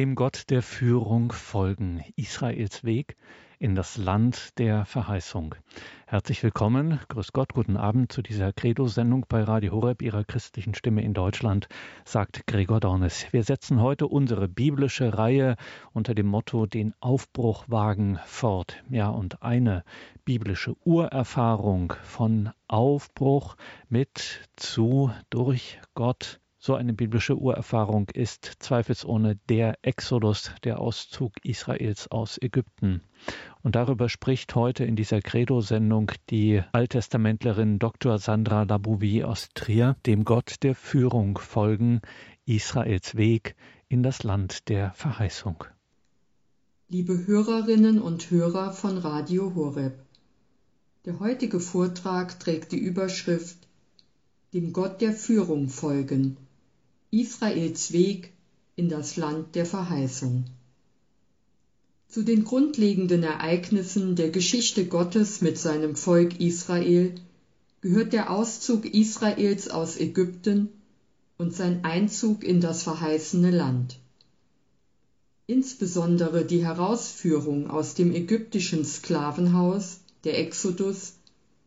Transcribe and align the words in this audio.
dem 0.00 0.14
Gott 0.14 0.44
der 0.48 0.62
Führung 0.62 1.30
folgen, 1.30 2.02
Israels 2.16 2.84
Weg 2.84 3.18
in 3.58 3.74
das 3.74 3.98
Land 3.98 4.58
der 4.58 4.86
Verheißung. 4.86 5.54
Herzlich 6.06 6.42
willkommen, 6.42 6.98
grüß 7.08 7.34
Gott, 7.34 7.52
guten 7.52 7.76
Abend 7.76 8.10
zu 8.10 8.22
dieser 8.22 8.54
Credo-Sendung 8.54 9.26
bei 9.28 9.42
Radio 9.42 9.72
Horeb, 9.72 10.00
Ihrer 10.00 10.24
christlichen 10.24 10.74
Stimme 10.74 11.02
in 11.02 11.12
Deutschland, 11.12 11.68
sagt 12.06 12.46
Gregor 12.46 12.80
Dornes. 12.80 13.26
Wir 13.30 13.42
setzen 13.42 13.82
heute 13.82 14.06
unsere 14.06 14.48
biblische 14.48 15.18
Reihe 15.18 15.56
unter 15.92 16.14
dem 16.14 16.28
Motto 16.28 16.64
Den 16.64 16.94
Aufbruch 17.00 17.66
wagen 17.68 18.18
fort. 18.24 18.82
Ja, 18.88 19.10
und 19.10 19.42
eine 19.42 19.84
biblische 20.24 20.76
Urerfahrung 20.82 21.92
von 22.04 22.48
Aufbruch 22.68 23.54
mit 23.90 24.48
zu 24.56 25.10
durch 25.28 25.78
Gott 25.92 26.39
so 26.62 26.74
eine 26.74 26.92
biblische 26.92 27.38
Urerfahrung 27.38 28.10
ist 28.10 28.44
zweifelsohne 28.58 29.38
der 29.48 29.78
Exodus, 29.80 30.52
der 30.62 30.78
Auszug 30.78 31.32
Israels 31.42 32.08
aus 32.08 32.36
Ägypten. 32.38 33.00
Und 33.62 33.76
darüber 33.76 34.10
spricht 34.10 34.54
heute 34.54 34.84
in 34.84 34.94
dieser 34.94 35.22
Credo-Sendung 35.22 36.12
die 36.28 36.62
Alttestamentlerin 36.72 37.78
Dr. 37.78 38.18
Sandra 38.18 38.64
Labouvi 38.64 39.24
aus 39.24 39.48
Trier, 39.54 39.96
dem 40.04 40.24
Gott 40.24 40.56
der 40.62 40.74
Führung 40.74 41.38
folgen, 41.38 42.02
Israels 42.44 43.16
Weg 43.16 43.56
in 43.88 44.02
das 44.02 44.22
Land 44.22 44.68
der 44.68 44.92
Verheißung. 44.92 45.64
Liebe 46.90 47.26
Hörerinnen 47.26 48.02
und 48.02 48.30
Hörer 48.30 48.72
von 48.72 48.98
Radio 48.98 49.54
Horeb, 49.54 49.94
der 51.06 51.20
heutige 51.20 51.58
Vortrag 51.58 52.38
trägt 52.38 52.72
die 52.72 52.80
Überschrift 52.80 53.56
Dem 54.52 54.74
Gott 54.74 55.00
der 55.00 55.14
Führung 55.14 55.70
folgen 55.70 56.36
Israels 57.12 57.92
Weg 57.92 58.32
in 58.76 58.88
das 58.88 59.16
Land 59.16 59.56
der 59.56 59.66
Verheißung. 59.66 60.44
Zu 62.08 62.22
den 62.22 62.44
grundlegenden 62.44 63.24
Ereignissen 63.24 64.14
der 64.14 64.30
Geschichte 64.30 64.86
Gottes 64.86 65.40
mit 65.40 65.58
seinem 65.58 65.96
Volk 65.96 66.38
Israel 66.40 67.14
gehört 67.80 68.12
der 68.12 68.30
Auszug 68.30 68.84
Israels 68.84 69.68
aus 69.68 69.98
Ägypten 69.98 70.68
und 71.36 71.52
sein 71.52 71.84
Einzug 71.84 72.44
in 72.44 72.60
das 72.60 72.84
verheißene 72.84 73.50
Land. 73.50 73.98
Insbesondere 75.48 76.44
die 76.44 76.62
Herausführung 76.62 77.68
aus 77.68 77.94
dem 77.94 78.14
ägyptischen 78.14 78.84
Sklavenhaus, 78.84 79.98
der 80.22 80.38
Exodus, 80.38 81.14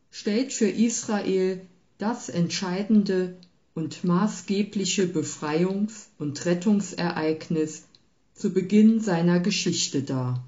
stellt 0.10 0.54
für 0.54 0.70
Israel 0.70 1.60
das 1.98 2.30
entscheidende 2.30 3.36
und 3.76 4.04
maßgebliche 4.04 5.06
Befreiungs- 5.08 6.08
und 6.20 6.46
Rettungsereignis 6.46 7.84
zu 8.36 8.52
Beginn 8.52 9.00
seiner 9.00 9.40
Geschichte 9.40 10.04
dar. 10.04 10.44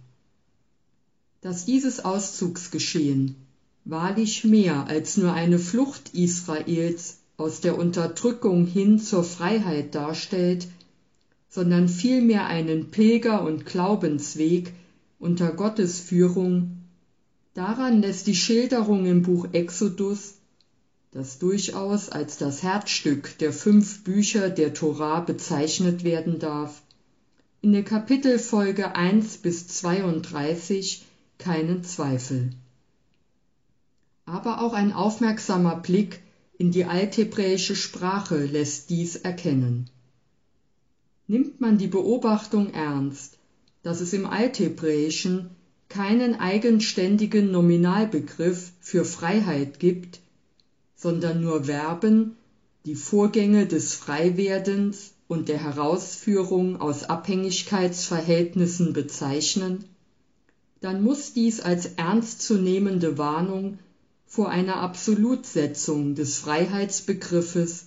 Dass 1.41 1.65
dieses 1.65 2.03
Auszugsgeschehen 2.03 3.35
wahrlich 3.83 4.43
mehr 4.43 4.87
als 4.87 5.17
nur 5.17 5.33
eine 5.33 5.59
Flucht 5.59 6.13
Israels 6.13 7.17
aus 7.37 7.61
der 7.61 7.77
Unterdrückung 7.77 8.65
hin 8.65 8.99
zur 8.99 9.23
Freiheit 9.23 9.93
darstellt, 9.93 10.67
sondern 11.49 11.87
vielmehr 11.87 12.47
einen 12.47 12.91
Pilger- 12.91 13.43
und 13.43 13.65
Glaubensweg 13.65 14.73
unter 15.19 15.51
Gottes 15.51 15.99
Führung, 15.99 16.77
daran 17.53 18.01
lässt 18.01 18.27
die 18.27 18.35
Schilderung 18.35 19.05
im 19.05 19.21
Buch 19.21 19.47
Exodus 19.53 20.35
das 21.15 21.39
durchaus 21.39 22.09
als 22.09 22.37
das 22.37 22.61
Herzstück 22.61 23.37
der 23.37 23.53
fünf 23.53 24.03
Bücher 24.03 24.49
der 24.49 24.73
Torah 24.73 25.21
bezeichnet 25.21 26.03
werden 26.03 26.39
darf, 26.39 26.81
in 27.61 27.71
der 27.71 27.85
Kapitelfolge 27.85 28.97
1 28.97 29.37
bis 29.37 29.65
32 29.65 31.05
keinen 31.37 31.85
Zweifel. 31.85 32.49
Aber 34.25 34.61
auch 34.61 34.73
ein 34.73 34.91
aufmerksamer 34.91 35.77
Blick 35.77 36.19
in 36.57 36.71
die 36.71 36.83
althebräische 36.83 37.77
Sprache 37.77 38.43
lässt 38.43 38.89
dies 38.89 39.15
erkennen. 39.15 39.89
Nimmt 41.27 41.61
man 41.61 41.77
die 41.77 41.87
Beobachtung 41.87 42.73
ernst, 42.73 43.37
dass 43.83 44.01
es 44.01 44.11
im 44.11 44.25
Althebräischen 44.25 45.49
keinen 45.87 46.41
eigenständigen 46.41 47.51
Nominalbegriff 47.51 48.73
für 48.81 49.05
Freiheit 49.05 49.79
gibt, 49.79 50.19
sondern 51.05 51.39
nur 51.39 51.65
Verben, 51.65 52.35
die 52.87 52.95
Vorgänge 52.95 53.67
des 53.67 53.93
Freiwerdens 53.93 55.13
und 55.27 55.49
der 55.49 55.61
Herausführung 55.61 56.81
aus 56.81 57.03
Abhängigkeitsverhältnissen 57.03 58.91
bezeichnen, 58.91 59.85
dann 60.81 61.03
muss 61.03 61.31
dies 61.31 61.59
als 61.59 61.85
ernstzunehmende 61.85 63.19
Warnung 63.19 63.77
vor 64.25 64.49
einer 64.49 64.77
Absolutsetzung 64.77 66.15
des 66.15 66.39
Freiheitsbegriffes 66.39 67.85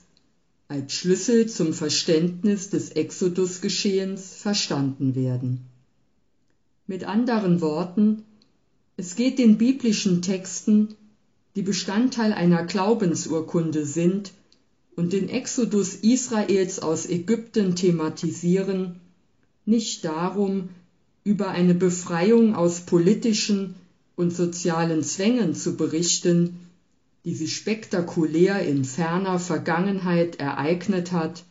als 0.68 0.92
Schlüssel 0.92 1.48
zum 1.48 1.72
Verständnis 1.72 2.70
des 2.70 2.90
Exodusgeschehens 2.90 4.36
verstanden 4.36 5.16
werden. 5.16 5.66
Mit 6.86 7.02
anderen 7.02 7.60
Worten, 7.60 8.22
es 8.96 9.16
geht 9.16 9.40
den 9.40 9.58
biblischen 9.58 10.22
Texten 10.22 10.94
die 11.58 11.64
Bestandteil 11.64 12.32
einer 12.32 12.62
Glaubensurkunde 12.62 13.84
sind 13.84 14.32
und 14.94 15.12
den 15.12 15.28
Exodus 15.28 15.96
Israels 15.96 16.78
aus 16.78 17.04
Ägypten 17.04 17.74
thematisieren, 17.74 19.00
nicht 19.66 20.04
darum, 20.04 20.68
über 21.24 21.48
eine 21.48 21.74
Befreiung 21.74 22.54
aus 22.54 22.82
politischen 22.82 23.74
und 24.14 24.32
sozialen 24.32 25.02
Zwängen 25.02 25.56
zu 25.56 25.76
berichten, 25.76 26.60
die 27.24 27.34
sich 27.34 27.56
spektakulär 27.56 28.64
in 28.64 28.84
ferner 28.84 29.41
Vergangenheit 29.41 30.36
ereignet 30.36 31.10
hat 31.10 31.42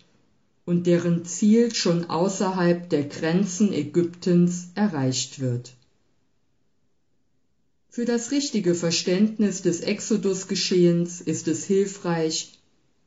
und 0.66 0.88
deren 0.88 1.26
Ziel 1.26 1.76
schon 1.76 2.10
außerhalb 2.10 2.90
der 2.90 3.04
Grenzen 3.04 3.74
Ägyptens 3.74 4.70
erreicht 4.74 5.42
wird. 5.42 5.74
Für 7.98 8.06
das 8.06 8.30
richtige 8.30 8.76
Verständnis 8.76 9.64
des 9.64 9.82
Exodusgeschehens 9.82 11.20
ist 11.20 11.48
es 11.48 11.66
hilfreich, 11.66 12.60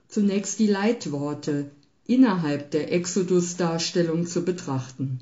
zunächst 0.08 0.58
die 0.58 0.66
Leitworte 0.66 1.70
innerhalb 2.08 2.72
der 2.72 2.92
Exodus-Darstellung 2.92 4.26
zu 4.26 4.44
betrachten. 4.44 5.20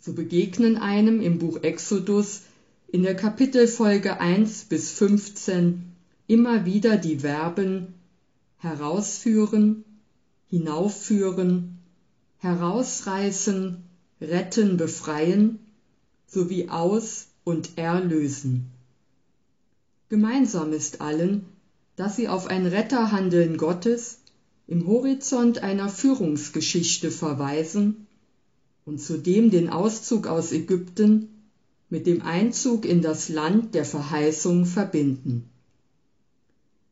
So 0.00 0.14
begegnen 0.14 0.78
einem 0.78 1.20
im 1.20 1.38
Buch 1.38 1.62
Exodus 1.62 2.40
in 2.88 3.02
der 3.02 3.14
Kapitelfolge 3.14 4.18
1 4.18 4.64
bis 4.64 4.92
15 4.92 5.82
immer 6.26 6.64
wieder 6.64 6.96
die 6.96 7.18
Verben 7.18 7.92
herausführen, 8.56 9.84
hinaufführen, 10.48 11.76
herausreißen, 12.38 13.76
retten, 14.22 14.78
befreien 14.78 15.58
sowie 16.26 16.70
aus 16.70 17.26
und 17.46 17.78
erlösen. 17.78 18.66
Gemeinsam 20.08 20.72
ist 20.72 21.00
allen, 21.00 21.44
dass 21.94 22.16
sie 22.16 22.26
auf 22.26 22.48
ein 22.48 22.66
Retterhandeln 22.66 23.56
Gottes 23.56 24.18
im 24.66 24.88
Horizont 24.88 25.62
einer 25.62 25.88
Führungsgeschichte 25.88 27.12
verweisen 27.12 28.08
und 28.84 29.00
zudem 29.00 29.52
den 29.52 29.70
Auszug 29.70 30.26
aus 30.26 30.50
Ägypten 30.50 31.28
mit 31.88 32.08
dem 32.08 32.22
Einzug 32.22 32.84
in 32.84 33.00
das 33.00 33.28
Land 33.28 33.76
der 33.76 33.84
Verheißung 33.84 34.66
verbinden. 34.66 35.48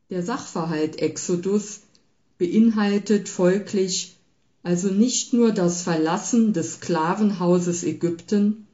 Der 0.09 0.23
Sachverhalt 0.23 1.01
Exodus 1.01 1.81
beinhaltet 2.37 3.27
folglich 3.27 4.15
also 4.63 4.87
nicht 4.87 5.33
nur 5.33 5.51
das 5.51 5.81
Verlassen 5.81 6.53
des 6.53 6.75
Sklavenhauses 6.75 7.83
Ägypten, 7.83 8.64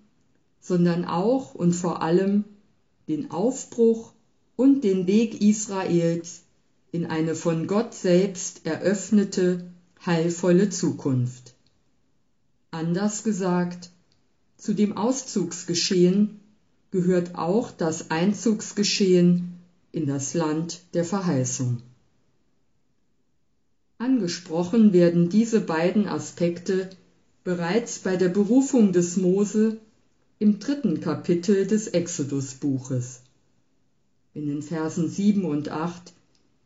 sondern 0.61 1.05
auch 1.05 1.55
und 1.55 1.73
vor 1.73 2.01
allem 2.01 2.45
den 3.07 3.31
Aufbruch 3.31 4.13
und 4.55 4.83
den 4.83 5.07
Weg 5.07 5.41
Israels 5.41 6.43
in 6.91 7.07
eine 7.07 7.35
von 7.35 7.67
Gott 7.67 7.93
selbst 7.93 8.65
eröffnete, 8.65 9.71
heilvolle 10.05 10.69
Zukunft. 10.69 11.55
Anders 12.69 13.23
gesagt, 13.23 13.89
zu 14.57 14.73
dem 14.73 14.95
Auszugsgeschehen 14.95 16.39
gehört 16.91 17.35
auch 17.35 17.71
das 17.71 18.11
Einzugsgeschehen 18.11 19.53
in 19.91 20.05
das 20.05 20.33
Land 20.33 20.81
der 20.93 21.03
Verheißung. 21.03 21.81
Angesprochen 23.97 24.93
werden 24.93 25.29
diese 25.29 25.61
beiden 25.61 26.07
Aspekte 26.07 26.89
bereits 27.43 27.99
bei 27.99 28.15
der 28.15 28.29
Berufung 28.29 28.93
des 28.93 29.17
Mose 29.17 29.79
im 30.41 30.57
dritten 30.57 31.01
Kapitel 31.01 31.67
des 31.67 31.89
Exodus-Buches. 31.89 33.21
In 34.33 34.47
den 34.47 34.63
Versen 34.63 35.07
7 35.07 35.45
und 35.45 35.69
8 35.69 36.13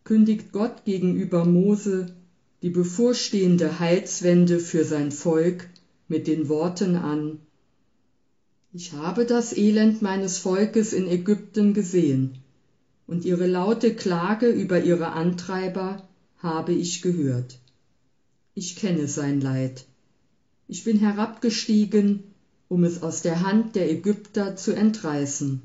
kündigt 0.05 0.53
Gott 0.53 0.85
gegenüber 0.85 1.43
Mose 1.43 2.15
die 2.61 2.69
bevorstehende 2.69 3.77
Heilswende 3.77 4.61
für 4.61 4.85
sein 4.85 5.11
Volk 5.11 5.67
mit 6.07 6.25
den 6.25 6.47
Worten 6.47 6.95
an 6.95 7.39
Ich 8.71 8.93
habe 8.93 9.25
das 9.25 9.51
Elend 9.51 10.01
meines 10.01 10.37
Volkes 10.37 10.93
in 10.93 11.09
Ägypten 11.09 11.73
gesehen, 11.73 12.37
und 13.07 13.25
ihre 13.25 13.45
laute 13.45 13.93
Klage 13.93 14.47
über 14.47 14.81
ihre 14.85 15.11
Antreiber 15.11 16.07
habe 16.37 16.71
ich 16.71 17.01
gehört. 17.01 17.59
Ich 18.53 18.77
kenne 18.77 19.09
sein 19.09 19.41
Leid. 19.41 19.83
Ich 20.69 20.85
bin 20.85 20.97
herabgestiegen, 20.97 22.23
um 22.67 22.83
es 22.83 23.03
aus 23.03 23.21
der 23.21 23.41
Hand 23.41 23.75
der 23.75 23.89
Ägypter 23.91 24.55
zu 24.55 24.73
entreißen 24.73 25.61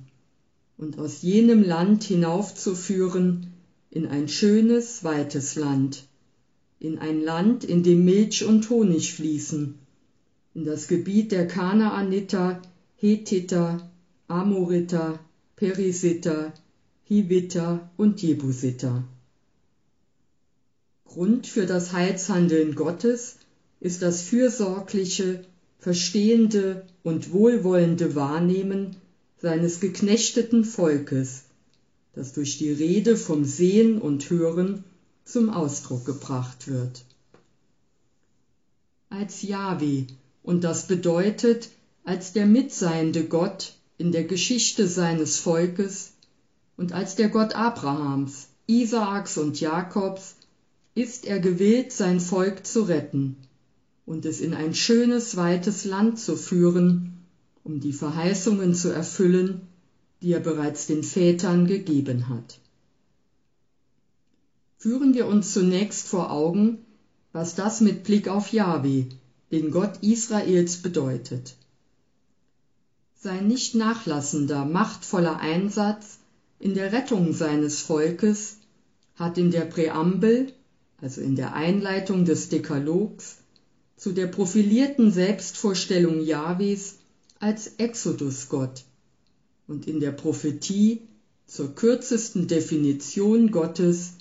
und 0.77 0.99
aus 0.99 1.23
jenem 1.23 1.63
Land 1.63 2.05
hinaufzuführen 2.05 3.53
in 3.91 4.07
ein 4.07 4.29
schönes, 4.29 5.03
weites 5.05 5.57
Land, 5.57 6.05
in 6.79 6.99
ein 6.99 7.23
Land, 7.23 7.65
in 7.65 7.83
dem 7.83 8.05
Milch 8.05 8.45
und 8.45 8.71
Honig 8.71 9.13
fließen, 9.13 9.79
in 10.55 10.65
das 10.65 10.89
Gebiet 10.89 11.33
der 11.33 11.47
Kanaaniter, 11.47 12.63
Hethiter, 12.97 13.91
Amoriter, 14.29 15.19
Perisiter, 15.57 16.53
Hiviter 17.05 17.91
und 17.97 18.23
Jebusiter. 18.23 19.05
Grund 21.05 21.47
für 21.47 21.67
das 21.67 21.93
Heilshandeln 21.93 22.77
Gottes 22.77 23.37
ist 23.81 24.01
das 24.03 24.23
fürsorgliche, 24.23 25.45
verstehende 25.81 26.87
und 27.03 27.33
wohlwollende 27.33 28.15
Wahrnehmen 28.15 28.97
seines 29.39 29.81
geknechteten 29.81 30.65
Volkes, 30.65 31.45
das 32.15 32.35
durch 32.35 32.59
die 32.59 32.71
Rede 32.71 33.17
vom 33.17 33.45
Sehen 33.45 33.99
und 34.01 34.29
Hören 34.29 34.85
zum 35.25 35.49
Ausdruck 35.49 36.05
gebracht 36.05 36.69
wird. 36.69 37.05
Als 39.09 39.43
Yahweh, 39.43 40.05
und 40.43 40.65
das 40.65 40.87
bedeutet 40.87 41.71
als 42.05 42.33
der 42.33 42.47
mitseiende 42.47 43.25
Gott 43.25 43.73
in 43.97 44.13
der 44.13 44.25
Geschichte 44.25 44.87
seines 44.87 45.39
Volkes 45.39 46.13
und 46.77 46.93
als 46.93 47.15
der 47.15 47.29
Gott 47.29 47.55
Abrahams, 47.55 48.49
Isaaks 48.67 49.39
und 49.39 49.61
Jakobs, 49.61 50.37
ist 50.95 51.25
er 51.25 51.41
gewillt, 51.41 51.93
sein 51.93 52.21
Volk 52.21 52.67
zu 52.67 52.83
retten 52.83 53.37
und 54.11 54.27
es 54.27 54.41
in 54.41 54.55
ein 54.55 54.75
schönes, 54.75 55.37
weites 55.37 55.85
Land 55.85 56.19
zu 56.19 56.35
führen, 56.35 57.13
um 57.63 57.79
die 57.79 57.93
Verheißungen 57.93 58.75
zu 58.75 58.89
erfüllen, 58.93 59.61
die 60.21 60.33
er 60.33 60.41
bereits 60.41 60.89
den 60.89 61.05
Vätern 61.05 61.69
gegeben 61.69 62.29
hat. 62.29 62.59
Führen 64.79 65.15
wir 65.15 65.29
uns 65.29 65.53
zunächst 65.53 66.09
vor 66.09 66.33
Augen, 66.33 66.79
was 67.31 67.55
das 67.55 67.81
mit 67.81 68.03
Blick 68.03 68.27
auf 68.27 68.53
Jahwe, 68.53 69.07
den 69.53 69.71
Gott 69.71 70.03
Israels, 70.03 70.79
bedeutet. 70.79 71.55
Sein 73.15 73.47
nicht 73.47 73.77
nachlassender, 73.77 74.65
machtvoller 74.65 75.39
Einsatz 75.39 76.19
in 76.59 76.75
der 76.75 76.93
Rettung 76.93 77.33
seines 77.33 77.81
Volkes 77.81 78.57
hat 79.15 79.39
in 79.39 79.53
der 79.53 79.67
Präambel, 79.67 80.53
also 81.01 81.21
in 81.21 81.37
der 81.37 81.55
Einleitung 81.55 82.25
des 82.25 82.49
Dekalogs, 82.49 83.40
zu 84.01 84.13
der 84.13 84.29
profilierten 84.29 85.13
Selbstvorstellung 85.13 86.23
Jahwes 86.23 87.01
als 87.39 87.75
Exodusgott 87.77 88.85
und 89.69 89.87
in 89.87 90.01
der 90.01 90.11
Prophetie 90.11 91.03
zur 91.47 91.75
kürzesten 91.75 92.49
Definition 92.49 93.51
Gottes 93.51 94.15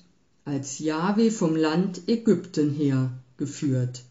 als 0.43 0.79
Jahwe 0.79 1.31
vom 1.31 1.55
Land 1.55 2.09
Ägypten 2.09 2.71
her 2.71 3.09
geführt. 3.37 4.03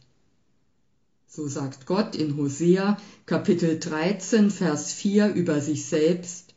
So 1.27 1.47
sagt 1.47 1.85
Gott 1.85 2.17
in 2.17 2.39
Hosea 2.39 2.97
Kapitel 3.27 3.79
13 3.79 4.51
Vers 4.51 4.95
4 4.95 5.35
über 5.35 5.61
sich 5.61 5.85
selbst 5.85 6.55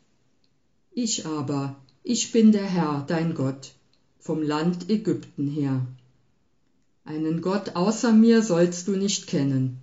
Ich 0.94 1.26
aber, 1.26 1.76
ich 2.02 2.32
bin 2.32 2.50
der 2.50 2.64
Herr, 2.64 3.04
dein 3.06 3.34
Gott, 3.34 3.74
vom 4.18 4.42
Land 4.42 4.88
Ägypten 4.88 5.48
her. 5.48 5.86
Einen 7.04 7.42
Gott 7.42 7.74
außer 7.74 8.12
mir 8.12 8.42
sollst 8.42 8.86
du 8.86 8.92
nicht 8.92 9.26
kennen. 9.26 9.80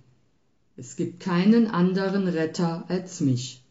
Es 0.76 0.96
gibt 0.96 1.20
keinen 1.20 1.66
anderen 1.66 2.26
Retter 2.26 2.84
als 2.88 3.20
mich. 3.20 3.62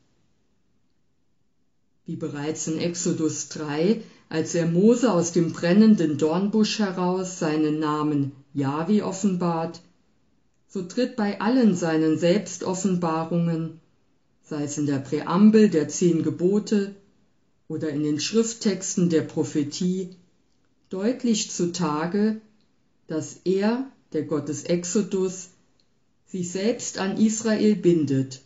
Wie 2.05 2.15
bereits 2.15 2.67
in 2.67 2.77
Exodus 2.77 3.49
3, 3.49 4.01
als 4.29 4.53
er 4.53 4.67
Mose 4.67 5.11
aus 5.11 5.31
dem 5.31 5.51
brennenden 5.51 6.17
Dornbusch 6.17 6.77
heraus 6.77 7.39
seinen 7.39 7.79
Namen 7.79 8.31
Jahwe 8.53 9.03
offenbart, 9.03 9.81
so 10.67 10.83
tritt 10.83 11.15
bei 11.15 11.41
allen 11.41 11.75
seinen 11.75 12.19
Selbstoffenbarungen, 12.19 13.79
sei 14.43 14.63
es 14.63 14.77
in 14.77 14.85
der 14.85 14.99
Präambel 14.99 15.69
der 15.69 15.87
zehn 15.87 16.21
Gebote 16.21 16.95
oder 17.67 17.89
in 17.89 18.03
den 18.03 18.19
Schrifttexten 18.19 19.09
der 19.09 19.21
Prophetie, 19.21 20.09
deutlich 20.89 21.49
zutage, 21.49 22.41
dass 23.09 23.41
er, 23.43 23.91
der 24.13 24.23
Gott 24.23 24.47
des 24.49 24.63
Exodus, 24.63 25.49
sich 26.27 26.51
selbst 26.51 26.99
an 26.99 27.17
Israel 27.17 27.75
bindet 27.75 28.41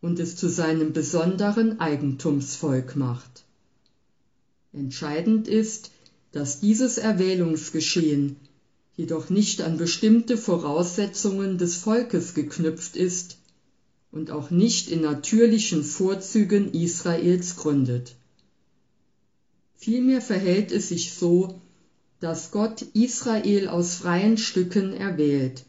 und 0.00 0.18
es 0.18 0.34
zu 0.34 0.48
seinem 0.48 0.92
besonderen 0.92 1.78
Eigentumsvolk 1.78 2.96
macht. 2.96 3.44
Entscheidend 4.72 5.46
ist, 5.46 5.92
dass 6.32 6.58
dieses 6.58 6.98
Erwählungsgeschehen 6.98 8.36
jedoch 8.96 9.30
nicht 9.30 9.62
an 9.62 9.76
bestimmte 9.76 10.36
Voraussetzungen 10.36 11.56
des 11.56 11.76
Volkes 11.76 12.34
geknüpft 12.34 12.96
ist 12.96 13.38
und 14.10 14.32
auch 14.32 14.50
nicht 14.50 14.90
in 14.90 15.00
natürlichen 15.00 15.84
Vorzügen 15.84 16.72
Israels 16.72 17.56
gründet. 17.56 18.16
Vielmehr 19.76 20.20
verhält 20.20 20.72
es 20.72 20.88
sich 20.88 21.12
so, 21.12 21.60
dass 22.22 22.52
Gott 22.52 22.82
Israel 22.94 23.66
aus 23.66 23.96
freien 23.96 24.38
Stücken 24.38 24.92
erwählt 24.92 25.64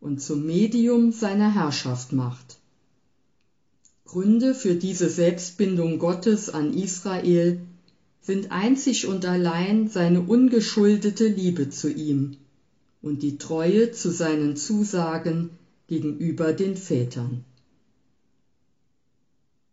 und 0.00 0.22
zum 0.22 0.46
Medium 0.46 1.12
seiner 1.12 1.54
Herrschaft 1.54 2.14
macht. 2.14 2.56
Gründe 4.06 4.54
für 4.54 4.76
diese 4.76 5.10
Selbstbindung 5.10 5.98
Gottes 5.98 6.48
an 6.48 6.72
Israel 6.72 7.60
sind 8.22 8.50
einzig 8.50 9.06
und 9.06 9.26
allein 9.26 9.88
seine 9.88 10.22
ungeschuldete 10.22 11.26
Liebe 11.28 11.68
zu 11.68 11.92
ihm 11.92 12.38
und 13.02 13.22
die 13.22 13.36
Treue 13.36 13.92
zu 13.92 14.10
seinen 14.10 14.56
Zusagen 14.56 15.50
gegenüber 15.86 16.54
den 16.54 16.78
Vätern. 16.78 17.44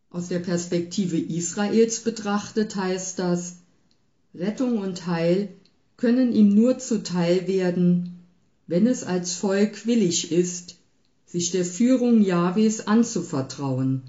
Aus 0.09 0.27
der 0.27 0.39
Perspektive 0.39 1.17
Israels 1.17 2.01
betrachtet 2.01 2.75
heißt 2.75 3.17
das, 3.17 3.59
Rettung 4.33 4.77
und 4.79 5.07
Heil 5.07 5.55
können 6.01 6.33
ihm 6.33 6.49
nur 6.49 6.79
zuteil 6.79 7.47
werden, 7.47 8.23
wenn 8.65 8.87
es 8.87 9.03
als 9.03 9.35
Volk 9.35 9.85
willig 9.85 10.31
ist, 10.31 10.77
sich 11.27 11.51
der 11.51 11.63
Führung 11.63 12.23
Jahwes 12.23 12.87
anzuvertrauen 12.87 14.01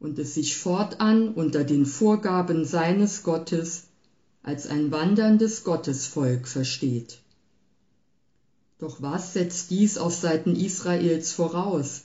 und 0.00 0.18
es 0.18 0.34
sich 0.34 0.56
fortan 0.56 1.28
unter 1.28 1.62
den 1.62 1.86
Vorgaben 1.86 2.64
seines 2.64 3.22
Gottes 3.22 3.84
als 4.42 4.66
ein 4.66 4.90
wanderndes 4.90 5.62
Gottesvolk 5.62 6.48
versteht. 6.48 7.20
Doch 8.80 9.00
was 9.00 9.32
setzt 9.32 9.70
dies 9.70 9.98
auf 9.98 10.12
Seiten 10.12 10.56
Israels 10.56 11.30
voraus? 11.30 12.02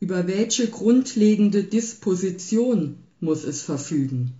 Über 0.00 0.26
welche 0.26 0.68
grundlegende 0.68 1.64
Disposition 1.64 2.98
muss 3.20 3.42
es 3.44 3.62
verfügen? 3.62 4.34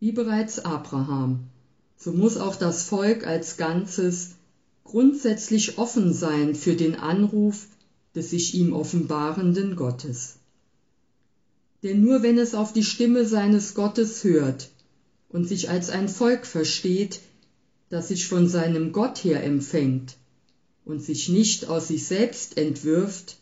Wie 0.00 0.10
bereits 0.10 0.58
Abraham 0.58 1.48
so 2.04 2.12
muss 2.12 2.36
auch 2.36 2.56
das 2.56 2.82
Volk 2.82 3.26
als 3.26 3.56
Ganzes 3.56 4.32
grundsätzlich 4.84 5.78
offen 5.78 6.12
sein 6.12 6.54
für 6.54 6.76
den 6.76 6.96
Anruf 6.96 7.66
des 8.14 8.28
sich 8.28 8.54
ihm 8.54 8.74
offenbarenden 8.74 9.74
Gottes. 9.74 10.34
Denn 11.82 12.02
nur 12.02 12.22
wenn 12.22 12.36
es 12.36 12.54
auf 12.54 12.74
die 12.74 12.84
Stimme 12.84 13.24
seines 13.24 13.72
Gottes 13.72 14.22
hört 14.22 14.68
und 15.30 15.48
sich 15.48 15.70
als 15.70 15.88
ein 15.88 16.10
Volk 16.10 16.44
versteht, 16.44 17.20
das 17.88 18.08
sich 18.08 18.26
von 18.28 18.48
seinem 18.48 18.92
Gott 18.92 19.24
her 19.24 19.42
empfängt 19.42 20.16
und 20.84 21.02
sich 21.02 21.30
nicht 21.30 21.68
aus 21.68 21.88
sich 21.88 22.04
selbst 22.04 22.58
entwirft, 22.58 23.38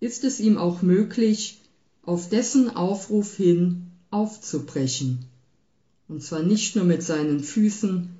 ist 0.00 0.24
es 0.24 0.40
ihm 0.40 0.56
auch 0.56 0.80
möglich, 0.80 1.60
auf 2.00 2.30
dessen 2.30 2.74
Aufruf 2.74 3.36
hin 3.36 3.90
aufzubrechen 4.10 5.26
und 6.08 6.22
zwar 6.22 6.42
nicht 6.42 6.76
nur 6.76 6.84
mit 6.84 7.02
seinen 7.02 7.40
Füßen, 7.40 8.10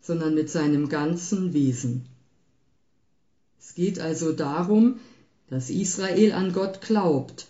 sondern 0.00 0.34
mit 0.34 0.50
seinem 0.50 0.88
ganzen 0.88 1.52
Wesen. 1.52 2.04
Es 3.58 3.74
geht 3.74 3.98
also 3.98 4.32
darum, 4.32 5.00
dass 5.48 5.70
Israel 5.70 6.32
an 6.32 6.52
Gott 6.52 6.80
glaubt 6.80 7.48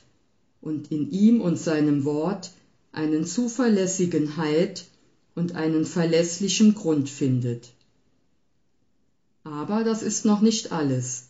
und 0.60 0.90
in 0.90 1.10
ihm 1.10 1.40
und 1.40 1.58
seinem 1.58 2.04
Wort 2.04 2.52
einen 2.92 3.26
zuverlässigen 3.26 4.36
Halt 4.36 4.86
und 5.34 5.54
einen 5.54 5.84
verlässlichen 5.84 6.74
Grund 6.74 7.08
findet. 7.08 7.72
Aber 9.44 9.84
das 9.84 10.02
ist 10.02 10.24
noch 10.24 10.40
nicht 10.40 10.72
alles. 10.72 11.28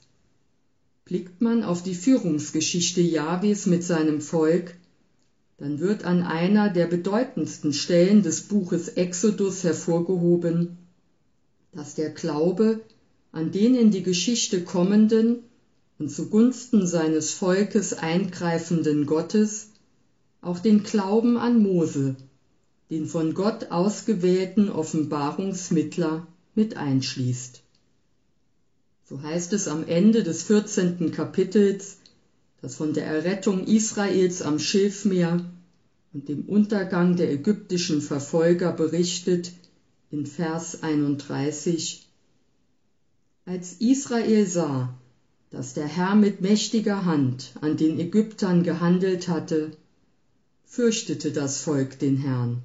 Blickt 1.04 1.40
man 1.40 1.62
auf 1.62 1.82
die 1.82 1.94
Führungsgeschichte 1.94 3.00
Jahwes 3.00 3.66
mit 3.66 3.84
seinem 3.84 4.20
Volk, 4.20 4.75
dann 5.58 5.80
wird 5.80 6.04
an 6.04 6.22
einer 6.22 6.68
der 6.68 6.86
bedeutendsten 6.86 7.72
Stellen 7.72 8.22
des 8.22 8.42
Buches 8.42 8.88
Exodus 8.88 9.64
hervorgehoben, 9.64 10.76
dass 11.72 11.94
der 11.94 12.10
Glaube 12.10 12.80
an 13.32 13.52
den 13.52 13.74
in 13.74 13.90
die 13.90 14.02
Geschichte 14.02 14.62
kommenden 14.62 15.44
und 15.98 16.10
zugunsten 16.10 16.86
seines 16.86 17.30
Volkes 17.30 17.94
eingreifenden 17.94 19.06
Gottes 19.06 19.70
auch 20.42 20.58
den 20.58 20.82
Glauben 20.82 21.36
an 21.38 21.58
Mose, 21.62 22.16
den 22.90 23.06
von 23.06 23.34
Gott 23.34 23.70
ausgewählten 23.70 24.68
Offenbarungsmittler, 24.68 26.26
mit 26.54 26.76
einschließt. 26.76 27.62
So 29.08 29.22
heißt 29.22 29.52
es 29.52 29.68
am 29.68 29.86
Ende 29.86 30.22
des 30.22 30.42
14. 30.44 31.12
Kapitels 31.12 31.98
das 32.66 32.74
von 32.74 32.94
der 32.94 33.06
Errettung 33.06 33.64
Israels 33.64 34.42
am 34.42 34.58
Schilfmeer 34.58 35.38
und 36.12 36.28
dem 36.28 36.46
Untergang 36.46 37.14
der 37.14 37.30
ägyptischen 37.30 38.00
Verfolger 38.00 38.72
berichtet 38.72 39.52
in 40.10 40.26
Vers 40.26 40.82
31. 40.82 42.08
Als 43.44 43.74
Israel 43.74 44.48
sah, 44.48 44.92
dass 45.50 45.74
der 45.74 45.86
Herr 45.86 46.16
mit 46.16 46.40
mächtiger 46.40 47.04
Hand 47.04 47.52
an 47.60 47.76
den 47.76 48.00
Ägyptern 48.00 48.64
gehandelt 48.64 49.28
hatte, 49.28 49.70
fürchtete 50.64 51.30
das 51.30 51.60
Volk 51.60 52.00
den 52.00 52.16
Herrn. 52.16 52.62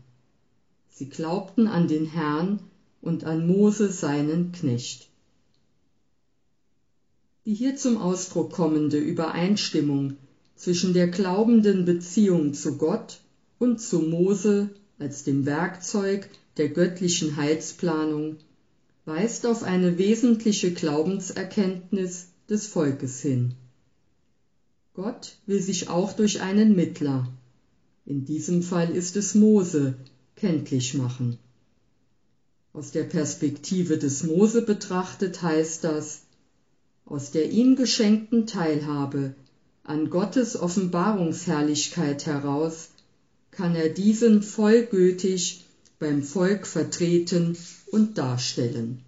Sie 0.90 1.10
glaubten 1.10 1.68
an 1.68 1.88
den 1.88 2.08
Herrn 2.08 2.60
und 3.04 3.26
an 3.26 3.46
Mose 3.46 3.92
seinen 3.92 4.52
Knecht. 4.52 5.11
Die 7.52 7.58
hier 7.58 7.76
zum 7.76 7.98
Ausdruck 7.98 8.54
kommende 8.54 8.98
Übereinstimmung 8.98 10.16
zwischen 10.56 10.94
der 10.94 11.10
glaubenden 11.10 11.84
Beziehung 11.84 12.54
zu 12.54 12.78
Gott 12.78 13.20
und 13.60 13.82
zu 13.82 14.00
Mose 14.00 14.70
als 15.00 15.26
dem 15.26 15.46
Werkzeug 15.46 16.30
der 16.56 16.70
göttlichen 16.70 17.36
Heilsplanung 17.36 18.38
weist 19.04 19.46
auf 19.46 19.64
eine 19.64 19.98
wesentliche 19.98 20.72
Glaubenserkenntnis 20.72 22.28
des 22.48 22.68
Volkes 22.68 23.20
hin. 23.20 23.54
Gott 24.94 25.36
will 25.46 25.62
sich 25.62 25.90
auch 25.90 26.14
durch 26.14 26.40
einen 26.40 26.74
Mittler, 26.74 27.28
in 28.06 28.24
diesem 28.24 28.64
Fall 28.64 28.96
ist 28.96 29.18
es 29.18 29.36
Mose, 29.36 29.96
kenntlich 30.38 30.94
machen. 30.94 31.38
Aus 32.72 32.92
der 32.92 33.04
Perspektive 33.04 33.98
des 33.98 34.24
Mose 34.24 34.62
betrachtet 34.62 35.42
heißt 35.42 35.84
das, 35.84 36.21
aus 37.12 37.32
der 37.32 37.52
ihm 37.52 37.76
geschenkten 37.76 38.48
Teilhabe 38.48 39.36
an 39.84 40.10
Gottes 40.10 40.56
Offenbarungsherrlichkeit 40.56 42.26
heraus 42.26 42.92
kann 43.52 43.76
er 43.76 43.90
diesen 43.90 44.42
vollgültig 44.42 45.66
beim 46.00 46.24
Volk 46.24 46.66
vertreten 46.66 47.58
und 47.92 48.18
darstellen. 48.18 49.02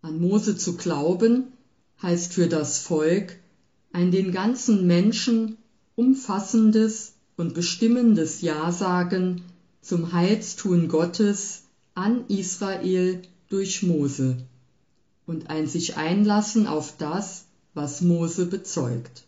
An 0.00 0.18
Mose 0.18 0.56
zu 0.56 0.78
glauben 0.78 1.52
heißt 2.00 2.32
für 2.32 2.48
das 2.48 2.78
Volk 2.78 3.36
ein 3.92 4.10
den 4.10 4.32
ganzen 4.32 4.86
Menschen 4.86 5.58
umfassendes 5.94 7.12
und 7.36 7.52
bestimmendes 7.52 8.40
Ja-Sagen 8.40 9.42
zum 9.82 10.12
Heilstun 10.12 10.88
Gottes 10.88 11.64
an 11.94 12.24
Israel 12.28 13.20
durch 13.50 13.82
Mose 13.82 14.38
und 15.26 15.50
ein 15.50 15.66
sich 15.66 15.96
einlassen 15.96 16.66
auf 16.66 16.96
das, 16.96 17.46
was 17.74 18.00
Mose 18.00 18.46
bezeugt. 18.46 19.24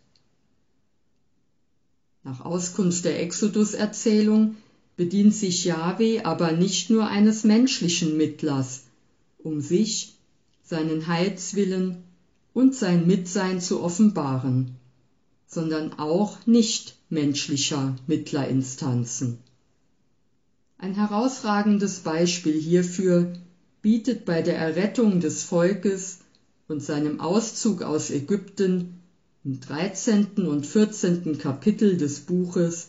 Nach 2.24 2.44
Auskunft 2.44 3.04
der 3.04 3.20
Exodus-Erzählung 3.22 4.56
bedient 4.96 5.34
sich 5.34 5.64
Jahwe 5.64 6.24
aber 6.24 6.52
nicht 6.52 6.90
nur 6.90 7.06
eines 7.06 7.44
menschlichen 7.44 8.16
Mittlers, 8.16 8.84
um 9.38 9.60
sich, 9.60 10.14
seinen 10.64 11.06
Heilswillen 11.06 12.02
und 12.52 12.74
sein 12.74 13.06
Mitsein 13.06 13.60
zu 13.60 13.80
offenbaren, 13.80 14.76
sondern 15.46 15.94
auch 15.94 16.46
nicht 16.46 16.96
menschlicher 17.08 17.96
Mittlerinstanzen. 18.06 19.38
Ein 20.76 20.94
herausragendes 20.94 22.00
Beispiel 22.00 22.60
hierfür 22.60 23.32
bietet 23.88 24.26
bei 24.26 24.42
der 24.42 24.58
Errettung 24.58 25.18
des 25.18 25.44
Volkes 25.44 26.18
und 26.68 26.82
seinem 26.82 27.20
Auszug 27.20 27.80
aus 27.80 28.10
Ägypten 28.10 29.00
im 29.44 29.60
13. 29.60 30.46
und 30.46 30.66
14. 30.66 31.38
Kapitel 31.38 31.96
des 31.96 32.20
Buches 32.20 32.88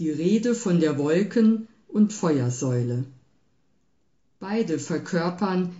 die 0.00 0.10
Rede 0.10 0.56
von 0.56 0.80
der 0.80 0.98
Wolken- 0.98 1.68
und 1.86 2.12
Feuersäule. 2.12 3.04
Beide 4.40 4.80
verkörpern, 4.80 5.70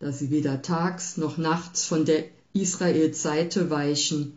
da 0.00 0.10
sie 0.10 0.32
weder 0.32 0.60
tags 0.60 1.16
noch 1.16 1.38
nachts 1.38 1.84
von 1.84 2.04
der 2.04 2.24
Israels 2.52 3.22
Seite 3.22 3.70
weichen, 3.70 4.36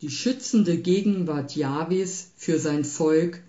die 0.00 0.10
schützende 0.10 0.78
Gegenwart 0.78 1.56
Jahwes 1.56 2.28
für 2.36 2.60
sein 2.60 2.84
Volk 2.84 3.42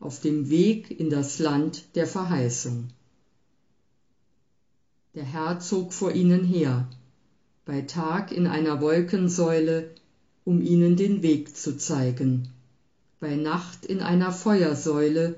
auf 0.00 0.20
dem 0.22 0.48
Weg 0.48 0.98
in 0.98 1.10
das 1.10 1.38
Land 1.38 1.84
der 1.94 2.06
Verheißung. 2.06 2.88
Der 5.18 5.26
Herr 5.26 5.58
zog 5.58 5.92
vor 5.92 6.12
ihnen 6.12 6.44
her, 6.44 6.88
bei 7.64 7.80
Tag 7.80 8.30
in 8.30 8.46
einer 8.46 8.80
Wolkensäule, 8.80 9.90
um 10.44 10.62
ihnen 10.62 10.94
den 10.94 11.22
Weg 11.22 11.56
zu 11.56 11.76
zeigen, 11.76 12.46
bei 13.18 13.34
Nacht 13.34 13.84
in 13.84 14.00
einer 14.00 14.30
Feuersäule, 14.30 15.34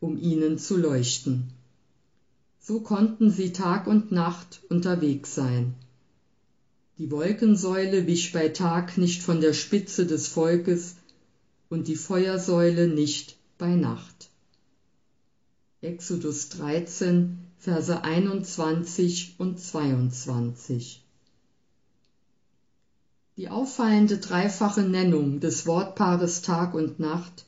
um 0.00 0.18
ihnen 0.18 0.58
zu 0.58 0.76
leuchten. 0.76 1.48
So 2.60 2.80
konnten 2.80 3.30
sie 3.30 3.54
Tag 3.54 3.86
und 3.86 4.12
Nacht 4.12 4.60
unterwegs 4.68 5.34
sein. 5.34 5.76
Die 6.98 7.10
Wolkensäule 7.10 8.06
wich 8.06 8.34
bei 8.34 8.50
Tag 8.50 8.98
nicht 8.98 9.22
von 9.22 9.40
der 9.40 9.54
Spitze 9.54 10.04
des 10.04 10.28
Volkes 10.28 10.96
und 11.70 11.88
die 11.88 11.96
Feuersäule 11.96 12.86
nicht 12.86 13.38
bei 13.56 13.76
Nacht. 13.76 14.28
Exodus 15.80 16.50
13, 16.50 17.38
Verse 17.64 18.02
21 18.02 19.36
und 19.38 19.60
22. 19.60 21.00
Die 23.36 23.48
auffallende 23.48 24.18
dreifache 24.18 24.82
Nennung 24.82 25.38
des 25.38 25.64
Wortpaares 25.64 26.42
Tag 26.42 26.74
und 26.74 26.98
Nacht 26.98 27.44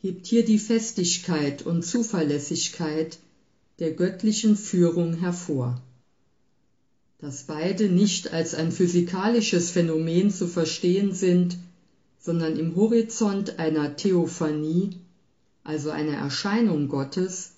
hebt 0.00 0.26
hier 0.26 0.42
die 0.42 0.58
Festigkeit 0.58 1.60
und 1.60 1.84
Zuverlässigkeit 1.84 3.18
der 3.78 3.90
göttlichen 3.90 4.56
Führung 4.56 5.18
hervor. 5.18 5.82
Dass 7.18 7.42
beide 7.42 7.90
nicht 7.90 8.32
als 8.32 8.54
ein 8.54 8.72
physikalisches 8.72 9.70
Phänomen 9.70 10.30
zu 10.30 10.48
verstehen 10.48 11.12
sind, 11.12 11.58
sondern 12.18 12.56
im 12.56 12.74
Horizont 12.74 13.58
einer 13.58 13.96
Theophanie, 13.96 14.96
also 15.62 15.90
einer 15.90 16.16
Erscheinung 16.16 16.88
Gottes, 16.88 17.55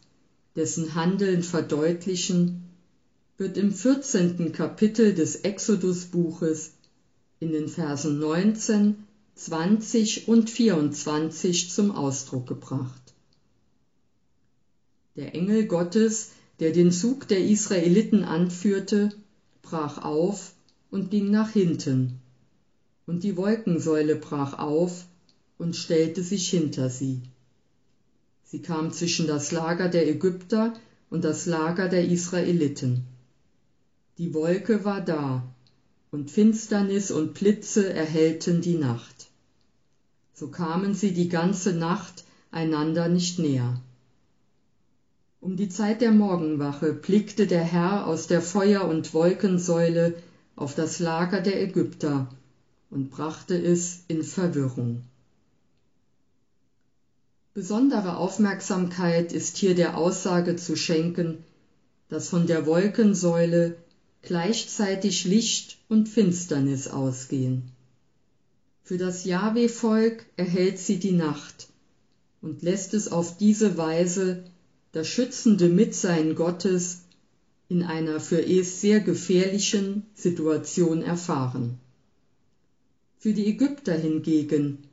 dessen 0.57 0.95
Handeln 0.95 1.43
verdeutlichen, 1.43 2.65
wird 3.37 3.57
im 3.57 3.73
14. 3.73 4.53
Kapitel 4.53 5.15
des 5.15 5.37
Exodus-Buches 5.37 6.73
in 7.41 7.53
den 7.53 7.69
Versen 7.69 8.19
19, 8.19 9.05
20 9.37 10.27
und 10.27 10.51
24 10.51 11.71
zum 11.71 11.93
Ausdruck 11.93 12.49
gebracht. 12.49 13.15
Der 15.15 15.35
Engel 15.37 15.67
Gottes, 15.67 16.31
der 16.59 16.73
den 16.73 16.91
Zug 16.91 17.29
der 17.29 17.45
Israeliten 17.45 18.25
anführte, 18.25 19.11
brach 19.63 20.03
auf 20.03 20.53
und 20.91 21.11
ging 21.11 21.31
nach 21.31 21.51
hinten, 21.51 22.19
und 23.07 23.23
die 23.23 23.37
Wolkensäule 23.37 24.17
brach 24.17 24.59
auf 24.59 25.07
und 25.59 25.77
stellte 25.77 26.23
sich 26.23 26.51
hinter 26.51 26.91
sie. 26.91 27.23
Sie 28.51 28.63
kam 28.63 28.93
zwischen 28.93 29.27
das 29.27 29.53
Lager 29.53 29.91
der 29.91 30.09
Ägypter 30.09 30.73
und 31.11 31.23
das 31.23 31.45
Lager 31.45 31.87
der 31.87 32.09
Israeliten. 32.09 33.05
Die 34.17 34.33
Wolke 34.33 34.87
war 34.87 35.03
da, 35.03 35.43
und 36.11 36.31
Finsternis 36.31 37.11
und 37.11 37.35
Blitze 37.35 37.93
erhellten 37.93 38.63
die 38.63 38.77
Nacht. 38.77 39.27
So 40.33 40.49
kamen 40.49 40.95
sie 40.95 41.13
die 41.13 41.29
ganze 41.29 41.75
Nacht 41.75 42.25
einander 42.51 43.11
nicht 43.11 43.39
näher. 43.39 43.83
Um 45.41 45.57
die 45.57 45.69
Zeit 45.69 46.01
der 46.01 46.13
Morgenwache 46.13 46.95
blickte 46.95 47.47
der 47.47 47.63
Herr 47.63 48.07
aus 48.07 48.29
der 48.29 48.41
Feuer- 48.41 48.89
und 48.89 49.13
Wolkensäule 49.13 50.15
auf 50.57 50.75
das 50.75 51.01
Lager 51.01 51.43
der 51.43 51.63
Ägypter 51.63 52.31
und 52.89 53.11
brachte 53.11 53.61
es 53.61 54.05
in 54.09 54.23
Verwirrung. 54.23 55.03
Besondere 57.59 58.19
Aufmerksamkeit 58.19 59.33
ist 59.33 59.57
hier 59.57 59.75
der 59.75 59.99
Aussage 59.99 60.55
zu 60.55 60.77
schenken, 60.77 61.43
dass 62.09 62.29
von 62.29 62.47
der 62.47 62.67
Wolkensäule 62.67 63.75
gleichzeitig 64.23 65.25
Licht 65.25 65.77
und 65.89 66.09
Finsternis 66.09 66.87
ausgehen. 66.87 67.73
Für 68.85 68.97
das 68.97 69.25
Jahwe-Volk 69.25 70.25
erhält 70.37 70.79
sie 70.79 71.01
die 71.01 71.11
Nacht 71.11 71.67
und 72.43 72.63
lässt 72.63 72.95
es 72.95 73.11
auf 73.11 73.37
diese 73.39 73.77
Weise 73.77 74.45
das 74.93 75.09
schützende 75.09 75.69
Mitsein 75.69 76.37
Gottes 76.37 77.07
in 77.69 77.83
einer 77.83 78.21
für 78.21 78.41
es 78.41 78.81
sehr 78.81 79.01
gefährlichen 79.01 80.07
Situation 80.15 81.03
erfahren. 81.03 81.81
Für 83.19 83.33
die 83.33 83.49
Ägypter 83.49 83.95
hingegen, 83.95 84.88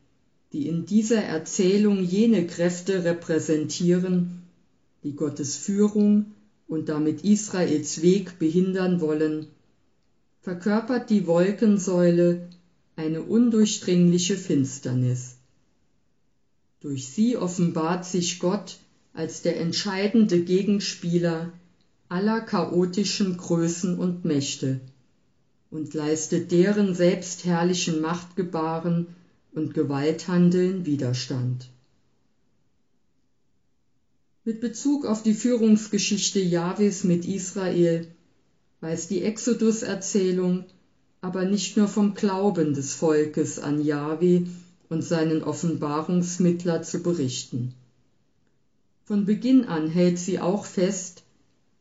die 0.56 0.68
in 0.68 0.86
dieser 0.86 1.22
Erzählung 1.22 2.02
jene 2.02 2.48
Kräfte 2.48 3.04
repräsentieren, 3.04 4.42
die 5.04 5.14
Gottes 5.14 5.58
Führung 5.58 6.32
und 6.66 6.88
damit 6.88 7.26
Israels 7.26 8.02
Weg 8.02 8.40
behindern 8.40 9.02
wollen, 9.02 9.48
verkörpert 10.40 11.10
die 11.10 11.28
Wolkensäule 11.28 12.48
eine 12.96 13.22
undurchdringliche 13.22 14.38
Finsternis. 14.38 15.36
Durch 16.80 17.06
sie 17.06 17.36
offenbart 17.36 18.06
sich 18.06 18.40
Gott 18.40 18.78
als 19.12 19.42
der 19.42 19.60
entscheidende 19.60 20.40
Gegenspieler 20.40 21.52
aller 22.08 22.40
chaotischen 22.40 23.36
Größen 23.36 23.98
und 23.98 24.24
Mächte 24.24 24.80
und 25.70 25.94
leistet 25.94 26.54
deren 26.54 26.96
selbstherrlichen 26.96 28.00
Machtgebaren 28.00 29.08
und 29.56 29.74
Gewalthandeln 29.74 30.86
Widerstand. 30.86 31.70
Mit 34.44 34.62
Bezug 34.62 35.06
auf 35.06 35.24
die 35.24 35.34
Führungsgeschichte 35.34 36.40
Jahwes 36.40 37.04
mit 37.04 37.26
Israel 37.26 38.08
weiß 38.82 39.08
die 39.08 39.24
Exodus-Erzählung 39.24 40.66
aber 41.26 41.46
nicht 41.46 41.76
nur 41.76 41.88
vom 41.88 42.14
Glauben 42.14 42.76
des 42.76 42.94
Volkes 42.94 43.58
an 43.58 43.84
Jahwe 43.84 44.46
und 44.90 45.04
seinen 45.04 45.44
Offenbarungsmittler 45.44 46.84
zu 46.84 47.02
berichten. 47.02 47.74
Von 49.06 49.26
Beginn 49.26 49.66
an 49.66 49.88
hält 49.88 50.20
sie 50.20 50.40
auch 50.40 50.66
fest, 50.66 51.24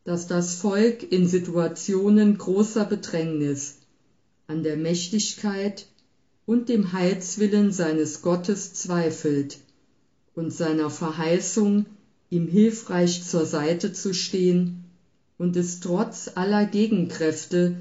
dass 0.04 0.26
das 0.26 0.54
Volk 0.54 1.12
in 1.12 1.26
Situationen 1.26 2.38
großer 2.38 2.86
Bedrängnis 2.86 3.80
an 4.46 4.62
der 4.62 4.76
Mächtigkeit 4.76 5.88
und 6.46 6.68
dem 6.68 6.92
Heilswillen 6.92 7.72
seines 7.72 8.22
Gottes 8.22 8.74
zweifelt 8.74 9.58
und 10.34 10.52
seiner 10.52 10.90
Verheißung, 10.90 11.86
ihm 12.30 12.48
hilfreich 12.48 13.22
zur 13.22 13.46
Seite 13.46 13.92
zu 13.92 14.12
stehen 14.12 14.84
und 15.38 15.56
es 15.56 15.80
trotz 15.80 16.30
aller 16.34 16.66
Gegenkräfte 16.66 17.76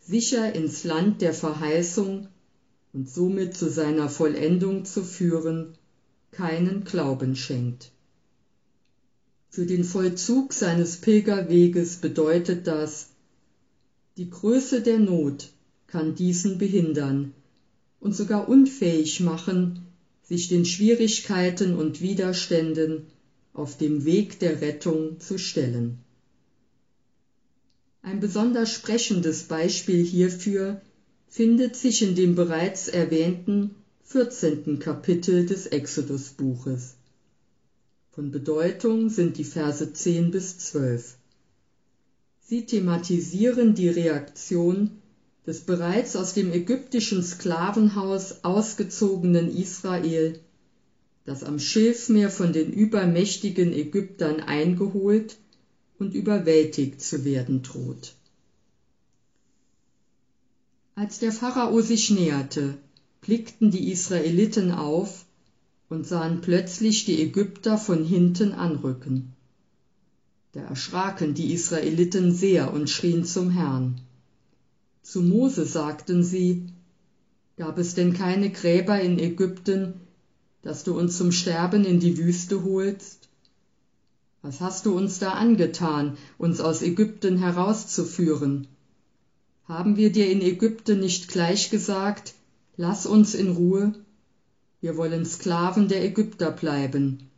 sicher 0.00 0.54
ins 0.54 0.84
Land 0.84 1.22
der 1.22 1.32
Verheißung 1.32 2.26
und 2.92 3.08
somit 3.08 3.56
zu 3.56 3.70
seiner 3.70 4.08
Vollendung 4.08 4.84
zu 4.84 5.04
führen, 5.04 5.74
keinen 6.32 6.84
Glauben 6.84 7.36
schenkt. 7.36 7.90
Für 9.48 9.66
den 9.66 9.84
Vollzug 9.84 10.52
seines 10.52 10.96
Pilgerweges 10.96 11.96
bedeutet 11.96 12.66
das, 12.66 13.08
die 14.16 14.28
Größe 14.28 14.82
der 14.82 14.98
Not 14.98 15.50
kann 15.86 16.14
diesen 16.14 16.58
behindern 16.58 17.32
und 18.02 18.16
sogar 18.16 18.48
unfähig 18.48 19.20
machen, 19.20 19.78
sich 20.24 20.48
den 20.48 20.64
Schwierigkeiten 20.64 21.76
und 21.76 22.00
Widerständen 22.00 23.06
auf 23.52 23.76
dem 23.76 24.04
Weg 24.04 24.40
der 24.40 24.60
Rettung 24.60 25.20
zu 25.20 25.38
stellen. 25.38 25.98
Ein 28.02 28.18
besonders 28.18 28.70
sprechendes 28.70 29.44
Beispiel 29.44 30.04
hierfür 30.04 30.80
findet 31.28 31.76
sich 31.76 32.02
in 32.02 32.16
dem 32.16 32.34
bereits 32.34 32.88
erwähnten 32.88 33.76
14. 34.02 34.80
Kapitel 34.80 35.46
des 35.46 35.66
Exodusbuches. 35.66 36.96
Von 38.10 38.32
Bedeutung 38.32 39.10
sind 39.10 39.38
die 39.38 39.44
Verse 39.44 39.92
10 39.92 40.32
bis 40.32 40.58
12. 40.58 41.16
Sie 42.40 42.66
thematisieren 42.66 43.74
die 43.76 43.88
Reaktion 43.88 44.90
des 45.46 45.60
bereits 45.62 46.14
aus 46.14 46.34
dem 46.34 46.52
ägyptischen 46.52 47.22
Sklavenhaus 47.22 48.44
ausgezogenen 48.44 49.54
Israel, 49.54 50.38
das 51.24 51.42
am 51.42 51.58
Schilfmeer 51.58 52.30
von 52.30 52.52
den 52.52 52.72
übermächtigen 52.72 53.72
Ägyptern 53.72 54.40
eingeholt 54.40 55.36
und 55.98 56.14
überwältigt 56.14 57.00
zu 57.00 57.24
werden 57.24 57.62
droht. 57.62 58.14
Als 60.94 61.18
der 61.18 61.32
Pharao 61.32 61.80
sich 61.80 62.10
näherte, 62.10 62.74
blickten 63.20 63.70
die 63.70 63.90
Israeliten 63.90 64.72
auf 64.72 65.24
und 65.88 66.06
sahen 66.06 66.40
plötzlich 66.40 67.04
die 67.04 67.20
Ägypter 67.22 67.78
von 67.78 68.04
hinten 68.04 68.52
anrücken. 68.52 69.32
Da 70.52 70.60
erschraken 70.60 71.34
die 71.34 71.52
Israeliten 71.52 72.32
sehr 72.32 72.72
und 72.72 72.90
schrien 72.90 73.24
zum 73.24 73.50
Herrn. 73.50 74.00
Zu 75.02 75.22
Mose 75.22 75.66
sagten 75.66 76.22
sie, 76.22 76.68
Gab 77.56 77.78
es 77.78 77.94
denn 77.94 78.14
keine 78.14 78.50
Gräber 78.50 79.00
in 79.00 79.18
Ägypten, 79.18 79.94
dass 80.62 80.84
du 80.84 80.98
uns 80.98 81.18
zum 81.18 81.32
Sterben 81.32 81.84
in 81.84 82.00
die 82.00 82.16
Wüste 82.16 82.64
holst? 82.64 83.28
Was 84.40 84.60
hast 84.60 84.86
du 84.86 84.96
uns 84.96 85.18
da 85.18 85.32
angetan, 85.32 86.16
uns 86.38 86.60
aus 86.60 86.82
Ägypten 86.82 87.38
herauszuführen? 87.38 88.66
Haben 89.64 89.96
wir 89.96 90.10
dir 90.10 90.30
in 90.30 90.40
Ägypten 90.40 91.00
nicht 91.00 91.28
gleich 91.28 91.70
gesagt, 91.70 92.34
lass 92.76 93.06
uns 93.06 93.34
in 93.34 93.50
Ruhe? 93.50 93.94
wir 94.82 94.96
wollen 94.96 95.24
Sklaven 95.24 95.86
der 95.86 96.04
Ägypter 96.04 96.50
bleiben. 96.50 97.30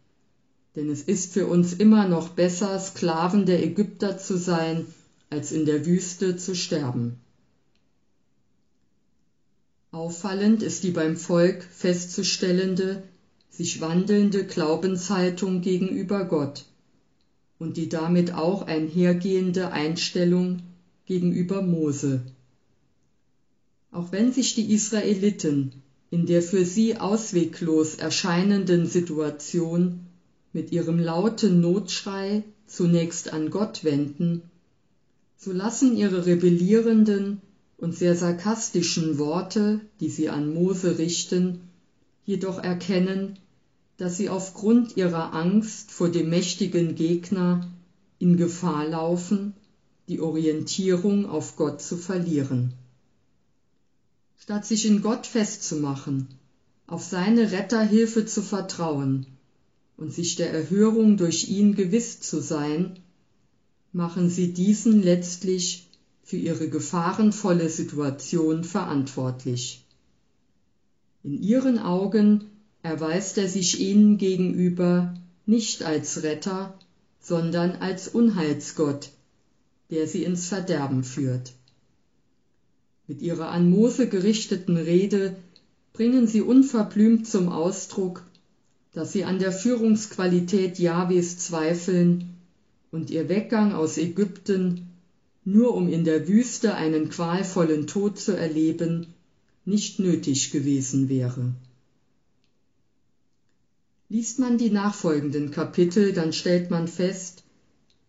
Denn 0.74 0.90
es 0.90 1.03
ist 1.03 1.35
für 1.35 1.46
uns 1.46 1.74
immer 1.74 2.09
noch 2.09 2.31
besser, 2.31 2.81
Sklaven 2.81 3.44
der 3.44 3.62
Ägypter 3.62 4.18
zu 4.18 4.38
sein, 4.38 4.87
als 5.29 5.53
in 5.53 5.66
der 5.66 5.85
Wüste 5.85 6.37
zu 6.37 6.55
sterben. 6.55 7.20
Auffallend 9.94 10.64
ist 10.64 10.83
die 10.83 10.90
beim 10.90 11.16
Volk 11.16 11.62
festzustellende, 11.62 13.04
sich 13.48 13.80
wandelnde 13.80 14.44
Glaubenshaltung 14.44 15.61
gegenüber 15.61 16.24
Gott 16.24 16.64
und 17.61 17.76
die 17.76 17.88
damit 17.88 18.35
auch 18.35 18.62
einhergehende 18.62 19.70
Einstellung 19.70 20.62
gegenüber 21.07 21.62
Mose. 21.62 22.22
Auch 23.92 24.11
wenn 24.11 24.33
sich 24.33 24.57
die 24.57 24.72
Israeliten 24.72 25.70
in 26.11 26.26
der 26.26 26.42
für 26.42 26.66
sie 26.66 26.96
ausweglos 26.96 27.94
erscheinenden 27.94 28.87
Situation 28.87 30.00
mit 30.52 30.72
ihrem 30.72 30.98
lauten 30.98 31.61
Notschrei 31.61 32.42
zunächst 32.66 33.33
an 33.33 33.48
Gott 33.50 33.85
wenden, 33.85 34.42
so 35.37 35.52
lassen 35.52 35.96
ihre 35.96 36.26
rebellierenden 36.26 37.40
und 37.77 37.95
sehr 37.95 38.15
sarkastischen 38.15 39.19
Worte, 39.19 39.81
die 40.01 40.09
sie 40.09 40.29
an 40.29 40.53
Mose 40.53 40.99
richten, 40.99 41.61
jedoch 42.25 42.59
erkennen, 42.59 43.39
dass 43.97 44.17
sie 44.17 44.29
aufgrund 44.29 44.97
ihrer 44.97 45.35
Angst 45.35 45.91
vor 45.91 46.09
dem 46.09 46.31
mächtigen 46.31 46.95
Gegner 46.95 47.69
in 48.19 48.37
Gefahr 48.37 48.87
laufen, 48.87 49.55
die 50.09 50.21
Orientierung 50.21 51.27
auf 51.27 51.57
Gott 51.57 51.81
zu 51.81 51.97
verlieren. 51.97 52.75
Statt 54.39 54.67
sich 54.67 54.87
in 54.87 55.01
Gott 55.01 55.27
festzumachen, 55.27 56.29
auf 56.87 57.03
seine 57.03 57.53
Retterhilfe 57.53 58.27
zu 58.27 58.43
vertrauen 58.43 59.27
und 59.97 60.13
sich 60.13 60.37
der 60.37 60.53
Erhörung 60.53 61.17
durch 61.17 61.49
ihn 61.49 61.75
gewiss 61.75 62.21
zu 62.21 62.41
sein, 62.41 62.99
machen 63.93 64.29
sie 64.29 64.53
diesen 64.53 65.03
letztlich 65.03 65.84
für 66.25 66.37
ihre 66.37 66.69
gefahrenvolle 66.69 67.69
Situation 67.69 68.65
verantwortlich. 68.65 69.85
In 71.23 71.41
ihren 71.41 71.79
Augen 71.79 72.45
erweist 72.83 73.39
er 73.39 73.49
sich 73.49 73.79
ihnen 73.81 74.19
gegenüber 74.19 75.15
nicht 75.47 75.83
als 75.83 76.23
Retter, 76.23 76.79
sondern 77.21 77.77
als 77.77 78.09
Unheilsgott, 78.09 79.11
der 79.91 80.07
sie 80.07 80.25
ins 80.25 80.49
Verderben 80.49 81.05
führt. 81.05 81.53
Mit 83.07 83.21
ihrer 83.21 83.51
an 83.51 83.69
Mose 83.69 84.09
gerichteten 84.09 84.79
Rede 84.79 85.37
bringen 85.93 86.27
sie 86.27 86.41
unverblümt 86.41 87.27
zum 87.27 87.51
Ausdruck, 87.51 88.25
dass 88.93 89.13
sie 89.13 89.25
an 89.25 89.39
der 89.39 89.53
Führungsqualität 89.53 90.79
Jahwes 90.79 91.37
zweifeln 91.39 92.35
und 92.91 93.11
ihr 93.11 93.29
Weggang 93.29 93.73
aus 93.73 93.99
Ägypten, 93.99 94.93
nur 95.44 95.74
um 95.74 95.88
in 95.88 96.04
der 96.04 96.26
Wüste 96.26 96.74
einen 96.74 97.11
qualvollen 97.11 97.87
Tod 97.87 98.18
zu 98.18 98.37
erleben, 98.37 99.14
nicht 99.64 99.98
nötig 99.98 100.50
gewesen 100.50 101.09
wäre. 101.09 101.54
Liest 104.09 104.38
man 104.38 104.59
die 104.59 104.70
nachfolgenden 104.70 105.50
Kapitel, 105.50 106.12
dann 106.12 106.33
stellt 106.33 106.70
man 106.70 106.88
fest, 106.88 107.42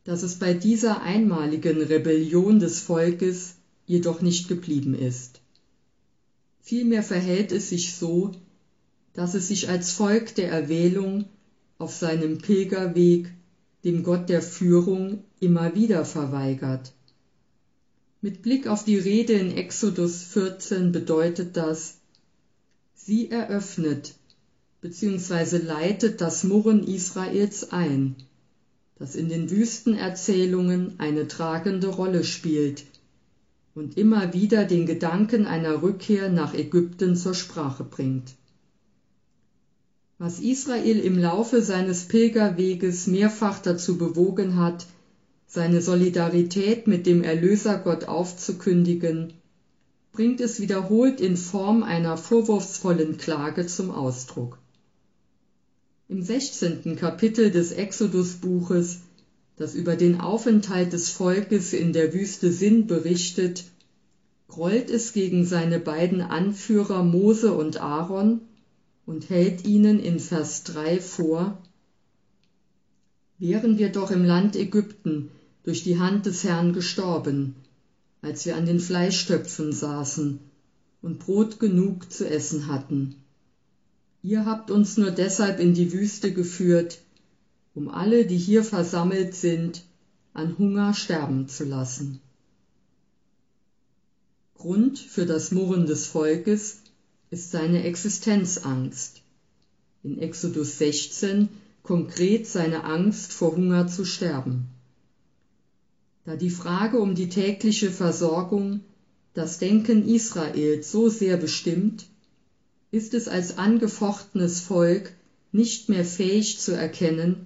dass 0.03 0.23
es 0.23 0.35
bei 0.35 0.53
dieser 0.53 1.01
einmaligen 1.01 1.81
Rebellion 1.81 2.59
des 2.59 2.79
Volkes 2.79 3.55
jedoch 3.85 4.21
nicht 4.21 4.47
geblieben 4.47 4.93
ist. 4.93 5.41
Vielmehr 6.61 7.03
verhält 7.03 7.51
es 7.51 7.69
sich 7.69 7.95
so, 7.95 8.31
dass 9.13 9.33
es 9.33 9.47
sich 9.47 9.69
als 9.69 9.91
Volk 9.91 10.35
der 10.35 10.49
Erwählung 10.49 11.25
auf 11.77 11.93
seinem 11.93 12.37
Pilgerweg 12.37 13.33
dem 13.83 14.03
Gott 14.03 14.29
der 14.29 14.41
Führung 14.41 15.23
immer 15.39 15.75
wieder 15.75 16.05
verweigert. 16.05 16.91
Mit 18.25 18.41
Blick 18.41 18.65
auf 18.65 18.83
die 18.83 18.97
Rede 18.97 19.33
in 19.33 19.55
Exodus 19.55 20.23
14 20.23 20.91
bedeutet 20.91 21.55
das, 21.55 21.97
sie 22.95 23.29
eröffnet 23.29 24.15
bzw. 24.81 25.57
leitet 25.57 26.21
das 26.21 26.43
Murren 26.43 26.87
Israels 26.87 27.71
ein, 27.71 28.15
das 28.97 29.13
in 29.13 29.29
den 29.29 29.51
Wüstenerzählungen 29.51 30.95
eine 30.97 31.27
tragende 31.27 31.89
Rolle 31.89 32.23
spielt 32.23 32.85
und 33.75 33.95
immer 33.95 34.33
wieder 34.33 34.65
den 34.65 34.87
Gedanken 34.87 35.45
einer 35.45 35.83
Rückkehr 35.83 36.27
nach 36.27 36.55
Ägypten 36.55 37.15
zur 37.15 37.35
Sprache 37.35 37.83
bringt. 37.83 38.33
Was 40.17 40.39
Israel 40.39 40.97
im 40.99 41.19
Laufe 41.19 41.61
seines 41.61 42.05
Pilgerweges 42.05 43.05
mehrfach 43.05 43.59
dazu 43.59 43.99
bewogen 43.99 44.55
hat, 44.55 44.87
seine 45.55 45.81
Solidarität 45.81 46.85
mit 46.85 47.07
dem 47.07 47.23
Erlösergott 47.23 48.09
aufzukündigen, 48.09 49.33
bringt 50.11 50.41
es 50.41 50.59
wiederholt 50.59 51.21
in 51.21 51.37
Form 51.37 51.81
einer 51.81 52.17
vorwurfsvollen 52.17 53.17
Klage 53.17 53.65
zum 53.65 53.89
Ausdruck. 53.89 54.59
Im 56.09 56.21
16. 56.21 56.97
Kapitel 56.97 57.51
des 57.51 57.71
Exodusbuches, 57.71 58.99
das 59.55 59.73
über 59.75 59.95
den 59.95 60.19
Aufenthalt 60.19 60.91
des 60.91 61.09
Volkes 61.09 61.71
in 61.73 61.93
der 61.93 62.13
Wüste 62.13 62.51
Sinn 62.51 62.85
berichtet, 62.85 63.63
grollt 64.49 64.89
es 64.89 65.13
gegen 65.13 65.45
seine 65.45 65.79
beiden 65.79 66.21
Anführer 66.21 67.01
Mose 67.01 67.53
und 67.53 67.79
Aaron 67.79 68.41
und 69.05 69.29
hält 69.29 69.65
ihnen 69.65 69.99
in 70.01 70.19
Vers 70.19 70.63
3 70.63 70.99
vor, 70.99 71.57
Wären 73.37 73.77
wir 73.77 73.89
doch 73.89 74.11
im 74.11 74.23
Land 74.23 74.55
Ägypten 74.55 75.29
durch 75.65 75.83
die 75.83 75.97
Hand 75.97 76.27
des 76.27 76.43
Herrn 76.43 76.73
gestorben, 76.73 77.55
als 78.21 78.45
wir 78.45 78.55
an 78.55 78.67
den 78.67 78.79
Fleischtöpfen 78.79 79.73
saßen 79.73 80.39
und 81.01 81.19
Brot 81.19 81.59
genug 81.59 82.11
zu 82.11 82.29
essen 82.29 82.67
hatten. 82.67 83.15
Ihr 84.21 84.45
habt 84.45 84.69
uns 84.69 84.97
nur 84.97 85.09
deshalb 85.09 85.59
in 85.59 85.73
die 85.73 85.91
Wüste 85.91 86.31
geführt, 86.31 86.99
um 87.73 87.89
alle, 87.89 88.25
die 88.25 88.37
hier 88.37 88.63
versammelt 88.63 89.33
sind, 89.33 89.83
an 90.33 90.55
Hunger 90.59 90.93
sterben 90.93 91.47
zu 91.47 91.63
lassen. 91.65 92.19
Grund 94.53 94.99
für 94.99 95.25
das 95.25 95.51
Murren 95.51 95.87
des 95.87 96.05
Volkes 96.05 96.81
ist 97.31 97.49
seine 97.51 97.83
Existenzangst. 97.83 99.21
In 100.03 100.19
Exodus 100.19 100.77
16 100.77 101.49
konkret 101.81 102.45
seine 102.45 102.83
Angst 102.83 103.31
vor 103.31 103.55
Hunger 103.55 103.87
zu 103.87 104.05
sterben. 104.05 104.69
Da 106.25 106.35
die 106.35 106.49
Frage 106.49 106.99
um 106.99 107.13
die 107.13 107.29
tägliche 107.29 107.91
Versorgung 107.91 108.81
das 109.35 109.59
Denken 109.59 110.07
Israels 110.07 110.91
so 110.91 111.07
sehr 111.07 111.37
bestimmt, 111.37 112.07
ist 112.89 113.13
es 113.13 113.27
als 113.27 113.57
angefochtenes 113.57 114.59
Volk 114.59 115.13
nicht 115.51 115.87
mehr 115.87 116.03
fähig 116.03 116.57
zu 116.57 116.71
erkennen, 116.71 117.45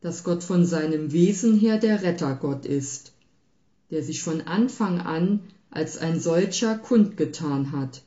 dass 0.00 0.22
Gott 0.22 0.44
von 0.44 0.64
seinem 0.64 1.12
Wesen 1.12 1.58
her 1.58 1.78
der 1.78 2.02
Rettergott 2.02 2.64
ist, 2.64 3.12
der 3.90 4.02
sich 4.04 4.22
von 4.22 4.42
Anfang 4.42 5.00
an 5.00 5.40
als 5.70 5.98
ein 5.98 6.20
solcher 6.20 6.76
kundgetan 6.76 7.72
hat, 7.72 8.02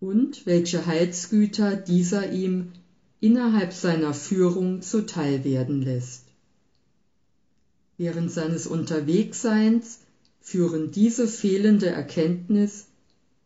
und 0.00 0.46
welche 0.46 0.86
Heilsgüter 0.86 1.76
dieser 1.76 2.32
ihm 2.32 2.72
innerhalb 3.20 3.72
seiner 3.72 4.14
Führung 4.14 4.82
zuteil 4.82 5.44
werden 5.44 5.82
lässt. 5.82 6.23
Während 8.06 8.30
seines 8.30 8.66
Unterwegseins 8.66 10.00
führen 10.38 10.90
diese 10.90 11.26
fehlende 11.26 11.86
Erkenntnis 11.86 12.84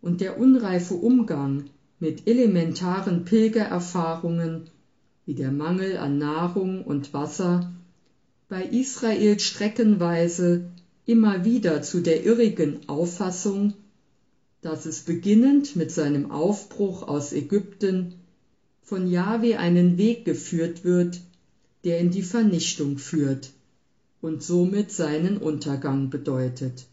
und 0.00 0.20
der 0.20 0.36
unreife 0.36 0.94
Umgang 0.94 1.62
mit 2.00 2.26
elementaren 2.26 3.24
Pilgererfahrungen 3.24 4.68
wie 5.26 5.34
der 5.34 5.52
Mangel 5.52 5.96
an 5.96 6.18
Nahrung 6.18 6.82
und 6.82 7.12
Wasser 7.14 7.72
bei 8.48 8.64
Israel 8.64 9.38
streckenweise 9.38 10.64
immer 11.06 11.44
wieder 11.44 11.80
zu 11.80 12.00
der 12.00 12.24
irrigen 12.24 12.80
Auffassung, 12.88 13.74
dass 14.60 14.86
es 14.86 15.02
beginnend 15.02 15.76
mit 15.76 15.92
seinem 15.92 16.32
Aufbruch 16.32 17.06
aus 17.06 17.32
Ägypten 17.32 18.12
von 18.82 19.06
Jahwe 19.06 19.58
einen 19.60 19.98
Weg 19.98 20.24
geführt 20.24 20.82
wird, 20.82 21.20
der 21.84 22.00
in 22.00 22.10
die 22.10 22.22
Vernichtung 22.22 22.98
führt 22.98 23.52
und 24.20 24.42
somit 24.42 24.90
seinen 24.90 25.38
Untergang 25.38 26.10
bedeutet. 26.10 26.86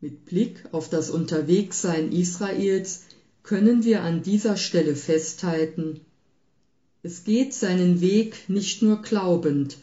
Mit 0.00 0.26
Blick 0.26 0.64
auf 0.72 0.88
das 0.88 1.10
Unterwegssein 1.10 2.12
Israels 2.12 3.02
können 3.42 3.84
wir 3.84 4.02
an 4.02 4.22
dieser 4.22 4.56
Stelle 4.56 4.94
festhalten, 4.94 6.00
es 7.02 7.24
geht 7.24 7.54
seinen 7.54 8.00
Weg 8.00 8.48
nicht 8.48 8.82
nur 8.82 9.02
glaubend 9.02 9.78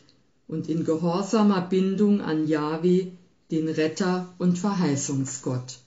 und 0.47 0.69
in 0.69 0.83
gehorsamer 0.83 1.61
Bindung 1.61 2.21
an 2.21 2.45
Jahwe, 2.47 3.11
den 3.51 3.69
Retter 3.69 4.33
und 4.37 4.59
Verheißungsgott. 4.59 5.79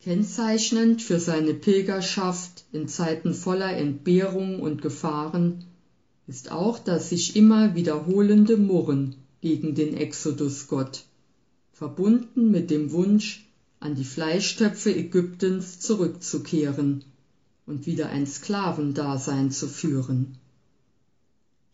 Kennzeichnend 0.00 1.02
für 1.02 1.18
seine 1.18 1.54
Pilgerschaft 1.54 2.64
in 2.72 2.88
Zeiten 2.88 3.34
voller 3.34 3.76
Entbehrung 3.76 4.60
und 4.60 4.80
Gefahren 4.80 5.64
ist 6.28 6.52
auch 6.52 6.78
das 6.78 7.08
sich 7.08 7.34
immer 7.36 7.74
wiederholende 7.74 8.56
Murren 8.56 9.16
gegen 9.40 9.74
den 9.74 9.96
Exodusgott 9.96 11.04
verbunden 11.72 12.50
mit 12.50 12.70
dem 12.70 12.92
Wunsch, 12.92 13.48
an 13.80 13.94
die 13.94 14.04
Fleischtöpfe 14.04 14.94
Ägyptens 14.94 15.78
zurückzukehren 15.78 17.04
und 17.66 17.86
wieder 17.86 18.08
ein 18.10 18.26
Sklavendasein 18.26 19.50
zu 19.52 19.68
führen. 19.68 20.36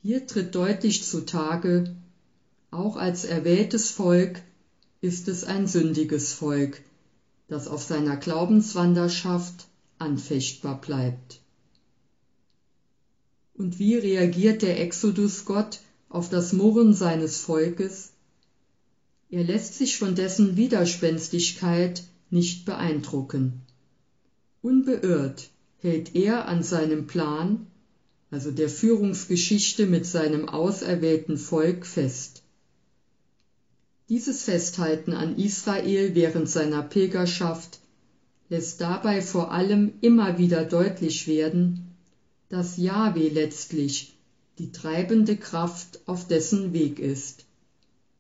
Hier 0.03 0.27
tritt 0.27 0.55
deutlich 0.55 1.03
zutage, 1.03 1.97
auch 2.71 2.97
als 2.97 3.25
erwähltes 3.25 3.91
Volk 3.91 4.43
ist 5.01 5.29
es 5.29 5.45
ein 5.45 5.67
sündiges 5.67 6.33
Volk, 6.33 6.83
das 7.49 7.67
auf 7.67 7.83
seiner 7.83 8.17
Glaubenswanderschaft 8.17 9.67
anfechtbar 9.99 10.81
bleibt. 10.81 11.41
Und 13.55 13.79
wie 13.79 13.97
reagiert 13.97 14.63
der 14.63 14.81
Exodus 14.81 15.45
Gott 15.45 15.81
auf 16.09 16.29
das 16.29 16.53
Murren 16.53 16.93
seines 16.93 17.39
Volkes? 17.39 18.11
Er 19.31 19.45
lässt 19.45 19.75
sich 19.75 19.97
von 19.97 20.15
dessen 20.15 20.57
Widerspenstigkeit 20.57 22.05
nicht 22.31 22.65
beeindrucken. 22.67 23.63
Unbeirrt 24.63 25.51
hält 25.79 26.15
er 26.15 26.49
an 26.49 26.63
seinem 26.63 27.07
Plan, 27.07 27.67
also 28.31 28.51
der 28.51 28.69
Führungsgeschichte 28.69 29.87
mit 29.87 30.07
seinem 30.07 30.49
auserwählten 30.49 31.37
Volk, 31.37 31.87
fest. 31.87 32.43
Dieses 34.09 34.43
Festhalten 34.43 35.13
an 35.13 35.37
Israel 35.37 36.15
während 36.15 36.49
seiner 36.49 36.83
Pilgerschaft 36.83 37.79
lässt 38.49 38.81
dabei 38.81 39.23
vor 39.23 39.53
allem 39.53 39.93
immer 40.01 40.39
wieder 40.39 40.65
deutlich 40.65 41.27
werden, 41.27 41.84
dass 42.49 42.77
Jahwe 42.77 43.29
letztlich 43.29 44.17
die 44.59 44.73
treibende 44.73 45.37
Kraft 45.37 46.01
auf 46.07 46.27
dessen 46.27 46.73
Weg 46.73 46.99
ist 46.99 47.45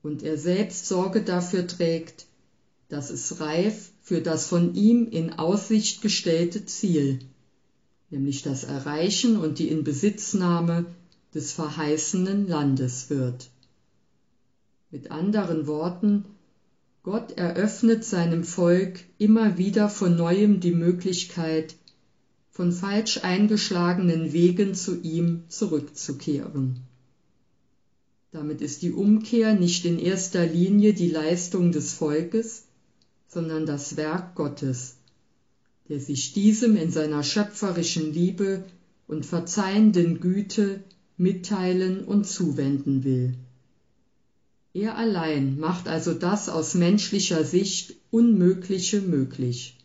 und 0.02 0.22
er 0.22 0.36
selbst 0.36 0.86
Sorge 0.86 1.22
dafür 1.22 1.66
trägt, 1.66 2.26
dass 2.88 3.10
es 3.10 3.40
reif 3.40 3.90
für 4.02 4.20
das 4.20 4.46
von 4.46 4.74
ihm 4.74 5.08
in 5.10 5.32
Aussicht 5.32 6.02
gestellte 6.02 6.66
Ziel, 6.66 7.20
nämlich 8.10 8.42
das 8.42 8.64
Erreichen 8.64 9.36
und 9.36 9.58
die 9.58 9.68
Inbesitznahme 9.68 10.84
des 11.34 11.52
verheißenen 11.52 12.46
Landes 12.46 13.10
wird. 13.10 13.48
Mit 14.90 15.10
anderen 15.10 15.66
Worten, 15.66 16.24
Gott 17.02 17.32
eröffnet 17.32 18.04
seinem 18.04 18.44
Volk 18.44 19.00
immer 19.18 19.58
wieder 19.58 19.88
von 19.88 20.16
neuem 20.16 20.60
die 20.60 20.72
Möglichkeit, 20.72 21.74
von 22.54 22.70
falsch 22.70 23.24
eingeschlagenen 23.24 24.32
Wegen 24.32 24.76
zu 24.76 25.00
ihm 25.02 25.42
zurückzukehren. 25.48 26.78
Damit 28.30 28.60
ist 28.60 28.82
die 28.82 28.92
Umkehr 28.92 29.54
nicht 29.54 29.84
in 29.84 29.98
erster 29.98 30.46
Linie 30.46 30.94
die 30.94 31.08
Leistung 31.08 31.72
des 31.72 31.94
Volkes, 31.94 32.66
sondern 33.26 33.66
das 33.66 33.96
Werk 33.96 34.36
Gottes, 34.36 34.98
der 35.88 35.98
sich 35.98 36.32
diesem 36.32 36.76
in 36.76 36.92
seiner 36.92 37.24
schöpferischen 37.24 38.12
Liebe 38.12 38.64
und 39.08 39.26
verzeihenden 39.26 40.20
Güte 40.20 40.84
mitteilen 41.16 42.04
und 42.04 42.24
zuwenden 42.24 43.02
will. 43.02 43.34
Er 44.74 44.96
allein 44.96 45.58
macht 45.58 45.88
also 45.88 46.14
das 46.14 46.48
aus 46.48 46.74
menschlicher 46.74 47.44
Sicht 47.44 47.96
Unmögliche 48.12 49.00
möglich. 49.00 49.76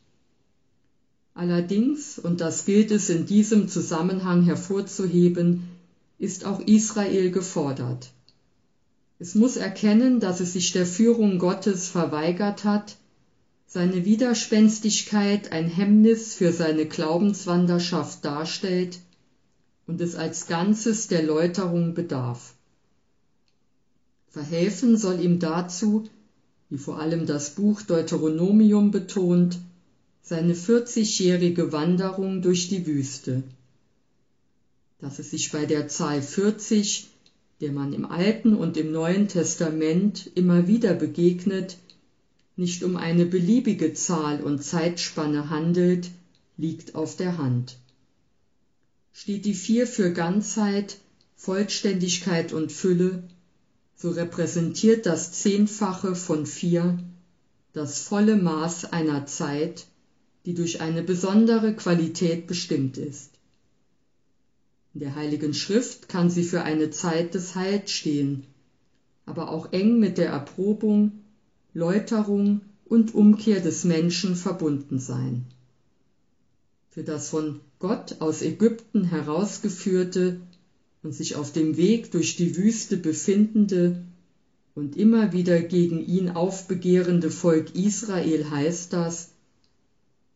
Allerdings, 1.40 2.20
und 2.20 2.42
das 2.42 2.66
gilt 2.66 2.92
es 2.92 3.10
in 3.10 3.26
diesem 3.26 3.70
Zusammenhang 3.70 4.44
hervorzuheben, 4.44 5.70
ist 6.18 6.44
auch 6.44 6.60
Israel 6.60 7.32
gefordert. 7.32 8.12
Es 9.20 9.36
muss 9.36 9.56
erkennen, 9.56 10.20
dass 10.20 10.42
es 10.42 10.52
sich 10.52 10.74
der 10.74 10.86
Führung 10.86 11.40
Gottes 11.40 11.88
verweigert 11.88 12.66
hat, 12.66 12.98
seine 13.68 14.04
Widerspenstigkeit 14.04 15.54
ein 15.54 15.70
Hemmnis 15.70 16.34
für 16.34 16.52
seine 16.52 16.86
Glaubenswanderschaft 16.86 18.26
darstellt 18.26 19.00
und 19.88 20.02
es 20.02 20.16
als 20.16 20.48
Ganzes 20.48 21.08
der 21.08 21.24
Läuterung 21.24 21.94
bedarf. 21.94 22.54
Verhelfen 24.28 24.98
soll 24.98 25.22
ihm 25.22 25.40
dazu, 25.40 26.04
wie 26.70 26.78
vor 26.78 27.00
allem 27.00 27.26
das 27.26 27.52
Buch 27.52 27.82
Deuteronomium 27.82 28.92
betont, 28.92 29.58
seine 30.30 30.54
40-jährige 30.54 31.72
Wanderung 31.72 32.44
durch 32.44 32.70
die 32.70 32.86
Wüste. 32.86 33.42
Dass 35.00 35.18
es 35.18 35.32
sich 35.32 35.52
bei 35.52 35.66
der 35.66 35.88
Zahl 35.88 36.22
40, 36.22 37.10
der 37.62 37.72
man 37.72 37.94
im 37.94 38.06
Alten 38.06 38.54
und 38.54 38.78
im 38.78 38.92
Neuen 38.92 39.28
Testament 39.28 40.30
immer 40.36 40.68
wieder 40.68 40.94
begegnet, 40.94 41.78
nicht 42.58 42.84
um 42.84 42.96
eine 42.96 43.26
beliebige 43.26 43.94
Zahl 43.96 44.44
und 44.44 44.64
Zeitspanne 44.64 45.50
handelt, 45.50 46.12
liegt 46.58 46.94
auf 46.94 47.16
der 47.16 47.40
Hand. 47.40 47.78
Steht 49.14 49.46
die 49.46 49.56
Vier 49.56 49.88
für 49.88 50.14
Ganzheit, 50.14 51.00
Vollständigkeit 51.38 52.54
und 52.54 52.72
Fülle, 52.72 53.24
so 53.96 54.12
repräsentiert 54.12 55.08
das 55.08 55.32
Zehnfache 55.32 56.14
von 56.14 56.46
vier 56.46 57.00
das 57.74 58.02
volle 58.02 58.36
Maß 58.36 58.86
einer 58.94 59.28
Zeit, 59.28 59.86
die 60.46 60.54
durch 60.54 60.82
eine 60.82 61.04
besondere 61.04 61.74
Qualität 61.74 62.48
bestimmt 62.48 62.98
ist. 62.98 63.32
In 64.94 65.02
der 65.02 65.16
Heiligen 65.16 65.54
Schrift 65.54 66.10
kann 66.10 66.30
sie 66.30 66.44
für 66.44 66.64
eine 66.64 66.90
Zeit 66.90 67.34
des 67.34 67.56
Heils 67.56 67.92
stehen, 67.92 68.44
aber 69.26 69.52
auch 69.52 69.72
eng 69.72 70.00
mit 70.00 70.18
der 70.18 70.30
Erprobung, 70.30 71.12
Läuterung 71.74 72.62
und 72.86 73.14
Umkehr 73.14 73.60
des 73.60 73.84
Menschen 73.84 74.36
verbunden 74.36 74.98
sein. 74.98 75.46
Für 76.90 77.04
das 77.04 77.30
von 77.30 77.60
Gott 77.78 78.16
aus 78.20 78.42
Ägypten 78.42 79.04
herausgeführte 79.04 80.42
und 81.04 81.14
sich 81.14 81.36
auf 81.36 81.52
dem 81.52 81.78
Weg 81.78 82.12
durch 82.12 82.36
die 82.36 82.56
Wüste 82.56 82.98
befindende 82.98 84.04
und 84.74 84.98
immer 84.98 85.32
wieder 85.32 85.62
gegen 85.62 86.04
ihn 86.06 86.30
aufbegehrende 86.30 87.30
Volk 87.30 87.76
Israel 87.76 88.50
heißt 88.50 88.92
das, 88.94 89.30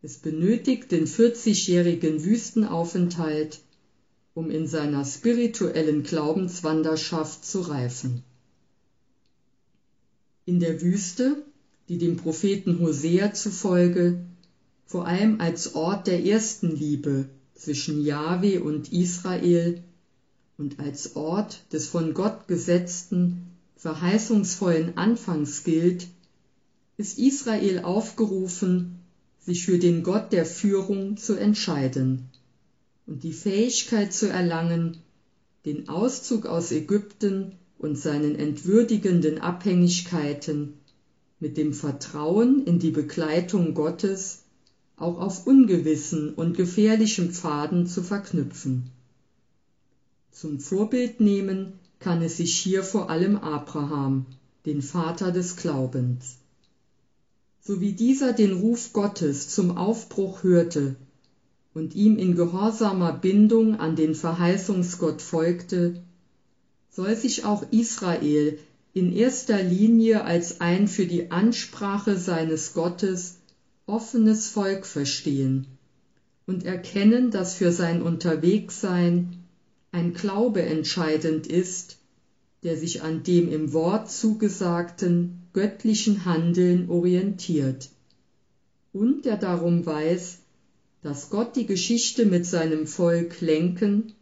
es 0.03 0.17
benötigt 0.17 0.91
den 0.91 1.07
40-jährigen 1.07 2.25
Wüstenaufenthalt, 2.25 3.61
um 4.33 4.49
in 4.49 4.67
seiner 4.67 5.05
spirituellen 5.05 6.03
Glaubenswanderschaft 6.03 7.45
zu 7.45 7.61
reifen. 7.61 8.21
In 10.45 10.59
der 10.59 10.81
Wüste, 10.81 11.41
die 11.87 11.97
dem 11.97 12.17
Propheten 12.17 12.79
Hosea 12.79 13.33
zufolge 13.33 14.25
vor 14.85 15.07
allem 15.07 15.39
als 15.39 15.73
Ort 15.73 16.07
der 16.07 16.25
ersten 16.25 16.75
Liebe 16.75 17.29
zwischen 17.55 18.03
Jahwe 18.03 18.61
und 18.61 18.91
Israel 18.91 19.81
und 20.57 20.79
als 20.79 21.15
Ort 21.15 21.63
des 21.71 21.87
von 21.87 22.13
Gott 22.13 22.49
gesetzten, 22.49 23.45
verheißungsvollen 23.77 24.97
Anfangs 24.97 25.63
gilt, 25.63 26.07
ist 26.97 27.17
Israel 27.17 27.79
aufgerufen, 27.79 28.99
sich 29.45 29.65
für 29.65 29.77
den 29.77 30.03
Gott 30.03 30.31
der 30.31 30.45
Führung 30.45 31.17
zu 31.17 31.35
entscheiden 31.35 32.29
und 33.05 33.23
die 33.23 33.33
Fähigkeit 33.33 34.13
zu 34.13 34.29
erlangen, 34.29 34.97
den 35.65 35.89
Auszug 35.89 36.45
aus 36.45 36.71
Ägypten 36.71 37.55
und 37.77 37.97
seinen 37.97 38.35
entwürdigenden 38.35 39.39
Abhängigkeiten 39.39 40.75
mit 41.39 41.57
dem 41.57 41.73
Vertrauen 41.73 42.65
in 42.65 42.79
die 42.79 42.91
Begleitung 42.91 43.73
Gottes 43.73 44.43
auch 44.95 45.19
auf 45.19 45.45
ungewissen 45.45 46.33
und 46.33 46.55
gefährlichen 46.55 47.31
Pfaden 47.31 47.87
zu 47.87 48.01
verknüpfen. 48.01 48.89
Zum 50.31 50.59
Vorbild 50.59 51.19
nehmen 51.19 51.73
kann 51.99 52.21
es 52.21 52.37
sich 52.37 52.55
hier 52.55 52.83
vor 52.83 53.09
allem 53.09 53.35
Abraham, 53.37 54.25
den 54.65 54.81
Vater 54.81 55.31
des 55.31 55.57
Glaubens. 55.57 56.37
So 57.65 57.79
wie 57.79 57.93
dieser 57.93 58.33
den 58.33 58.51
Ruf 58.59 58.91
Gottes 58.91 59.47
zum 59.47 59.77
Aufbruch 59.77 60.43
hörte 60.43 60.97
und 61.73 61.95
ihm 61.95 62.17
in 62.17 62.35
gehorsamer 62.35 63.13
Bindung 63.13 63.79
an 63.79 63.95
den 63.95 64.15
Verheißungsgott 64.15 65.21
folgte, 65.21 66.03
soll 66.89 67.15
sich 67.15 67.45
auch 67.45 67.63
Israel 67.71 68.59
in 68.93 69.13
erster 69.13 69.63
Linie 69.63 70.25
als 70.25 70.59
ein 70.59 70.89
für 70.89 71.05
die 71.05 71.31
Ansprache 71.31 72.17
seines 72.17 72.73
Gottes 72.73 73.37
offenes 73.85 74.49
Volk 74.49 74.85
verstehen 74.85 75.65
und 76.45 76.65
erkennen, 76.65 77.31
dass 77.31 77.53
für 77.53 77.71
sein 77.71 78.01
Unterwegssein 78.01 79.37
ein 79.93 80.13
Glaube 80.13 80.63
entscheidend 80.63 81.47
ist, 81.47 81.95
der 82.63 82.75
sich 82.75 83.03
an 83.03 83.23
dem 83.23 83.49
im 83.49 83.71
Wort 83.71 84.11
zugesagten 84.11 85.42
göttlichen 85.53 86.25
Handeln 86.25 86.89
orientiert 86.89 87.89
und 88.91 89.25
der 89.25 89.37
darum 89.37 89.85
weiß, 89.85 90.39
dass 91.01 91.29
Gott 91.29 91.55
die 91.55 91.65
Geschichte 91.65 92.25
mit 92.25 92.45
seinem 92.45 92.87
Volk 92.87 93.41
lenken 93.41 94.13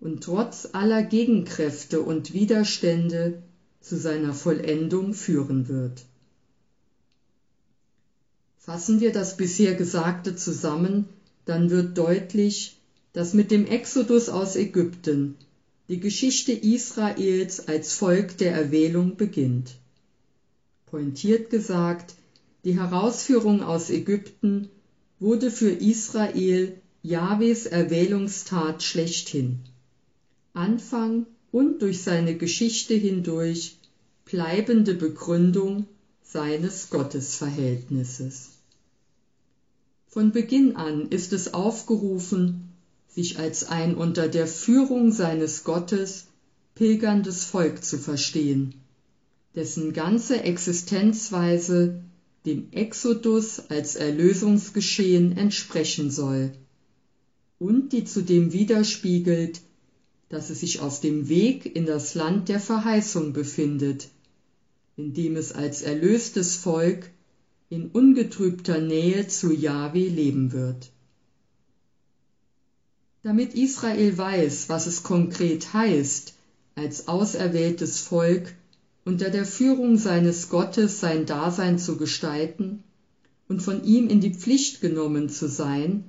und 0.00 0.24
trotz 0.24 0.68
aller 0.72 1.02
Gegenkräfte 1.02 2.00
und 2.00 2.32
Widerstände 2.32 3.42
zu 3.80 3.96
seiner 3.96 4.34
Vollendung 4.34 5.14
führen 5.14 5.68
wird. 5.68 6.04
Fassen 8.58 9.00
wir 9.00 9.12
das 9.12 9.36
bisher 9.36 9.74
Gesagte 9.74 10.34
zusammen, 10.36 11.06
dann 11.44 11.70
wird 11.70 11.98
deutlich, 11.98 12.78
dass 13.12 13.34
mit 13.34 13.50
dem 13.50 13.66
Exodus 13.66 14.28
aus 14.28 14.56
Ägypten 14.56 15.36
die 15.88 16.00
Geschichte 16.00 16.52
Israels 16.52 17.68
als 17.68 17.92
Volk 17.92 18.38
der 18.38 18.54
Erwählung 18.54 19.16
beginnt. 19.16 19.76
Pointiert 20.94 21.50
gesagt, 21.50 22.14
die 22.64 22.78
Herausführung 22.78 23.64
aus 23.64 23.90
Ägypten 23.90 24.68
wurde 25.18 25.50
für 25.50 25.70
Israel 25.70 26.80
Jahwes 27.02 27.66
Erwählungstat 27.66 28.80
schlechthin. 28.84 29.58
Anfang 30.52 31.26
und 31.50 31.82
durch 31.82 32.00
seine 32.04 32.36
Geschichte 32.36 32.94
hindurch 32.94 33.76
bleibende 34.24 34.94
Begründung 34.94 35.86
seines 36.22 36.90
Gottesverhältnisses. 36.90 38.50
Von 40.06 40.30
Beginn 40.30 40.76
an 40.76 41.08
ist 41.08 41.32
es 41.32 41.54
aufgerufen, 41.54 42.72
sich 43.08 43.40
als 43.40 43.64
ein 43.64 43.96
unter 43.96 44.28
der 44.28 44.46
Führung 44.46 45.10
seines 45.10 45.64
Gottes 45.64 46.26
pilgerndes 46.76 47.42
Volk 47.42 47.84
zu 47.84 47.98
verstehen, 47.98 48.76
dessen 49.54 49.92
ganze 49.92 50.42
Existenzweise 50.42 52.02
dem 52.46 52.72
Exodus 52.72 53.70
als 53.70 53.96
Erlösungsgeschehen 53.96 55.36
entsprechen 55.36 56.10
soll 56.10 56.52
und 57.58 57.92
die 57.92 58.04
zudem 58.04 58.52
widerspiegelt, 58.52 59.62
dass 60.28 60.50
es 60.50 60.60
sich 60.60 60.80
auf 60.80 61.00
dem 61.00 61.28
Weg 61.28 61.76
in 61.76 61.86
das 61.86 62.14
Land 62.14 62.48
der 62.48 62.60
Verheißung 62.60 63.32
befindet, 63.32 64.08
in 64.96 65.14
dem 65.14 65.36
es 65.36 65.52
als 65.52 65.82
erlöstes 65.82 66.56
Volk 66.56 67.10
in 67.70 67.86
ungetrübter 67.86 68.80
Nähe 68.80 69.26
zu 69.28 69.52
Jahwe 69.52 70.08
leben 70.08 70.52
wird. 70.52 70.90
Damit 73.22 73.54
Israel 73.54 74.18
weiß, 74.18 74.68
was 74.68 74.86
es 74.86 75.02
konkret 75.02 75.72
heißt, 75.72 76.34
als 76.74 77.08
auserwähltes 77.08 78.00
Volk 78.00 78.52
unter 79.04 79.30
der 79.30 79.44
Führung 79.44 79.98
seines 79.98 80.48
Gottes 80.48 81.00
sein 81.00 81.26
Dasein 81.26 81.78
zu 81.78 81.96
gestalten 81.96 82.82
und 83.48 83.60
von 83.60 83.84
ihm 83.84 84.08
in 84.08 84.20
die 84.20 84.34
Pflicht 84.34 84.80
genommen 84.80 85.28
zu 85.28 85.48
sein, 85.48 86.04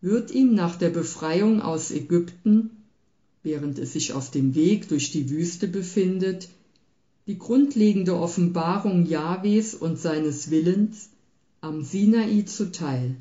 wird 0.00 0.30
ihm 0.30 0.54
nach 0.54 0.76
der 0.76 0.90
Befreiung 0.90 1.60
aus 1.60 1.90
Ägypten, 1.90 2.70
während 3.42 3.78
es 3.78 3.92
sich 3.92 4.12
auf 4.12 4.30
dem 4.30 4.54
Weg 4.54 4.88
durch 4.88 5.10
die 5.10 5.30
Wüste 5.30 5.66
befindet, 5.66 6.48
die 7.26 7.38
grundlegende 7.38 8.16
Offenbarung 8.16 9.06
Jahwes 9.06 9.74
und 9.74 9.98
seines 9.98 10.50
Willens 10.50 11.10
am 11.60 11.82
Sinai 11.82 12.42
zuteil. 12.42 13.14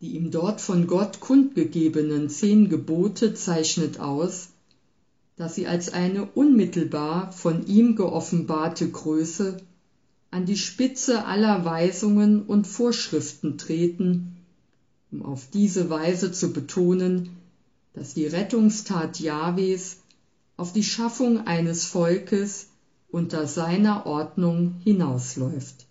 Die 0.00 0.16
ihm 0.16 0.30
dort 0.30 0.60
von 0.60 0.86
Gott 0.86 1.20
kundgegebenen 1.20 2.28
zehn 2.28 2.68
Gebote 2.68 3.34
zeichnet 3.34 4.00
aus, 4.00 4.48
dass 5.36 5.54
sie 5.54 5.66
als 5.66 5.92
eine 5.92 6.24
unmittelbar 6.24 7.32
von 7.32 7.66
ihm 7.66 7.96
geoffenbarte 7.96 8.88
Größe 8.88 9.56
an 10.30 10.46
die 10.46 10.56
Spitze 10.56 11.24
aller 11.24 11.64
Weisungen 11.64 12.42
und 12.42 12.66
Vorschriften 12.66 13.58
treten, 13.58 14.36
um 15.10 15.22
auf 15.22 15.48
diese 15.52 15.90
Weise 15.90 16.32
zu 16.32 16.52
betonen, 16.52 17.30
dass 17.92 18.14
die 18.14 18.26
Rettungstat 18.26 19.20
Jahwes 19.20 19.98
auf 20.56 20.72
die 20.72 20.82
Schaffung 20.82 21.46
eines 21.46 21.84
Volkes 21.84 22.68
unter 23.08 23.46
seiner 23.46 24.06
Ordnung 24.06 24.74
hinausläuft. 24.82 25.86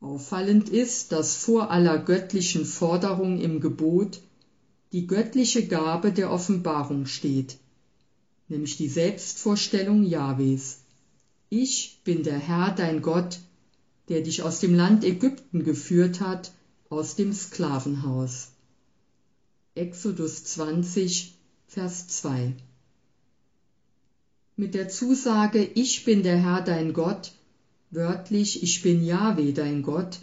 Auffallend 0.00 0.68
ist, 0.68 1.12
dass 1.12 1.36
vor 1.36 1.70
aller 1.70 1.98
göttlichen 1.98 2.64
Forderung 2.64 3.40
im 3.40 3.60
Gebot 3.60 4.20
die 4.92 5.06
göttliche 5.06 5.66
Gabe 5.66 6.12
der 6.12 6.30
Offenbarung 6.30 7.06
steht, 7.06 7.58
nämlich 8.48 8.76
die 8.76 8.88
Selbstvorstellung 8.88 10.02
Jahwes. 10.02 10.80
Ich 11.48 12.00
bin 12.04 12.22
der 12.24 12.38
Herr 12.38 12.72
dein 12.72 13.00
Gott, 13.00 13.38
der 14.08 14.22
dich 14.22 14.42
aus 14.42 14.58
dem 14.58 14.74
Land 14.74 15.04
Ägypten 15.04 15.62
geführt 15.62 16.20
hat, 16.20 16.52
aus 16.88 17.14
dem 17.14 17.32
Sklavenhaus. 17.32 18.48
Exodus 19.76 20.42
20, 20.44 21.34
Vers 21.68 22.08
2 22.08 22.54
Mit 24.56 24.74
der 24.74 24.88
Zusage 24.88 25.62
Ich 25.62 26.04
bin 26.04 26.24
der 26.24 26.38
Herr 26.38 26.62
dein 26.62 26.92
Gott, 26.92 27.30
wörtlich 27.92 28.64
Ich 28.64 28.82
bin 28.82 29.04
Jahwe 29.04 29.52
dein 29.52 29.82
Gott, 29.82 30.18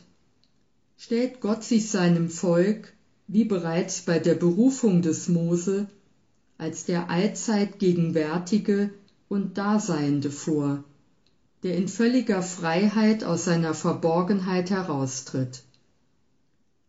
stellt 0.97 1.39
Gott 1.39 1.63
sich 1.63 1.89
seinem 1.89 2.29
Volk, 2.29 2.93
wie 3.27 3.43
bereits 3.43 4.01
bei 4.01 4.19
der 4.19 4.35
Berufung 4.35 5.01
des 5.01 5.27
Mose, 5.27 5.87
als 6.57 6.85
der 6.85 7.09
allzeit 7.09 7.77
gegenwärtige 7.77 8.89
und 9.27 9.57
Daseiende 9.57 10.31
vor, 10.31 10.83
der 11.63 11.75
in 11.75 11.87
völliger 11.87 12.41
Freiheit 12.41 13.23
aus 13.23 13.45
seiner 13.45 13.73
Verborgenheit 13.73 14.69
heraustritt. 14.69 15.63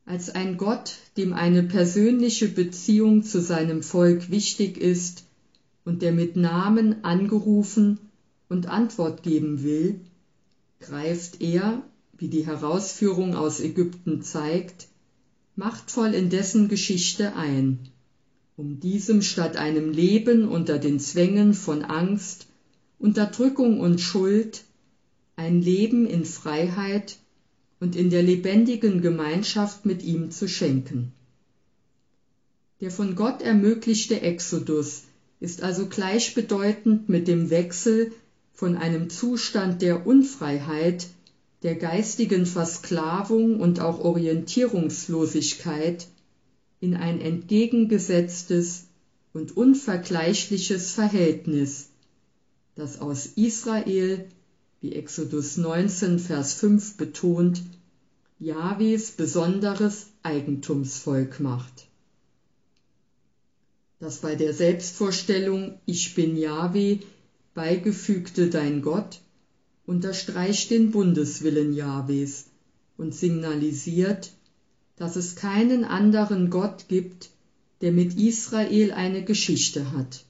Als 0.06 0.30
ein 0.30 0.56
Gott, 0.56 0.94
dem 1.16 1.34
eine 1.34 1.62
persönliche 1.62 2.48
Beziehung 2.48 3.24
zu 3.24 3.42
seinem 3.42 3.82
Volk 3.82 4.30
wichtig 4.30 4.78
ist 4.78 5.24
und 5.84 6.00
der 6.02 6.12
mit 6.12 6.36
Namen 6.36 7.04
angerufen 7.04 7.98
und 8.48 8.68
Antwort 8.68 9.22
geben 9.22 9.62
will, 9.62 10.00
greift 10.80 11.42
er, 11.42 11.82
wie 12.16 12.28
die 12.28 12.46
Herausführung 12.46 13.34
aus 13.34 13.60
Ägypten 13.60 14.22
zeigt, 14.22 14.88
machtvoll 15.58 16.14
in 16.14 16.30
dessen 16.30 16.68
Geschichte 16.68 17.34
ein, 17.34 17.80
um 18.56 18.78
diesem 18.78 19.22
statt 19.22 19.56
einem 19.56 19.90
Leben 19.90 20.46
unter 20.46 20.78
den 20.78 21.00
Zwängen 21.00 21.52
von 21.52 21.82
Angst 21.84 22.46
Unterdrückung 23.00 23.80
und 23.80 24.00
Schuld, 24.00 24.62
ein 25.34 25.60
Leben 25.60 26.06
in 26.06 26.24
Freiheit 26.24 27.16
und 27.80 27.96
in 27.96 28.08
der 28.08 28.22
lebendigen 28.22 29.02
Gemeinschaft 29.02 29.84
mit 29.84 30.04
ihm 30.04 30.30
zu 30.30 30.46
schenken. 30.48 31.12
Der 32.80 32.92
von 32.92 33.16
Gott 33.16 33.42
ermöglichte 33.42 34.20
Exodus 34.20 35.02
ist 35.40 35.64
also 35.64 35.86
gleichbedeutend 35.86 37.08
mit 37.08 37.26
dem 37.26 37.50
Wechsel 37.50 38.12
von 38.52 38.76
einem 38.76 39.10
Zustand 39.10 39.82
der 39.82 40.06
Unfreiheit, 40.06 41.08
der 41.62 41.74
geistigen 41.74 42.46
Versklavung 42.46 43.60
und 43.60 43.80
auch 43.80 44.00
Orientierungslosigkeit 44.00 46.06
in 46.80 46.94
ein 46.94 47.20
entgegengesetztes 47.20 48.86
und 49.32 49.56
unvergleichliches 49.56 50.92
Verhältnis 50.92 51.88
das 52.78 53.00
aus 53.00 53.26
Israel, 53.26 54.24
wie 54.80 54.92
Exodus 54.92 55.56
19, 55.56 56.20
Vers 56.20 56.54
5 56.54 56.96
betont, 56.96 57.60
Jahwes 58.38 59.10
besonderes 59.10 60.06
Eigentumsvolk 60.22 61.40
macht. 61.40 61.88
Das 63.98 64.18
bei 64.18 64.36
der 64.36 64.54
Selbstvorstellung 64.54 65.80
Ich 65.86 66.14
bin 66.14 66.36
Jahwe 66.36 67.00
beigefügte 67.54 68.48
Dein 68.48 68.80
Gott 68.80 69.20
unterstreicht 69.88 70.70
den 70.70 70.90
Bundeswillen 70.90 71.72
Jahwes 71.72 72.50
und 72.98 73.14
signalisiert, 73.14 74.32
dass 74.96 75.16
es 75.16 75.34
keinen 75.34 75.84
anderen 75.84 76.50
Gott 76.50 76.88
gibt, 76.88 77.30
der 77.80 77.92
mit 77.92 78.18
Israel 78.18 78.92
eine 78.92 79.24
Geschichte 79.24 79.92
hat. 79.92 80.26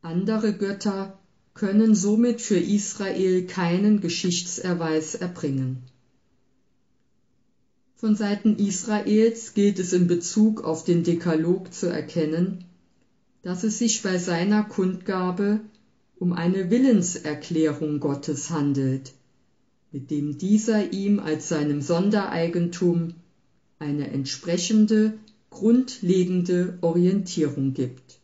Andere 0.00 0.56
Götter 0.56 1.18
können 1.52 1.94
somit 1.94 2.40
für 2.40 2.58
Israel 2.58 3.46
keinen 3.46 4.00
Geschichtserweis 4.00 5.14
erbringen. 5.14 5.82
Von 7.96 8.16
Seiten 8.16 8.56
Israels 8.56 9.52
gilt 9.52 9.78
es 9.78 9.92
in 9.92 10.06
Bezug 10.06 10.64
auf 10.64 10.84
den 10.84 11.04
Dekalog 11.04 11.74
zu 11.74 11.86
erkennen, 11.86 12.64
dass 13.42 13.62
es 13.62 13.78
sich 13.78 14.02
bei 14.02 14.16
seiner 14.16 14.64
Kundgabe 14.64 15.60
um 16.22 16.32
eine 16.32 16.70
Willenserklärung 16.70 17.98
Gottes 17.98 18.50
handelt, 18.50 19.12
mit 19.90 20.12
dem 20.12 20.38
dieser 20.38 20.92
ihm 20.92 21.18
als 21.18 21.48
seinem 21.48 21.82
Sondereigentum 21.82 23.14
eine 23.80 24.08
entsprechende, 24.08 25.14
grundlegende 25.50 26.78
Orientierung 26.80 27.74
gibt. 27.74 28.20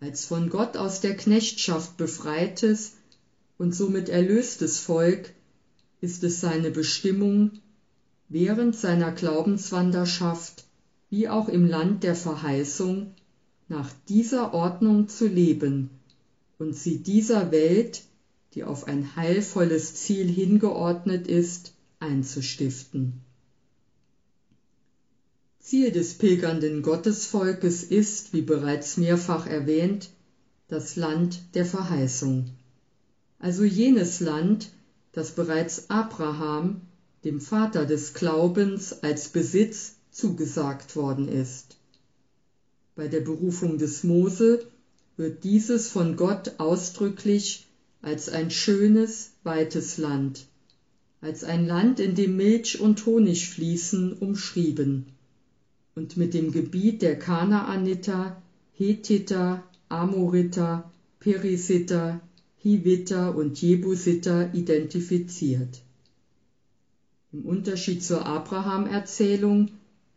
Als 0.00 0.26
von 0.26 0.50
Gott 0.50 0.76
aus 0.76 1.00
der 1.00 1.16
Knechtschaft 1.16 1.96
befreites 1.96 2.92
und 3.56 3.74
somit 3.74 4.10
erlöstes 4.10 4.78
Volk 4.78 5.32
ist 6.02 6.22
es 6.22 6.42
seine 6.42 6.70
Bestimmung, 6.70 7.52
während 8.28 8.76
seiner 8.76 9.12
Glaubenswanderschaft 9.12 10.64
wie 11.08 11.30
auch 11.30 11.48
im 11.48 11.64
Land 11.64 12.02
der 12.02 12.14
Verheißung 12.14 13.14
nach 13.68 13.90
dieser 14.10 14.52
Ordnung 14.52 15.08
zu 15.08 15.26
leben 15.26 15.97
und 16.58 16.76
sie 16.76 16.98
dieser 16.98 17.50
Welt, 17.50 18.02
die 18.54 18.64
auf 18.64 18.86
ein 18.86 19.16
heilvolles 19.16 19.94
Ziel 19.94 20.28
hingeordnet 20.28 21.26
ist, 21.26 21.72
einzustiften. 22.00 23.20
Ziel 25.60 25.92
des 25.92 26.14
pilgernden 26.14 26.82
Gottesvolkes 26.82 27.84
ist, 27.84 28.32
wie 28.32 28.42
bereits 28.42 28.96
mehrfach 28.96 29.46
erwähnt, 29.46 30.10
das 30.66 30.96
Land 30.96 31.40
der 31.54 31.64
Verheißung, 31.64 32.50
also 33.38 33.64
jenes 33.64 34.20
Land, 34.20 34.70
das 35.12 35.32
bereits 35.32 35.90
Abraham, 35.90 36.82
dem 37.24 37.40
Vater 37.40 37.84
des 37.84 38.14
Glaubens, 38.14 39.02
als 39.02 39.28
Besitz 39.28 39.96
zugesagt 40.10 40.96
worden 40.96 41.28
ist. 41.28 41.76
Bei 42.94 43.08
der 43.08 43.20
Berufung 43.20 43.78
des 43.78 44.04
Mose 44.04 44.66
wird 45.18 45.42
dieses 45.44 45.88
von 45.88 46.16
Gott 46.16 46.52
ausdrücklich 46.58 47.66
als 48.00 48.28
ein 48.28 48.50
schönes, 48.50 49.32
weites 49.42 49.98
Land, 49.98 50.46
als 51.20 51.42
ein 51.42 51.66
Land, 51.66 51.98
in 51.98 52.14
dem 52.14 52.36
Milch 52.36 52.80
und 52.80 53.04
Honig 53.04 53.48
fließen, 53.48 54.12
umschrieben 54.14 55.06
und 55.96 56.16
mit 56.16 56.32
dem 56.32 56.52
Gebiet 56.52 57.02
der 57.02 57.18
Kanaaniter, 57.18 58.40
Hethiter, 58.72 59.64
Amoriter, 59.88 60.88
Perisiter, 61.18 62.20
Hiviter 62.58 63.34
und 63.34 63.60
Jebusiter 63.60 64.54
identifiziert. 64.54 65.82
Im 67.32 67.44
Unterschied 67.44 68.04
zur 68.04 68.24
Abraham-Erzählung, 68.24 69.72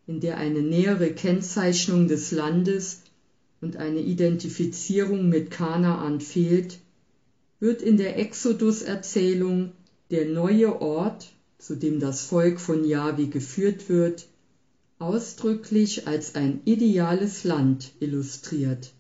in 0.06 0.20
der 0.20 0.38
eine 0.38 0.62
nähere 0.62 1.12
Kennzeichnung 1.12 2.08
des 2.08 2.32
Landes 2.32 3.02
und 3.62 3.78
eine 3.78 4.02
Identifizierung 4.02 5.30
mit 5.30 5.52
Kanaan 5.52 6.20
fehlt, 6.20 6.80
wird 7.60 7.82
in 7.82 7.98
der 7.98 8.18
Exodus-Erzählung 8.18 9.72
der 10.10 10.26
neue 10.26 10.82
Ort, 10.82 11.32
zu 11.60 11.76
dem 11.76 12.00
das 12.00 12.26
Volk 12.26 12.60
von 12.60 12.84
Jahwe 12.84 13.28
geführt 13.28 13.88
wird, 13.88 14.26
ausdrücklich 14.98 16.08
als 16.08 16.36
ein 16.36 16.62
ideales 16.66 17.44
Land 17.44 17.92
illustriert. 18.00 18.92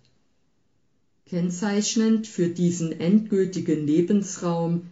Kennzeichnend 1.26 2.28
für 2.28 2.50
diesen 2.50 3.00
endgültigen 3.00 3.88
Lebensraum, 3.88 4.84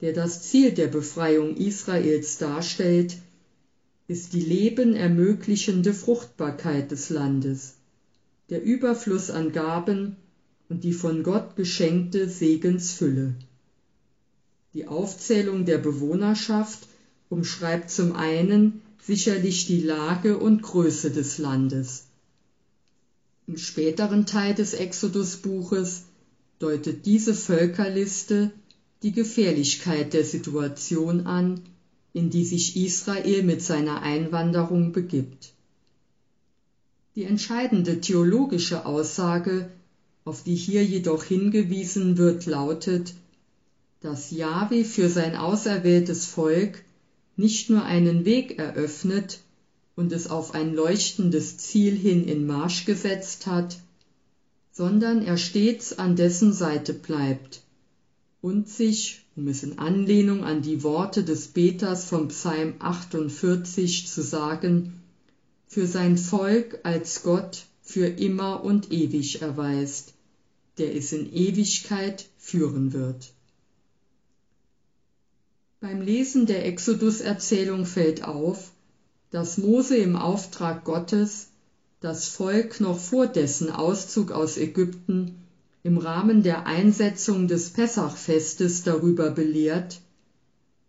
der 0.00 0.12
das 0.12 0.42
Ziel 0.42 0.72
der 0.72 0.88
Befreiung 0.88 1.56
Israels 1.56 2.38
darstellt, 2.38 3.18
ist 4.08 4.32
die 4.32 4.40
Leben 4.40 4.94
ermöglichende 4.94 5.92
Fruchtbarkeit 5.92 6.90
des 6.90 7.10
Landes, 7.10 7.74
der 8.50 8.62
Überfluss 8.62 9.30
an 9.30 9.52
Gaben 9.52 10.16
und 10.68 10.84
die 10.84 10.92
von 10.92 11.22
Gott 11.22 11.56
geschenkte 11.56 12.28
Segensfülle. 12.28 13.34
Die 14.74 14.88
Aufzählung 14.88 15.64
der 15.64 15.78
Bewohnerschaft 15.78 16.88
umschreibt 17.28 17.90
zum 17.90 18.14
einen 18.14 18.82
sicherlich 19.02 19.66
die 19.66 19.80
Lage 19.80 20.38
und 20.38 20.62
Größe 20.62 21.10
des 21.10 21.38
Landes. 21.38 22.04
Im 23.46 23.58
späteren 23.58 24.24
Teil 24.24 24.54
des 24.54 24.74
Exodus-Buches 24.74 26.04
deutet 26.58 27.06
diese 27.06 27.34
Völkerliste 27.34 28.52
die 29.02 29.12
Gefährlichkeit 29.12 30.12
der 30.14 30.24
Situation 30.24 31.26
an, 31.26 31.60
in 32.12 32.30
die 32.30 32.44
sich 32.44 32.76
Israel 32.76 33.42
mit 33.42 33.62
seiner 33.62 34.02
Einwanderung 34.02 34.92
begibt. 34.92 35.52
Die 37.14 37.24
entscheidende 37.24 38.00
theologische 38.00 38.86
Aussage, 38.86 39.70
auf 40.24 40.42
die 40.44 40.54
hier 40.54 40.84
jedoch 40.84 41.24
hingewiesen 41.24 42.16
wird, 42.16 42.46
lautet, 42.46 43.14
dass 44.00 44.30
Jahwe 44.30 44.84
für 44.84 45.10
sein 45.10 45.36
auserwähltes 45.36 46.24
Volk 46.24 46.82
nicht 47.36 47.68
nur 47.68 47.84
einen 47.84 48.24
Weg 48.24 48.58
eröffnet 48.58 49.40
und 49.94 50.12
es 50.12 50.30
auf 50.30 50.54
ein 50.54 50.74
leuchtendes 50.74 51.58
Ziel 51.58 51.94
hin 51.94 52.26
in 52.26 52.46
Marsch 52.46 52.86
gesetzt 52.86 53.46
hat, 53.46 53.78
sondern 54.70 55.22
er 55.22 55.36
stets 55.36 55.98
an 55.98 56.16
dessen 56.16 56.54
Seite 56.54 56.94
bleibt 56.94 57.60
und 58.40 58.70
sich, 58.70 59.20
um 59.36 59.48
es 59.48 59.62
in 59.62 59.78
Anlehnung 59.78 60.44
an 60.44 60.62
die 60.62 60.82
Worte 60.82 61.24
des 61.24 61.48
Beters 61.48 62.06
vom 62.06 62.28
Psalm 62.28 62.74
48 62.78 64.08
zu 64.08 64.22
sagen, 64.22 65.01
für 65.72 65.86
sein 65.86 66.18
Volk 66.18 66.80
als 66.82 67.22
Gott 67.22 67.64
für 67.80 68.04
immer 68.04 68.62
und 68.62 68.92
ewig 68.92 69.40
erweist, 69.40 70.12
der 70.76 70.94
es 70.94 71.12
in 71.12 71.32
Ewigkeit 71.32 72.26
führen 72.36 72.92
wird. 72.92 73.32
Beim 75.80 76.02
Lesen 76.02 76.44
der 76.44 76.66
Exodus-Erzählung 76.66 77.86
fällt 77.86 78.22
auf, 78.22 78.70
dass 79.30 79.56
Mose 79.56 79.96
im 79.96 80.14
Auftrag 80.14 80.84
Gottes 80.84 81.48
das 82.00 82.28
Volk 82.28 82.80
noch 82.80 82.98
vor 82.98 83.26
dessen 83.26 83.70
Auszug 83.70 84.30
aus 84.30 84.58
Ägypten 84.58 85.38
im 85.82 85.96
Rahmen 85.96 86.42
der 86.42 86.66
Einsetzung 86.66 87.48
des 87.48 87.70
Pessachfestes 87.70 88.82
darüber 88.82 89.30
belehrt, 89.30 90.02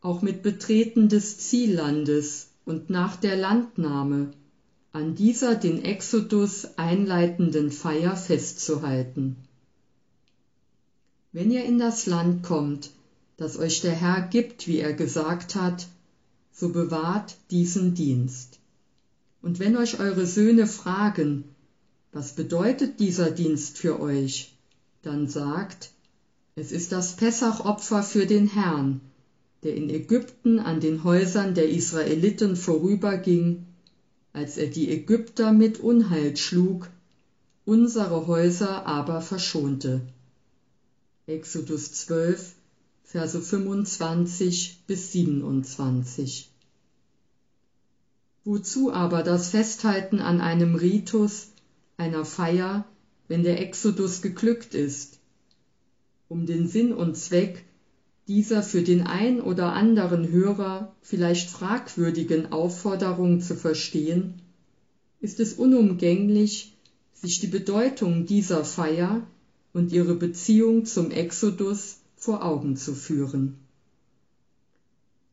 auch 0.02 0.22
mit 0.22 0.44
Betreten 0.44 1.08
des 1.08 1.38
Ziellandes 1.38 2.50
und 2.66 2.90
nach 2.90 3.16
der 3.16 3.38
Landnahme 3.38 4.34
an 4.94 5.16
dieser 5.16 5.56
den 5.56 5.84
Exodus 5.84 6.78
einleitenden 6.78 7.72
Feier 7.72 8.16
festzuhalten. 8.16 9.38
Wenn 11.32 11.50
ihr 11.50 11.66
in 11.66 11.80
das 11.80 12.06
Land 12.06 12.44
kommt, 12.44 12.92
das 13.36 13.58
euch 13.58 13.82
der 13.82 13.96
Herr 13.96 14.22
gibt, 14.22 14.68
wie 14.68 14.78
er 14.78 14.94
gesagt 14.94 15.56
hat, 15.56 15.88
so 16.52 16.70
bewahrt 16.70 17.36
diesen 17.50 17.96
Dienst. 17.96 18.60
Und 19.42 19.58
wenn 19.58 19.76
euch 19.78 20.00
eure 20.00 20.28
Söhne 20.28 20.68
fragen, 20.68 21.44
was 22.12 22.34
bedeutet 22.34 23.00
dieser 23.00 23.32
Dienst 23.32 23.80
für 23.80 24.00
euch, 24.00 24.56
dann 25.02 25.28
sagt, 25.28 25.90
es 26.56 26.72
ist 26.72 26.92
das 26.92 27.16
Pessachopfer 27.16 28.04
für 28.04 28.28
den 28.28 28.46
Herrn, 28.46 29.02
der 29.64 29.76
in 29.76 29.90
Ägypten 29.90 30.60
an 30.60 30.80
den 30.80 31.04
Häusern 31.04 31.56
der 31.56 31.68
Israeliten 31.68 32.56
vorüberging, 32.56 33.66
als 34.34 34.58
er 34.58 34.68
die 34.68 34.90
Ägypter 34.90 35.54
mit 35.54 35.80
Unheil 35.80 36.36
schlug, 36.36 36.90
unsere 37.66 38.28
Häuser 38.28 38.86
aber 38.86 39.22
verschonte. 39.22 40.02
Exodus 41.28 41.92
12, 41.94 42.56
Verse 43.04 43.40
25 43.40 44.84
bis 44.88 45.12
27. 45.12 46.50
Wozu 48.44 48.92
aber 48.92 49.24
das 49.24 49.50
Festhalten 49.50 50.20
an 50.20 50.42
einem 50.42 50.76
Ritus, 50.76 51.50
einer 51.96 52.26
Feier, 52.26 52.86
wenn 53.28 53.44
der 53.44 53.62
Exodus 53.62 54.22
geglückt 54.22 54.74
ist? 54.74 55.20
Um 56.28 56.48
den 56.48 56.68
Sinn 56.68 56.92
und 56.92 57.16
Zweck 57.16 57.64
dieser 58.28 58.64
für 58.64 58.84
den 58.84 59.02
ein 59.02 59.42
oder 59.42 59.74
anderen 59.74 60.32
Hörer 60.32 60.96
vielleicht 61.02 61.50
fragwürdigen 61.50 62.52
Aufforderung 62.52 63.42
zu 63.42 63.56
verstehen, 63.56 64.36
ist 65.20 65.40
es 65.40 65.54
unumgänglich, 65.54 66.78
sich 67.14 67.40
die 67.40 67.48
Bedeutung 67.48 68.26
dieser 68.26 68.64
Feier 68.64 69.26
und 69.74 69.92
ihre 69.92 70.16
Beziehung 70.16 70.86
zum 70.86 71.12
Exodus 71.12 71.98
vor 72.16 72.44
Augen 72.44 72.76
zu 72.78 72.94
führen. 72.94 73.56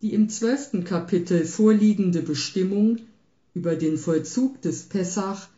Die 0.02 0.14
im 0.14 0.28
zwölften 0.28 0.84
Kapitel 0.84 1.44
vorliegende 1.44 2.22
Bestimmung 2.22 2.98
über 3.54 3.76
den 3.76 3.98
Vollzug 3.98 4.62
des 4.62 4.84
Pessach 4.84 5.48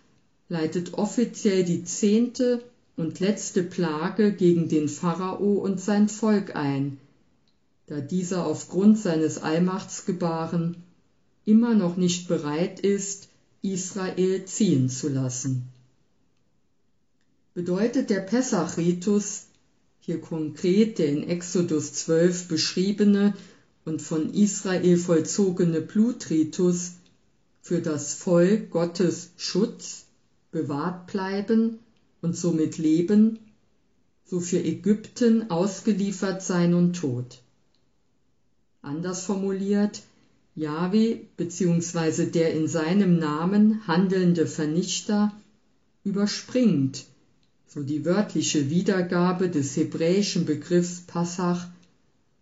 leitet 0.48 0.94
offiziell 0.94 1.64
die 1.64 1.84
zehnte 1.84 2.62
und 2.96 3.20
letzte 3.20 3.62
Plage 3.62 4.32
gegen 4.32 4.68
den 4.68 4.88
Pharao 4.88 5.54
und 5.54 5.80
sein 5.80 6.08
Volk 6.08 6.56
ein, 6.56 6.98
da 7.92 8.00
dieser 8.00 8.46
aufgrund 8.46 8.98
seines 8.98 9.36
Allmachtsgebaren 9.36 10.76
immer 11.44 11.74
noch 11.74 11.98
nicht 11.98 12.26
bereit 12.26 12.80
ist, 12.80 13.28
Israel 13.60 14.46
ziehen 14.46 14.88
zu 14.88 15.10
lassen. 15.10 15.68
Bedeutet 17.52 18.08
der 18.08 18.20
Pessach-Ritus 18.20 19.48
hier 20.00 20.22
konkret 20.22 20.98
der 20.98 21.08
in 21.10 21.28
Exodus 21.28 21.92
12 21.92 22.48
beschriebene 22.48 23.34
und 23.84 24.00
von 24.00 24.32
Israel 24.32 24.96
vollzogene 24.96 25.82
Blutritus 25.82 26.92
für 27.60 27.82
das 27.82 28.14
Volk 28.14 28.70
Gottes 28.70 29.32
Schutz, 29.36 30.06
bewahrt 30.50 31.08
bleiben 31.08 31.78
und 32.22 32.38
somit 32.38 32.78
leben, 32.78 33.38
so 34.24 34.40
für 34.40 34.64
Ägypten 34.64 35.50
ausgeliefert 35.50 36.42
sein 36.42 36.72
und 36.72 36.94
Tod. 36.94 37.41
Anders 38.82 39.24
formuliert, 39.24 40.02
Jahwe 40.54 41.20
bzw. 41.36 42.26
der 42.26 42.52
in 42.52 42.68
seinem 42.68 43.18
Namen 43.18 43.86
handelnde 43.86 44.46
Vernichter 44.46 45.32
überspringt 46.04 47.06
so 47.74 47.82
die 47.82 48.04
wörtliche 48.04 48.68
Wiedergabe 48.68 49.48
des 49.48 49.74
hebräischen 49.76 50.44
Begriffs 50.44 51.00
Passach, 51.06 51.68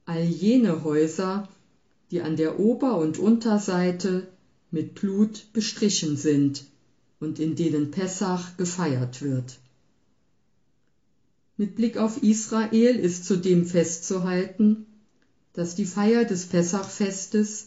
all 0.05 0.25
jene 0.25 0.83
Häuser, 0.83 1.49
die 2.11 2.21
an 2.21 2.35
der 2.35 2.59
Ober- 2.59 2.99
und 2.99 3.19
Unterseite 3.19 4.27
mit 4.73 4.97
Blut 4.97 5.47
bestrichen 5.53 6.17
sind 6.17 6.65
und 7.21 7.39
in 7.39 7.55
denen 7.55 7.93
Pessach 7.93 8.57
gefeiert 8.57 9.23
wird. 9.23 9.61
Mit 11.57 11.77
Blick 11.77 11.97
auf 11.97 12.25
Israel 12.25 12.97
ist 12.97 13.25
zudem 13.25 13.67
festzuhalten, 13.67 14.87
dass 15.53 15.75
die 15.75 15.87
Feier 15.87 16.25
des 16.25 16.47
Pessachfestes 16.47 17.67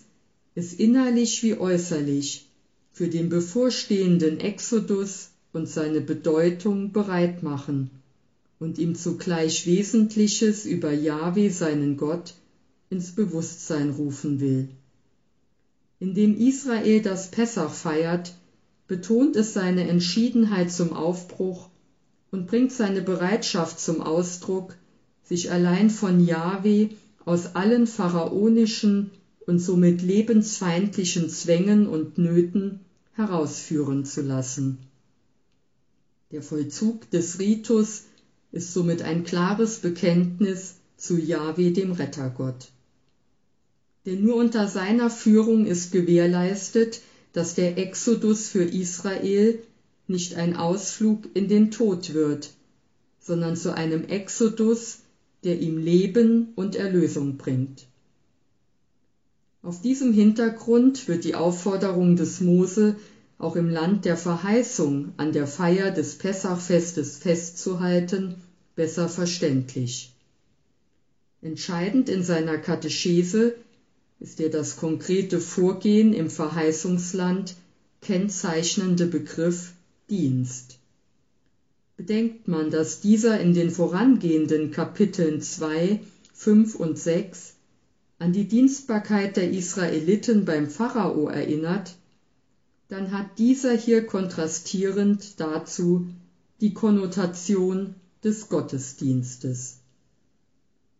es 0.55 0.73
innerlich 0.73 1.43
wie 1.43 1.57
äußerlich 1.57 2.47
für 2.91 3.09
den 3.09 3.29
bevorstehenden 3.29 4.39
Exodus 4.39 5.29
und 5.51 5.67
seine 5.67 6.01
Bedeutung 6.01 6.91
bereit 6.91 7.43
machen 7.43 7.89
und 8.59 8.77
ihm 8.77 8.95
zugleich 8.95 9.65
Wesentliches 9.65 10.65
über 10.65 10.91
Jahwe 10.91 11.51
seinen 11.51 11.97
Gott 11.97 12.36
ins 12.89 13.11
Bewusstsein 13.11 13.89
rufen 13.89 14.39
will. 14.39 14.69
Indem 15.99 16.38
Israel 16.38 17.01
das 17.01 17.31
Pessach 17.31 17.73
feiert, 17.73 18.36
betont 18.88 19.36
es 19.36 19.53
seine 19.53 19.88
Entschiedenheit 19.88 20.71
zum 20.71 20.93
Aufbruch 20.93 21.69
und 22.31 22.47
bringt 22.47 22.71
seine 22.71 23.01
Bereitschaft 23.01 23.79
zum 23.79 24.01
Ausdruck, 24.01 24.75
sich 25.23 25.51
allein 25.51 25.89
von 25.89 26.23
Jahwe 26.23 26.89
aus 27.26 27.55
allen 27.55 27.88
pharaonischen 27.88 29.11
und 29.45 29.59
somit 29.59 30.01
lebensfeindlichen 30.01 31.30
Zwängen 31.30 31.88
und 31.88 32.17
Nöten 32.17 32.80
herausführen 33.13 34.05
zu 34.05 34.21
lassen. 34.21 34.80
Der 36.32 36.41
Vollzug 36.41 37.09
des 37.11 37.39
Ritus 37.39 38.03
ist 38.51 38.74
somit 38.74 39.01
ein 39.01 39.24
klares 39.24 39.80
Bekenntnis 39.80 40.76
zu 40.97 41.17
Jahwe, 41.17 41.71
dem 41.71 41.91
Rettergott. 41.91 42.69
Denn 44.05 44.24
nur 44.24 44.36
unter 44.36 44.67
seiner 44.67 45.09
Führung 45.09 45.65
ist 45.65 45.91
gewährleistet, 45.91 47.01
dass 47.34 47.55
der 47.55 47.78
Exodus 47.78 48.47
für 48.47 48.63
Israel 48.63 49.59
nicht 50.07 50.36
ein 50.36 50.55
Ausflug 50.55 51.30
in 51.34 51.47
den 51.47 51.71
Tod 51.71 52.13
wird, 52.13 52.51
sondern 53.19 53.55
zu 53.55 53.74
einem 53.74 54.03
Exodus, 54.03 54.99
der 55.44 55.60
ihm 55.60 55.78
Leben 55.78 56.54
und 56.56 56.76
Erlösung 56.76 57.38
bringt. 57.38 57.86
Auf 59.62 59.82
diesem 59.82 60.14
Hintergrund 60.14 61.08
wird 61.08 61.24
die 61.24 61.36
Aufforderung 61.36 62.16
des 62.16 62.41
Mose 62.41 62.96
auch 63.38 63.56
im 63.56 63.70
Land 63.70 64.06
der 64.06 64.18
Verheißung 64.18 65.14
an 65.18 65.32
der 65.34 65.48
Feier 65.48 65.91
des 65.91 66.16
Pessachfestes 66.16 67.18
festzuhalten, 67.18 68.36
besser 68.76 69.08
verständlich. 69.08 70.14
Entscheidend 71.41 72.10
in 72.10 72.24
seiner 72.24 72.58
Katechese 72.58 73.56
ist 74.20 74.39
der 74.39 74.50
das 74.50 74.78
konkrete 74.78 75.39
Vorgehen 75.39 76.14
im 76.14 76.30
Verheißungsland 76.30 77.56
kennzeichnende 78.02 79.06
Begriff 79.06 79.74
Dienst. 80.10 80.78
Bedenkt 81.96 82.48
man, 82.48 82.72
dass 82.72 83.02
dieser 83.02 83.39
in 83.39 83.54
den 83.54 83.70
vorangehenden 83.70 84.72
Kapiteln 84.72 85.41
2, 85.41 86.00
5 86.34 86.76
und 86.76 86.98
6 86.98 87.54
an 88.18 88.34
die 88.34 88.48
Dienstbarkeit 88.48 89.38
der 89.38 89.52
Israeliten 89.52 90.46
beim 90.46 90.70
Pharao 90.70 91.28
erinnert, 91.28 91.96
dann 92.88 93.12
hat 93.12 93.38
dieser 93.38 93.76
hier 93.76 94.06
kontrastierend 94.06 95.39
dazu 95.39 96.08
die 96.62 96.74
Konnotation 96.74 97.96
des 98.24 98.50
Gottesdienstes. 98.50 99.78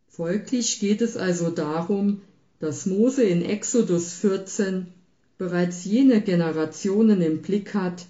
Folglich 0.08 0.80
geht 0.80 1.02
es 1.02 1.18
also 1.18 1.50
darum, 1.50 2.22
dass 2.60 2.86
Mose 2.86 3.24
in 3.24 3.42
Exodus 3.42 4.14
14 4.14 4.88
bereits 5.38 5.86
jene 5.86 6.22
Generationen 6.22 7.22
im 7.22 7.42
Blick 7.42 7.74
hat, 7.74 8.06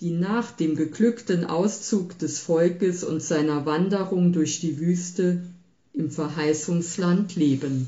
die 0.00 0.10
nach 0.10 0.50
dem 0.50 0.76
geglückten 0.76 1.44
Auszug 1.44 2.18
des 2.18 2.38
Volkes 2.38 3.04
und 3.04 3.22
seiner 3.22 3.64
Wanderung 3.64 4.32
durch 4.32 4.60
die 4.60 4.78
Wüste 4.78 5.44
im 5.92 6.10
Verheißungsland 6.10 7.36
leben. 7.36 7.86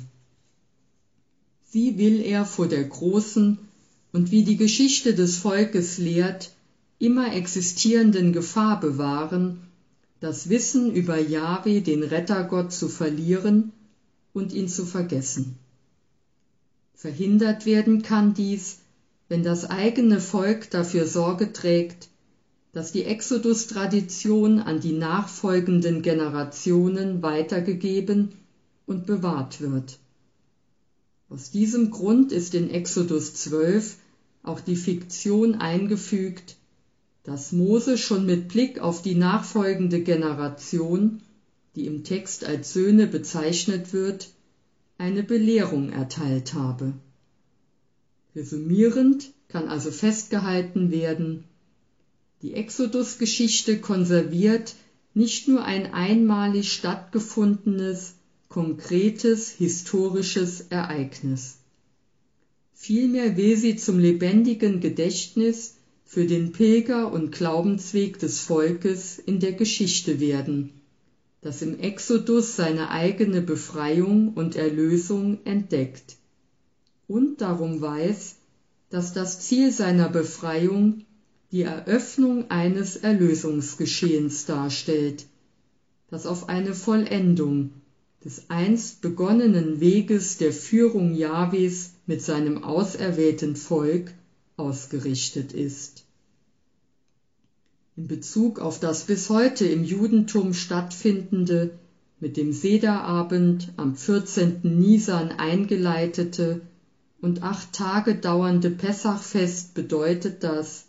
Sie 1.70 1.98
will 1.98 2.20
er 2.20 2.44
vor 2.44 2.68
der 2.68 2.84
großen 2.84 3.58
und 4.12 4.30
wie 4.30 4.44
die 4.44 4.56
Geschichte 4.56 5.14
des 5.14 5.36
Volkes 5.36 5.98
lehrt, 5.98 6.52
immer 6.98 7.34
existierenden 7.34 8.32
Gefahr 8.32 8.80
bewahren, 8.80 9.58
das 10.20 10.48
Wissen 10.48 10.94
über 10.94 11.18
Jahwe, 11.18 11.82
den 11.82 12.02
Rettergott, 12.02 12.72
zu 12.72 12.88
verlieren 12.88 13.72
und 14.32 14.52
ihn 14.52 14.68
zu 14.68 14.86
vergessen. 14.86 15.56
Verhindert 16.94 17.66
werden 17.66 18.00
kann 18.00 18.32
dies, 18.32 18.78
wenn 19.28 19.42
das 19.42 19.68
eigene 19.68 20.20
Volk 20.20 20.70
dafür 20.70 21.06
Sorge 21.06 21.52
trägt, 21.52 22.08
dass 22.72 22.92
die 22.92 23.04
Exodus-Tradition 23.04 24.60
an 24.60 24.80
die 24.80 24.92
nachfolgenden 24.92 26.02
Generationen 26.02 27.22
weitergegeben 27.22 28.32
und 28.86 29.06
bewahrt 29.06 29.60
wird. 29.60 29.98
Aus 31.28 31.50
diesem 31.50 31.90
Grund 31.90 32.32
ist 32.32 32.54
in 32.54 32.70
Exodus 32.70 33.34
12 33.34 33.96
auch 34.42 34.60
die 34.60 34.76
Fiktion 34.76 35.56
eingefügt, 35.56 36.56
dass 37.24 37.50
Mose 37.50 37.98
schon 37.98 38.26
mit 38.26 38.48
Blick 38.48 38.78
auf 38.78 39.02
die 39.02 39.16
nachfolgende 39.16 40.02
Generation, 40.02 41.20
die 41.74 41.86
im 41.86 42.04
Text 42.04 42.44
als 42.44 42.72
Söhne 42.72 43.08
bezeichnet 43.08 43.92
wird, 43.92 44.28
eine 44.98 45.24
Belehrung 45.24 45.90
erteilt 45.90 46.54
habe. 46.54 46.94
Resümierend 48.36 49.32
kann 49.48 49.66
also 49.66 49.90
festgehalten 49.90 50.90
werden, 50.90 51.42
die 52.42 52.52
Exodus-Geschichte 52.52 53.80
konserviert 53.80 54.74
nicht 55.14 55.48
nur 55.48 55.64
ein 55.64 55.94
einmalig 55.94 56.70
stattgefundenes, 56.70 58.16
konkretes 58.50 59.48
historisches 59.48 60.60
Ereignis. 60.68 61.56
Vielmehr 62.74 63.38
will 63.38 63.56
sie 63.56 63.76
zum 63.76 63.98
lebendigen 63.98 64.80
Gedächtnis 64.80 65.76
für 66.04 66.26
den 66.26 66.52
Pilger- 66.52 67.10
und 67.10 67.32
Glaubensweg 67.32 68.18
des 68.18 68.38
Volkes 68.40 69.18
in 69.18 69.40
der 69.40 69.54
Geschichte 69.54 70.20
werden, 70.20 70.74
das 71.40 71.62
im 71.62 71.78
Exodus 71.78 72.54
seine 72.54 72.90
eigene 72.90 73.40
Befreiung 73.40 74.28
und 74.28 74.56
Erlösung 74.56 75.38
entdeckt 75.44 76.16
und 77.08 77.40
darum 77.40 77.80
weiß, 77.80 78.36
dass 78.90 79.12
das 79.12 79.40
Ziel 79.40 79.72
seiner 79.72 80.08
Befreiung 80.08 81.04
die 81.52 81.62
Eröffnung 81.62 82.50
eines 82.50 82.96
Erlösungsgeschehens 82.96 84.46
darstellt, 84.46 85.26
das 86.10 86.26
auf 86.26 86.48
eine 86.48 86.74
Vollendung 86.74 87.70
des 88.24 88.48
einst 88.48 89.00
begonnenen 89.00 89.80
Weges 89.80 90.38
der 90.38 90.52
Führung 90.52 91.14
Jahwes 91.14 91.92
mit 92.06 92.22
seinem 92.22 92.64
auserwählten 92.64 93.56
Volk 93.56 94.12
ausgerichtet 94.56 95.52
ist 95.52 96.06
in 97.96 98.08
Bezug 98.08 98.60
auf 98.60 98.78
das 98.78 99.04
bis 99.04 99.30
heute 99.30 99.64
im 99.64 99.82
Judentum 99.82 100.52
stattfindende, 100.52 101.70
mit 102.20 102.36
dem 102.36 102.52
Sederabend 102.52 103.72
am 103.76 103.94
14. 103.94 104.60
Nisan 104.62 105.32
eingeleitete 105.32 106.60
und 107.20 107.42
acht 107.42 107.72
Tage 107.72 108.14
dauernde 108.14 108.70
Pessachfest 108.70 109.74
bedeutet 109.74 110.42
das, 110.42 110.86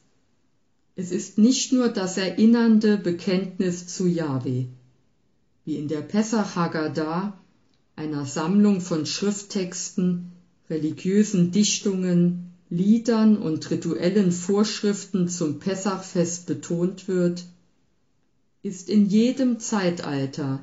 es 0.95 1.11
ist 1.11 1.37
nicht 1.37 1.73
nur 1.73 1.89
das 1.89 2.17
erinnernde 2.17 2.97
Bekenntnis 2.97 3.85
zu 3.87 4.07
Jahwe, 4.07 4.65
wie 5.63 5.75
in 5.75 5.87
der 5.87 6.01
Pessach 6.01 6.55
Haggadah, 6.55 7.39
einer 7.95 8.25
Sammlung 8.25 8.81
von 8.81 9.05
Schrifttexten, 9.05 10.31
religiösen 10.69 11.51
Dichtungen, 11.51 12.51
Liedern 12.69 13.37
und 13.37 13.69
rituellen 13.69 14.31
Vorschriften 14.31 15.29
zum 15.29 15.59
Pessachfest 15.59 16.47
betont 16.47 17.07
wird, 17.07 17.45
ist 18.63 18.89
in 18.89 19.05
jedem 19.05 19.59
Zeitalter 19.59 20.59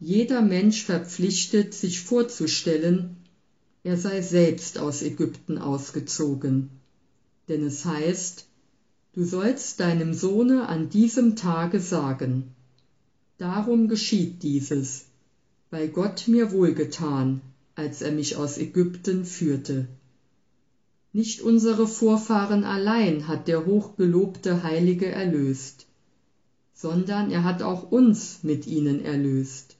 jeder 0.00 0.42
Mensch 0.42 0.82
verpflichtet, 0.82 1.74
sich 1.74 2.00
vorzustellen, 2.00 3.16
er 3.84 3.96
sei 3.96 4.20
selbst 4.20 4.78
aus 4.78 5.02
Ägypten 5.02 5.58
ausgezogen. 5.58 6.70
Denn 7.48 7.64
es 7.64 7.84
heißt, 7.84 8.46
du 9.14 9.24
sollst 9.24 9.80
deinem 9.80 10.14
Sohne 10.14 10.68
an 10.68 10.88
diesem 10.88 11.34
Tage 11.34 11.80
sagen, 11.80 12.54
darum 13.38 13.88
geschieht 13.88 14.42
dieses, 14.42 15.06
weil 15.70 15.88
Gott 15.88 16.28
mir 16.28 16.52
wohlgetan, 16.52 17.40
als 17.74 18.02
er 18.02 18.12
mich 18.12 18.36
aus 18.36 18.58
Ägypten 18.58 19.24
führte. 19.24 19.88
Nicht 21.12 21.42
unsere 21.42 21.88
Vorfahren 21.88 22.64
allein 22.64 23.26
hat 23.26 23.48
der 23.48 23.66
hochgelobte 23.66 24.62
Heilige 24.62 25.06
erlöst, 25.10 25.86
sondern 26.72 27.30
er 27.30 27.42
hat 27.42 27.62
auch 27.62 27.90
uns 27.90 28.38
mit 28.42 28.66
ihnen 28.66 29.04
erlöst. 29.04 29.76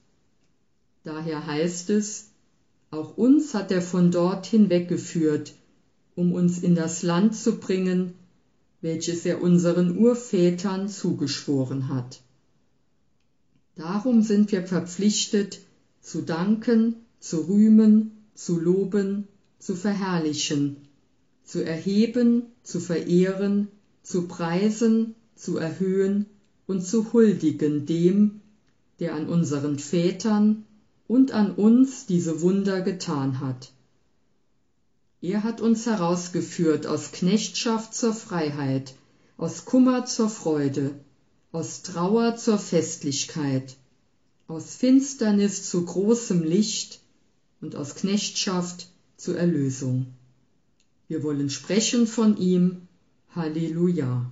Daher 1.05 1.47
heißt 1.47 1.91
es, 1.91 2.32
auch 2.93 3.17
uns 3.17 3.55
hat 3.55 3.73
er 3.73 3.81
von 3.81 4.11
dort 4.11 4.45
hinweggeführt, 4.47 5.55
um 6.15 6.33
uns 6.33 6.63
in 6.63 6.75
das 6.75 7.03
Land 7.03 7.35
zu 7.35 7.59
bringen, 7.59 8.13
welches 8.83 9.25
er 9.25 9.43
unseren 9.43 9.97
Urvätern 9.97 10.89
zugeschworen 10.89 11.89
hat. 11.89 12.21
Darum 13.77 14.21
sind 14.23 14.53
wir 14.53 14.67
verpflichtet, 14.67 15.61
zu 16.03 16.21
danken, 16.21 16.97
zu 17.19 17.49
rühmen, 17.49 18.11
zu 18.35 18.61
loben, 18.61 19.27
zu 19.59 19.75
verherrlichen, 19.75 20.77
zu 21.45 21.65
erheben, 21.65 22.43
zu 22.63 22.79
verehren, 22.79 23.69
zu 24.03 24.29
preisen, 24.29 25.15
zu 25.35 25.57
erhöhen 25.57 26.27
und 26.67 26.83
zu 26.85 27.15
huldigen 27.15 27.87
dem, 27.87 28.43
der 29.01 29.15
an 29.15 29.29
unseren 29.29 29.79
Vätern 29.79 30.67
und 31.09 31.33
an 31.33 31.55
uns 31.55 32.07
diese 32.07 32.41
Wunder 32.41 32.81
getan 32.81 33.41
hat. 33.41 33.73
Er 35.21 35.45
hat 35.45 35.61
uns 35.61 35.87
herausgeführt 35.87 36.87
aus 36.87 37.13
Knechtschaft 37.13 37.95
zur 37.95 38.13
Freiheit, 38.13 38.95
aus 39.37 39.65
Kummer 39.65 40.05
zur 40.05 40.29
Freude, 40.29 40.95
aus 41.53 41.83
Trauer 41.83 42.37
zur 42.37 42.59
Festlichkeit, 42.59 43.77
aus 44.49 44.75
Finsternis 44.75 45.69
zu 45.69 45.85
großem 45.85 46.43
Licht 46.43 47.01
und 47.61 47.77
aus 47.77 47.95
Knechtschaft 47.95 48.89
zur 49.17 49.37
Erlösung. 49.37 50.07
Wir 51.09 51.23
wollen 51.23 51.51
sprechen 51.51 52.07
von 52.07 52.37
ihm. 52.37 52.89
Halleluja. 53.35 54.31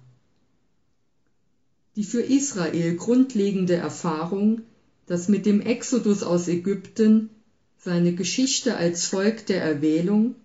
Die 1.97 2.05
für 2.05 2.23
Israel 2.23 2.97
grundlegende 2.97 3.75
Erfahrung, 3.75 4.63
dass 5.11 5.27
mit 5.27 5.45
dem 5.45 5.61
Exodus 5.61 6.23
aus 6.23 6.47
Ägypten 6.47 7.31
seine 7.79 8.15
Geschichte 8.15 8.77
als 8.77 9.07
Volk 9.07 9.45
der 9.47 9.61
Erwählung 9.61 10.37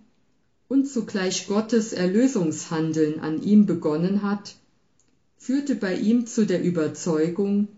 und 0.66 0.88
zugleich 0.88 1.46
Gottes 1.46 1.92
Erlösungshandeln 1.92 3.20
an 3.20 3.40
ihm 3.44 3.66
begonnen 3.66 4.22
hat, 4.22 4.56
führte 5.38 5.76
bei 5.76 5.94
ihm 5.94 6.26
zu 6.26 6.46
der 6.46 6.64
Überzeugung, 6.64 7.68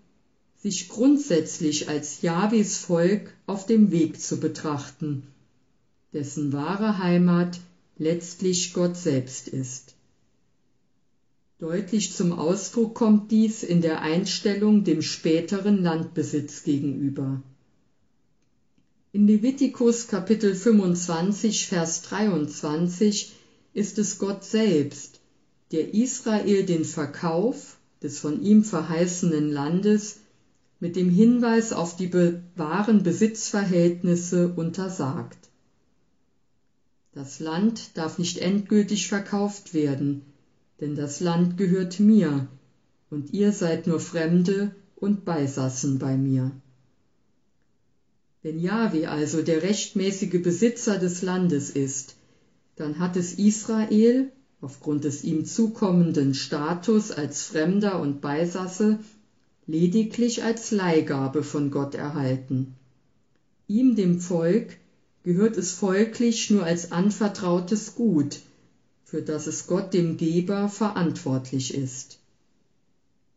sich 0.57 0.89
grundsätzlich 0.89 1.91
als 1.91 2.23
Jahwes 2.23 2.79
Volk 2.79 3.35
auf 3.45 3.67
dem 3.67 3.91
Weg 3.91 4.19
zu 4.19 4.41
betrachten, 4.41 5.25
dessen 6.15 6.55
wahre 6.55 6.97
Heimat 6.97 7.61
letztlich 7.99 8.73
Gott 8.73 8.97
selbst 8.97 9.49
ist. 9.49 9.95
Deutlich 11.61 12.13
zum 12.13 12.33
Ausdruck 12.33 12.95
kommt 12.95 13.33
dies 13.33 13.65
in 13.65 13.81
der 13.81 14.01
Einstellung 14.01 14.85
dem 14.85 15.03
späteren 15.03 15.83
Landbesitz 15.83 16.63
gegenüber. 16.63 17.43
In 19.11 19.27
Levitikus 19.27 20.07
Kapitel 20.07 20.55
25, 20.55 21.67
Vers 21.67 22.03
23 22.03 23.33
ist 23.75 23.99
es 23.99 24.21
Gott 24.21 24.45
selbst, 24.45 25.19
der 25.73 25.95
Israel 25.95 26.65
den 26.65 26.85
Verkauf 26.85 27.77
des 28.05 28.21
von 28.21 28.41
ihm 28.41 28.63
verheißenen 28.63 29.51
Landes 29.51 30.21
mit 30.79 30.95
dem 30.95 31.11
Hinweis 31.11 31.73
auf 31.73 31.97
die 31.97 32.13
wahren 32.55 33.03
Besitzverhältnisse 33.03 34.47
untersagt. 34.47 35.49
Das 37.11 37.41
Land 37.41 37.97
darf 37.97 38.17
nicht 38.19 38.39
endgültig 38.39 39.09
verkauft 39.09 39.75
werden, 39.75 40.23
denn 40.81 40.95
das 40.95 41.21
Land 41.21 41.57
gehört 41.57 42.01
mir, 42.01 42.49
und 43.11 43.33
ihr 43.33 43.53
seid 43.53 43.87
nur 43.87 44.01
Fremde 44.01 44.75
und 44.97 45.25
Beisassen 45.25 45.99
bei 45.99 46.17
mir. 46.17 46.53
Wenn 48.43 48.61
Jahwe 48.61 49.09
also 49.09 49.43
der 49.43 49.63
rechtmäßige 49.63 50.43
Besitzer 50.43 50.99
des 50.99 51.23
Landes 51.23 51.71
ist, 51.71 52.15
dann 52.77 52.99
hat 52.99 53.17
es 53.17 53.35
Israel 53.35 54.31
aufgrund 54.61 55.05
des 55.05 55.25
ihm 55.25 55.45
zukommenden 55.45 56.35
Status 56.35 57.11
als 57.11 57.43
Fremder 57.43 58.01
und 58.01 58.21
Beisasse 58.21 58.99
lediglich 59.67 60.45
als 60.45 60.71
Leihgabe 60.71 61.43
von 61.43 61.71
Gott 61.71 61.95
erhalten. 61.95 62.75
Ihm, 63.67 63.97
dem 63.97 64.19
Volk, 64.21 64.79
gehört 65.25 65.57
es 65.57 65.73
folglich 65.73 66.51
nur 66.51 66.65
als 66.65 66.91
anvertrautes 66.91 67.95
Gut, 67.95 68.41
für 69.09 69.23
das 69.23 69.47
es 69.47 69.67
Gott 69.67 69.95
dem 69.95 70.19
Geber 70.19 70.69
verantwortlich 70.69 71.73
ist. 71.73 72.19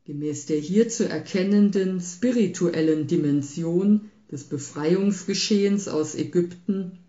Gemäß 0.03 0.45
der 0.45 0.57
hier 0.57 0.89
zu 0.89 1.07
erkennenden 1.07 2.01
spirituellen 2.01 3.07
Dimension 3.07 4.01
des 4.29 4.43
Befreiungsgeschehens 4.43 5.87
aus 5.87 6.13
Ägypten 6.15 6.99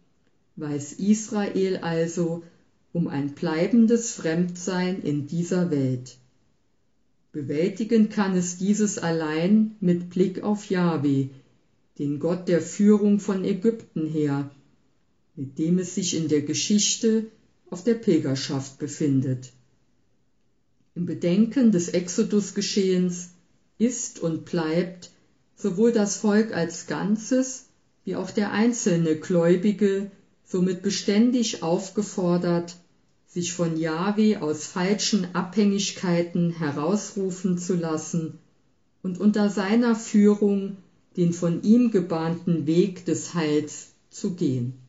weiß 0.54 0.92
Israel 0.92 1.78
also 1.78 2.44
um 2.92 3.08
ein 3.08 3.30
bleibendes 3.30 4.12
Fremdsein 4.12 5.02
in 5.02 5.26
dieser 5.26 5.72
Welt. 5.72 6.18
Bewältigen 7.32 8.10
kann 8.10 8.36
es 8.36 8.58
dieses 8.58 8.96
allein 8.96 9.74
mit 9.80 10.10
Blick 10.10 10.44
auf 10.44 10.70
Jahwe, 10.70 11.30
den 11.98 12.20
Gott 12.20 12.46
der 12.46 12.60
Führung 12.60 13.18
von 13.18 13.44
Ägypten 13.44 14.06
her, 14.06 14.52
mit 15.34 15.58
dem 15.58 15.80
es 15.80 15.96
sich 15.96 16.16
in 16.16 16.28
der 16.28 16.42
Geschichte 16.42 17.26
auf 17.72 17.82
der 17.82 17.94
Pilgerschaft 17.94 18.78
befindet. 18.78 19.50
Im 20.94 21.06
Bedenken 21.06 21.72
des 21.72 21.88
Exodusgeschehens 21.88 23.30
ist 23.78 24.20
und 24.20 24.44
bleibt 24.44 25.10
sowohl 25.56 25.90
das 25.90 26.16
Volk 26.16 26.54
als 26.54 26.86
Ganzes 26.86 27.68
wie 28.04 28.14
auch 28.14 28.30
der 28.30 28.52
einzelne 28.52 29.16
Gläubige 29.16 30.10
somit 30.44 30.82
beständig 30.82 31.62
aufgefordert, 31.62 32.76
sich 33.26 33.54
von 33.54 33.78
Jahwe 33.78 34.42
aus 34.42 34.66
falschen 34.66 35.34
Abhängigkeiten 35.34 36.50
herausrufen 36.50 37.56
zu 37.56 37.74
lassen 37.74 38.38
und 39.02 39.18
unter 39.18 39.48
seiner 39.48 39.94
Führung 39.94 40.76
den 41.16 41.32
von 41.32 41.62
ihm 41.62 41.90
gebahnten 41.90 42.66
Weg 42.66 43.06
des 43.06 43.32
Heils 43.32 43.92
zu 44.10 44.34
gehen. 44.34 44.81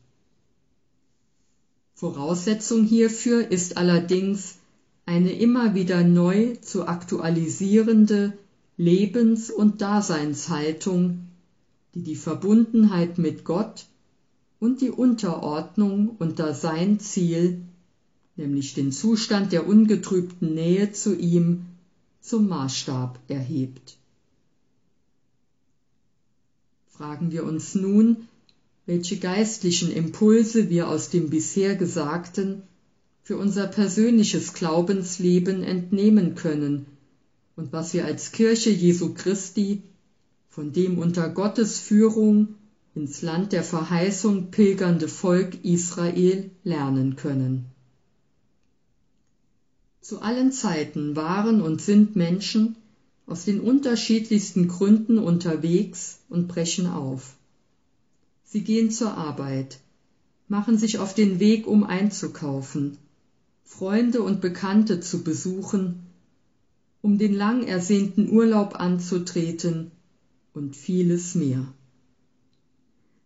Voraussetzung 1.94 2.84
hierfür 2.84 3.50
ist 3.50 3.76
allerdings 3.76 4.56
eine 5.06 5.32
immer 5.32 5.74
wieder 5.74 6.02
neu 6.02 6.56
zu 6.56 6.88
aktualisierende 6.88 8.36
Lebens- 8.76 9.50
und 9.50 9.80
Daseinshaltung, 9.80 11.20
die 11.94 12.02
die 12.02 12.16
Verbundenheit 12.16 13.18
mit 13.18 13.44
Gott 13.44 13.86
und 14.58 14.80
die 14.80 14.90
Unterordnung 14.90 16.16
unter 16.18 16.52
sein 16.52 16.98
Ziel, 16.98 17.62
nämlich 18.34 18.74
den 18.74 18.90
Zustand 18.90 19.52
der 19.52 19.68
ungetrübten 19.68 20.54
Nähe 20.54 20.90
zu 20.90 21.16
ihm, 21.16 21.66
zum 22.20 22.48
Maßstab 22.48 23.20
erhebt. 23.28 23.98
Fragen 26.88 27.30
wir 27.30 27.44
uns 27.44 27.74
nun, 27.74 28.28
welche 28.86 29.18
geistlichen 29.18 29.90
Impulse 29.90 30.68
wir 30.68 30.88
aus 30.88 31.08
dem 31.08 31.30
bisher 31.30 31.74
Gesagten 31.74 32.62
für 33.22 33.38
unser 33.38 33.66
persönliches 33.66 34.52
Glaubensleben 34.52 35.62
entnehmen 35.62 36.34
können 36.34 36.86
und 37.56 37.72
was 37.72 37.94
wir 37.94 38.04
als 38.04 38.32
Kirche 38.32 38.70
Jesu 38.70 39.14
Christi 39.14 39.82
von 40.50 40.72
dem 40.72 40.98
unter 40.98 41.30
Gottes 41.30 41.78
Führung 41.78 42.54
ins 42.94 43.22
Land 43.22 43.52
der 43.52 43.64
Verheißung 43.64 44.50
pilgernde 44.50 45.08
Volk 45.08 45.64
Israel 45.64 46.50
lernen 46.62 47.16
können. 47.16 47.64
Zu 50.00 50.20
allen 50.20 50.52
Zeiten 50.52 51.16
waren 51.16 51.62
und 51.62 51.80
sind 51.80 52.14
Menschen 52.14 52.76
aus 53.26 53.46
den 53.46 53.60
unterschiedlichsten 53.60 54.68
Gründen 54.68 55.18
unterwegs 55.18 56.18
und 56.28 56.46
brechen 56.46 56.86
auf. 56.86 57.34
Sie 58.54 58.62
gehen 58.62 58.92
zur 58.92 59.16
Arbeit, 59.16 59.80
machen 60.46 60.78
sich 60.78 61.00
auf 61.00 61.12
den 61.12 61.40
Weg, 61.40 61.66
um 61.66 61.82
einzukaufen, 61.82 62.98
Freunde 63.64 64.22
und 64.22 64.40
Bekannte 64.40 65.00
zu 65.00 65.24
besuchen, 65.24 66.06
um 67.02 67.18
den 67.18 67.34
lang 67.34 67.64
ersehnten 67.64 68.30
Urlaub 68.30 68.78
anzutreten 68.78 69.90
und 70.52 70.76
vieles 70.76 71.34
mehr. 71.34 71.66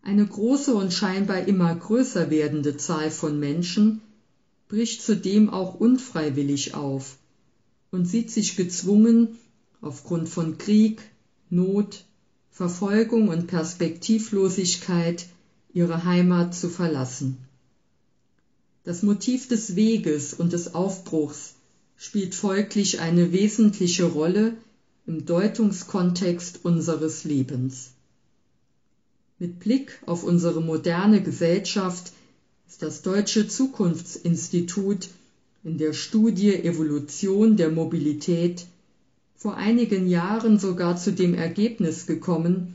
Eine 0.01 0.27
große 0.27 0.75
und 0.75 0.95
scheinbar 0.95 1.47
immer 1.47 1.75
größer 1.75 2.31
werdende 2.31 2.79
Zahl 2.79 3.11
von 3.11 3.39
Menschen 3.39 4.01
bricht 4.67 5.03
zudem 5.03 5.51
auch 5.51 5.75
unfreiwillig 5.75 6.73
auf 6.73 7.19
und 7.91 8.09
sieht 8.09 8.31
sich 8.31 8.57
gezwungen, 8.57 9.37
aufgrund 9.83 10.31
von 10.31 10.57
Krieg, 10.57 11.03
Not, 11.51 12.07
Verfolgung 12.59 13.29
und 13.29 13.47
Perspektivlosigkeit 13.47 15.27
ihre 15.73 16.05
Heimat 16.05 16.57
zu 16.57 16.69
verlassen. 16.69 17.37
Das 18.83 19.05
Motiv 19.05 19.47
des 19.47 19.77
Weges 19.77 20.35
und 20.35 20.53
des 20.53 20.75
Aufbruchs 20.75 21.55
spielt 21.97 22.35
folglich 22.35 22.99
eine 22.99 23.31
wesentliche 23.31 24.07
Rolle 24.07 24.57
im 25.07 25.25
Deutungskontext 25.25 26.65
unseres 26.65 27.23
Lebens. 27.23 27.93
Mit 29.39 29.61
Blick 29.61 30.03
auf 30.05 30.25
unsere 30.25 30.61
moderne 30.61 31.23
Gesellschaft 31.23 32.11
ist 32.67 32.83
das 32.83 33.03
Deutsche 33.03 33.47
Zukunftsinstitut 33.47 35.11
in 35.63 35.79
der 35.79 35.93
Studie 35.93 36.55
Evolution 36.55 37.57
der 37.57 37.71
Mobilität 37.71 38.67
vor 39.39 39.57
einigen 39.57 40.09
Jahren 40.09 40.59
sogar 40.59 40.97
zu 40.97 41.13
dem 41.13 41.33
Ergebnis 41.33 42.07
gekommen, 42.07 42.75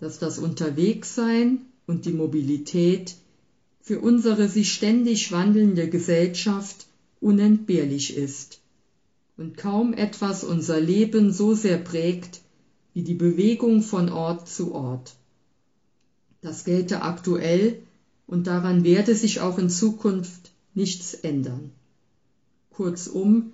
dass 0.00 0.18
das 0.18 0.40
Unterwegssein 0.40 1.60
und 1.86 2.06
die 2.06 2.12
Mobilität 2.12 3.14
für 3.80 4.00
unsere 4.00 4.48
sich 4.48 4.72
ständig 4.72 5.30
wandelnde 5.30 5.88
Gesellschaft 5.88 6.86
unentbehrlich 7.20 8.16
ist 8.16 8.58
und 9.36 9.56
kaum 9.56 9.94
etwas 9.94 10.42
unser 10.42 10.80
Leben 10.80 11.32
so 11.32 11.54
sehr 11.54 11.78
prägt 11.78 12.40
wie 12.94 13.02
die 13.02 13.14
Bewegung 13.14 13.80
von 13.80 14.08
Ort 14.08 14.48
zu 14.48 14.74
Ort. 14.74 15.14
Das 16.40 16.64
gelte 16.64 17.02
aktuell 17.02 17.80
und 18.26 18.48
daran 18.48 18.82
werde 18.82 19.14
sich 19.14 19.40
auch 19.40 19.56
in 19.56 19.70
Zukunft 19.70 20.50
nichts 20.74 21.14
ändern. 21.14 21.70
Kurzum, 22.70 23.52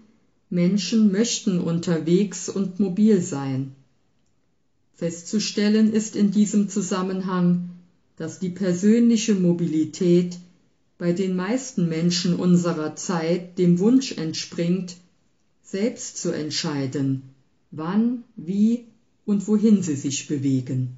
Menschen 0.51 1.12
möchten 1.12 1.61
unterwegs 1.61 2.49
und 2.49 2.80
mobil 2.80 3.20
sein. 3.20 3.72
Festzustellen 4.94 5.92
ist 5.92 6.16
in 6.16 6.30
diesem 6.30 6.68
Zusammenhang, 6.68 7.70
dass 8.16 8.38
die 8.38 8.49
persönliche 8.49 9.34
Mobilität 9.34 10.38
bei 10.96 11.12
den 11.12 11.36
meisten 11.36 11.88
Menschen 11.88 12.34
unserer 12.34 12.96
Zeit 12.96 13.59
dem 13.59 13.78
Wunsch 13.78 14.12
entspringt, 14.12 14.96
selbst 15.62 16.16
zu 16.16 16.30
entscheiden, 16.30 17.22
wann, 17.70 18.24
wie 18.34 18.86
und 19.24 19.46
wohin 19.46 19.82
sie 19.82 19.94
sich 19.94 20.26
bewegen. 20.26 20.96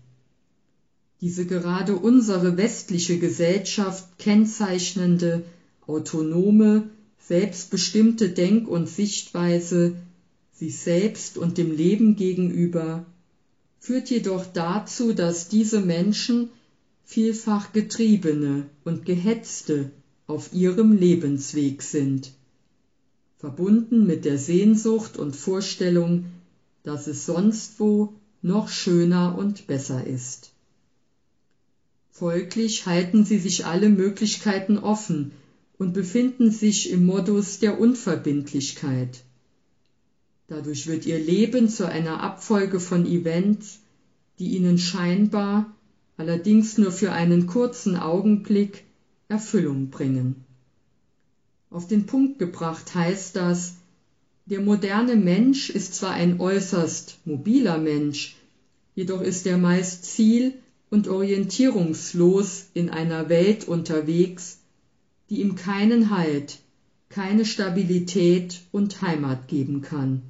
Diese 1.20 1.44
gerade 1.44 1.96
unsere 1.96 2.56
westliche 2.56 3.18
Gesellschaft 3.18 4.18
kennzeichnende, 4.18 5.42
autonome, 5.86 6.88
selbstbestimmte 7.26 8.30
Denk- 8.30 8.68
und 8.68 8.88
Sichtweise 8.88 9.94
sich 10.52 10.76
selbst 10.76 11.38
und 11.38 11.58
dem 11.58 11.72
Leben 11.72 12.16
gegenüber 12.16 13.04
führt 13.78 14.10
jedoch 14.10 14.44
dazu, 14.46 15.12
dass 15.12 15.48
diese 15.48 15.80
Menschen 15.80 16.50
vielfach 17.04 17.72
Getriebene 17.72 18.66
und 18.84 19.04
Gehetzte 19.04 19.90
auf 20.26 20.52
ihrem 20.52 20.92
Lebensweg 20.92 21.82
sind, 21.82 22.32
verbunden 23.38 24.06
mit 24.06 24.24
der 24.24 24.38
Sehnsucht 24.38 25.16
und 25.16 25.34
Vorstellung, 25.34 26.26
dass 26.82 27.06
es 27.06 27.26
sonst 27.26 27.80
wo 27.80 28.12
noch 28.42 28.68
schöner 28.68 29.36
und 29.36 29.66
besser 29.66 30.06
ist. 30.06 30.50
Folglich 32.10 32.86
halten 32.86 33.24
sie 33.24 33.38
sich 33.38 33.64
alle 33.64 33.88
Möglichkeiten 33.88 34.78
offen 34.78 35.32
und 35.80 35.94
befinden 35.94 36.50
sich 36.50 36.90
im 36.90 37.06
Modus 37.06 37.58
der 37.58 37.80
Unverbindlichkeit. 37.80 39.22
Dadurch 40.46 40.86
wird 40.86 41.06
ihr 41.06 41.18
Leben 41.18 41.70
zu 41.70 41.88
einer 41.88 42.22
Abfolge 42.22 42.78
von 42.80 43.06
Events, 43.06 43.78
die 44.38 44.50
ihnen 44.56 44.76
scheinbar, 44.76 45.74
allerdings 46.18 46.76
nur 46.76 46.92
für 46.92 47.12
einen 47.12 47.46
kurzen 47.46 47.96
Augenblick, 47.96 48.84
Erfüllung 49.28 49.88
bringen. 49.88 50.44
Auf 51.70 51.86
den 51.86 52.04
Punkt 52.04 52.38
gebracht 52.38 52.94
heißt 52.94 53.36
das, 53.36 53.76
der 54.44 54.60
moderne 54.60 55.16
Mensch 55.16 55.70
ist 55.70 55.94
zwar 55.94 56.12
ein 56.12 56.40
äußerst 56.40 57.20
mobiler 57.24 57.78
Mensch, 57.78 58.36
jedoch 58.94 59.22
ist 59.22 59.46
er 59.46 59.56
meist 59.56 60.04
ziel- 60.04 60.52
und 60.90 61.08
orientierungslos 61.08 62.66
in 62.74 62.90
einer 62.90 63.30
Welt 63.30 63.66
unterwegs, 63.66 64.59
die 65.30 65.40
ihm 65.40 65.54
keinen 65.54 66.10
Halt, 66.10 66.58
keine 67.08 67.44
Stabilität 67.44 68.60
und 68.72 69.00
Heimat 69.00 69.48
geben 69.48 69.80
kann 69.80 70.22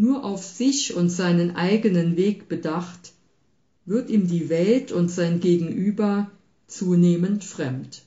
nur 0.00 0.24
auf 0.24 0.44
sich 0.44 0.94
und 0.94 1.10
seinen 1.10 1.56
eigenen 1.56 2.16
Weg 2.16 2.48
bedacht, 2.48 3.12
wird 3.84 4.08
ihm 4.08 4.28
die 4.28 4.48
Welt 4.48 4.92
und 4.92 5.10
sein 5.10 5.40
Gegenüber 5.40 6.30
zunehmend 6.66 7.44
fremd. 7.44 8.02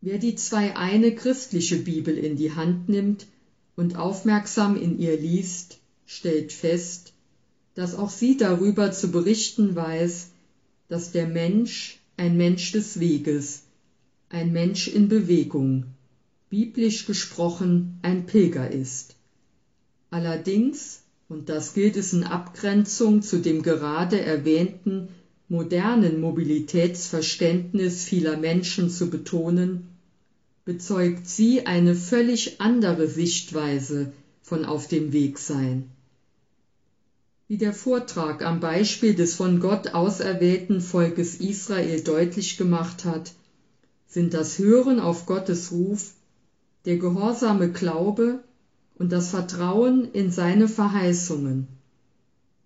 Wer 0.00 0.18
die 0.18 0.34
zwei 0.34 0.76
eine 0.76 1.14
christliche 1.14 1.76
Bibel 1.76 2.18
in 2.18 2.36
die 2.36 2.52
Hand 2.52 2.88
nimmt 2.88 3.26
und 3.76 3.96
aufmerksam 3.96 4.76
in 4.76 4.98
ihr 4.98 5.16
liest, 5.16 5.78
stellt 6.04 6.52
fest, 6.52 7.12
dass 7.74 7.94
auch 7.94 8.10
sie 8.10 8.36
darüber 8.36 8.90
zu 8.90 9.12
berichten 9.12 9.76
weiß, 9.76 10.30
dass 10.88 11.12
der 11.12 11.28
Mensch 11.28 12.00
ein 12.16 12.36
Mensch 12.36 12.72
des 12.72 13.00
Weges, 13.00 13.64
ein 14.28 14.52
Mensch 14.52 14.88
in 14.88 15.08
Bewegung, 15.08 15.86
biblisch 16.48 17.06
gesprochen 17.06 17.98
ein 18.02 18.26
Pilger 18.26 18.70
ist. 18.70 19.16
Allerdings, 20.10 21.02
und 21.28 21.48
das 21.48 21.74
gilt 21.74 21.96
es 21.96 22.12
in 22.12 22.22
Abgrenzung 22.22 23.22
zu 23.22 23.38
dem 23.38 23.62
gerade 23.62 24.20
erwähnten 24.20 25.08
modernen 25.48 26.20
Mobilitätsverständnis 26.20 28.04
vieler 28.04 28.36
Menschen 28.36 28.88
zu 28.88 29.10
betonen, 29.10 29.88
bezeugt 30.64 31.26
sie 31.26 31.66
eine 31.66 31.94
völlig 31.94 32.60
andere 32.60 33.08
Sichtweise 33.08 34.12
von 34.40 34.64
auf 34.64 34.86
dem 34.86 35.12
Weg 35.12 35.38
sein. 35.38 35.90
Wie 37.46 37.58
der 37.58 37.74
Vortrag 37.74 38.42
am 38.42 38.60
Beispiel 38.60 39.14
des 39.14 39.34
von 39.34 39.60
Gott 39.60 39.92
auserwählten 39.92 40.80
Volkes 40.80 41.34
Israel 41.34 42.00
deutlich 42.00 42.56
gemacht 42.56 43.04
hat, 43.04 43.34
sind 44.06 44.32
das 44.32 44.58
Hören 44.58 44.98
auf 44.98 45.26
Gottes 45.26 45.70
Ruf, 45.70 46.14
der 46.86 46.96
gehorsame 46.96 47.70
Glaube 47.70 48.42
und 48.94 49.12
das 49.12 49.28
Vertrauen 49.28 50.10
in 50.14 50.30
seine 50.30 50.68
Verheißungen, 50.68 51.68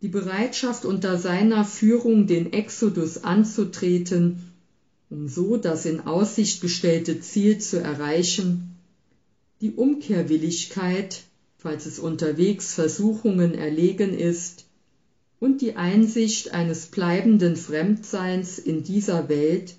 die 0.01 0.09
Bereitschaft 0.09 0.85
unter 0.85 1.18
seiner 1.18 1.64
Führung 1.64 2.29
den 2.29 2.53
Exodus 2.53 3.24
anzutreten, 3.24 4.39
um 5.11 5.26
so 5.26 5.57
das 5.57 5.87
in 5.87 6.07
Aussicht 6.07 6.61
gestellte 6.61 7.18
Ziel 7.18 7.59
zu 7.59 7.81
erreichen, 7.81 8.76
die 9.61 9.72
Umkehrwilligkeit, 9.72 11.24
falls 11.57 11.85
es 11.87 11.99
unterwegs 11.99 12.74
Versuchungen 12.74 13.57
erlegen 13.57 14.16
ist, 14.16 14.68
und 15.41 15.61
die 15.61 15.76
Einsicht 15.76 16.53
eines 16.53 16.86
bleibenden 16.86 17.57
Fremdseins 17.57 18.59
in 18.59 18.82
dieser 18.82 19.28
Welt, 19.28 19.76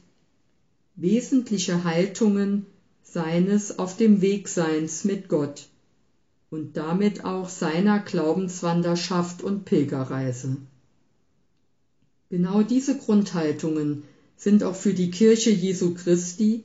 wesentliche 0.95 1.83
Haltungen 1.83 2.65
seines 3.03 3.79
auf 3.79 3.97
dem 3.97 4.21
Wegseins 4.21 5.03
mit 5.03 5.29
Gott 5.29 5.67
und 6.49 6.77
damit 6.77 7.25
auch 7.25 7.49
seiner 7.49 7.99
Glaubenswanderschaft 7.99 9.41
und 9.41 9.65
Pilgerreise. 9.65 10.57
Genau 12.29 12.63
diese 12.63 12.95
Grundhaltungen 12.97 14.03
sind 14.37 14.63
auch 14.63 14.75
für 14.75 14.93
die 14.93 15.11
Kirche 15.11 15.49
Jesu 15.49 15.93
Christi, 15.93 16.63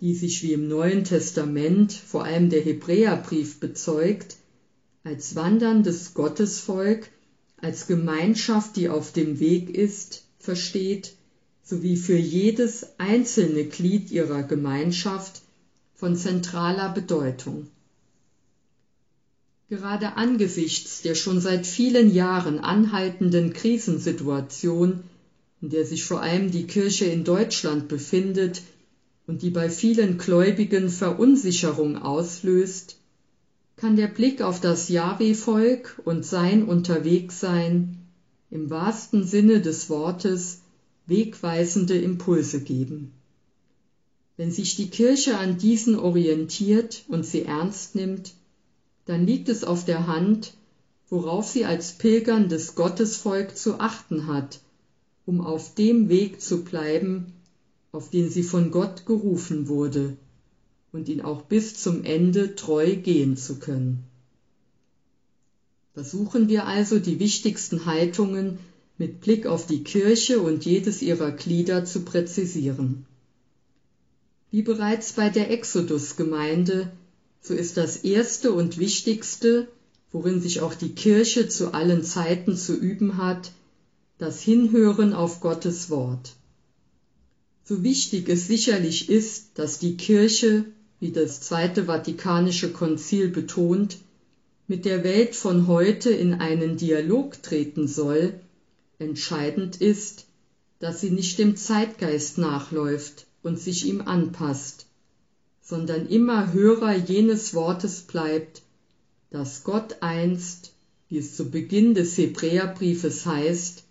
die 0.00 0.14
sich 0.14 0.42
wie 0.42 0.52
im 0.52 0.68
Neuen 0.68 1.04
Testament 1.04 1.92
vor 1.92 2.24
allem 2.24 2.48
der 2.48 2.60
Hebräerbrief 2.60 3.60
bezeugt, 3.60 4.36
als 5.04 5.34
wanderndes 5.34 6.14
Gottesvolk, 6.14 7.10
als 7.60 7.86
Gemeinschaft, 7.86 8.76
die 8.76 8.88
auf 8.88 9.12
dem 9.12 9.40
Weg 9.40 9.70
ist, 9.70 10.24
versteht, 10.38 11.14
sowie 11.62 11.96
für 11.96 12.16
jedes 12.16 12.86
einzelne 12.98 13.64
Glied 13.64 14.10
ihrer 14.10 14.42
Gemeinschaft 14.42 15.42
von 15.94 16.16
zentraler 16.16 16.90
Bedeutung. 16.90 17.66
Gerade 19.68 20.14
angesichts 20.16 21.02
der 21.02 21.14
schon 21.14 21.40
seit 21.40 21.66
vielen 21.66 22.14
Jahren 22.14 22.58
anhaltenden 22.58 23.52
Krisensituation, 23.52 25.04
in 25.60 25.68
der 25.68 25.84
sich 25.84 26.04
vor 26.04 26.22
allem 26.22 26.50
die 26.50 26.66
Kirche 26.66 27.04
in 27.04 27.24
Deutschland 27.24 27.88
befindet 27.88 28.62
und 29.26 29.42
die 29.42 29.50
bei 29.50 29.68
vielen 29.68 30.16
Gläubigen 30.16 30.88
Verunsicherung 30.88 31.98
auslöst, 31.98 32.97
kann 33.78 33.96
der 33.96 34.08
Blick 34.08 34.42
auf 34.42 34.60
das 34.60 34.88
Jahwe-Volk 34.88 36.02
und 36.04 36.26
sein 36.26 36.64
Unterwegssein 36.64 37.96
im 38.50 38.70
wahrsten 38.70 39.24
Sinne 39.24 39.60
des 39.60 39.88
Wortes 39.88 40.62
wegweisende 41.06 41.96
Impulse 41.96 42.60
geben. 42.60 43.12
Wenn 44.36 44.50
sich 44.50 44.76
die 44.76 44.90
Kirche 44.90 45.38
an 45.38 45.58
diesen 45.58 45.96
orientiert 45.98 47.04
und 47.08 47.24
sie 47.24 47.42
ernst 47.42 47.94
nimmt, 47.94 48.34
dann 49.04 49.26
liegt 49.26 49.48
es 49.48 49.64
auf 49.64 49.84
der 49.84 50.06
Hand, 50.06 50.54
worauf 51.08 51.46
sie 51.46 51.64
als 51.64 51.92
pilgerndes 51.92 52.74
Gottesvolk 52.74 53.56
zu 53.56 53.80
achten 53.80 54.26
hat, 54.26 54.60
um 55.24 55.40
auf 55.40 55.74
dem 55.74 56.08
Weg 56.08 56.40
zu 56.40 56.64
bleiben, 56.64 57.32
auf 57.92 58.10
den 58.10 58.28
sie 58.28 58.42
von 58.42 58.70
Gott 58.70 59.06
gerufen 59.06 59.68
wurde, 59.68 60.16
und 60.92 61.08
ihn 61.08 61.20
auch 61.20 61.42
bis 61.42 61.74
zum 61.74 62.04
Ende 62.04 62.54
treu 62.54 62.96
gehen 62.96 63.36
zu 63.36 63.58
können. 63.58 64.04
Versuchen 65.94 66.48
wir 66.48 66.66
also 66.66 66.98
die 66.98 67.18
wichtigsten 67.18 67.86
Haltungen 67.86 68.58
mit 68.98 69.20
Blick 69.20 69.46
auf 69.46 69.66
die 69.66 69.84
Kirche 69.84 70.40
und 70.40 70.64
jedes 70.64 71.02
ihrer 71.02 71.30
Glieder 71.32 71.84
zu 71.84 72.00
präzisieren. 72.00 73.04
Wie 74.50 74.62
bereits 74.62 75.12
bei 75.12 75.28
der 75.28 75.50
Exodus-Gemeinde 75.50 76.90
so 77.40 77.54
ist 77.54 77.76
das 77.76 77.98
Erste 77.98 78.52
und 78.52 78.78
Wichtigste, 78.78 79.68
worin 80.10 80.40
sich 80.40 80.60
auch 80.60 80.74
die 80.74 80.94
Kirche 80.94 81.48
zu 81.48 81.72
allen 81.72 82.02
Zeiten 82.02 82.56
zu 82.56 82.74
üben 82.74 83.16
hat, 83.16 83.52
das 84.18 84.40
Hinhören 84.42 85.12
auf 85.12 85.40
Gottes 85.40 85.90
Wort. 85.90 86.34
So 87.64 87.82
wichtig 87.82 88.28
es 88.28 88.46
sicherlich 88.46 89.08
ist, 89.08 89.58
dass 89.58 89.78
die 89.78 89.96
Kirche, 89.96 90.64
wie 91.00 91.12
das 91.12 91.40
Zweite 91.40 91.84
Vatikanische 91.84 92.72
Konzil 92.72 93.28
betont, 93.28 93.98
mit 94.66 94.84
der 94.84 95.04
Welt 95.04 95.34
von 95.34 95.66
heute 95.66 96.10
in 96.10 96.34
einen 96.34 96.76
Dialog 96.76 97.42
treten 97.42 97.86
soll, 97.86 98.34
entscheidend 98.98 99.80
ist, 99.80 100.26
dass 100.78 101.00
sie 101.00 101.10
nicht 101.10 101.38
dem 101.38 101.56
Zeitgeist 101.56 102.38
nachläuft 102.38 103.26
und 103.42 103.58
sich 103.58 103.86
ihm 103.86 104.02
anpasst, 104.02 104.86
sondern 105.62 106.06
immer 106.06 106.52
Hörer 106.52 106.94
jenes 106.94 107.54
Wortes 107.54 108.02
bleibt, 108.02 108.62
dass 109.30 109.64
Gott 109.64 109.96
einst, 110.00 110.72
wie 111.08 111.18
es 111.18 111.36
zu 111.36 111.50
Beginn 111.50 111.94
des 111.94 112.16
Hebräerbriefes 112.18 113.24
heißt, 113.24 113.84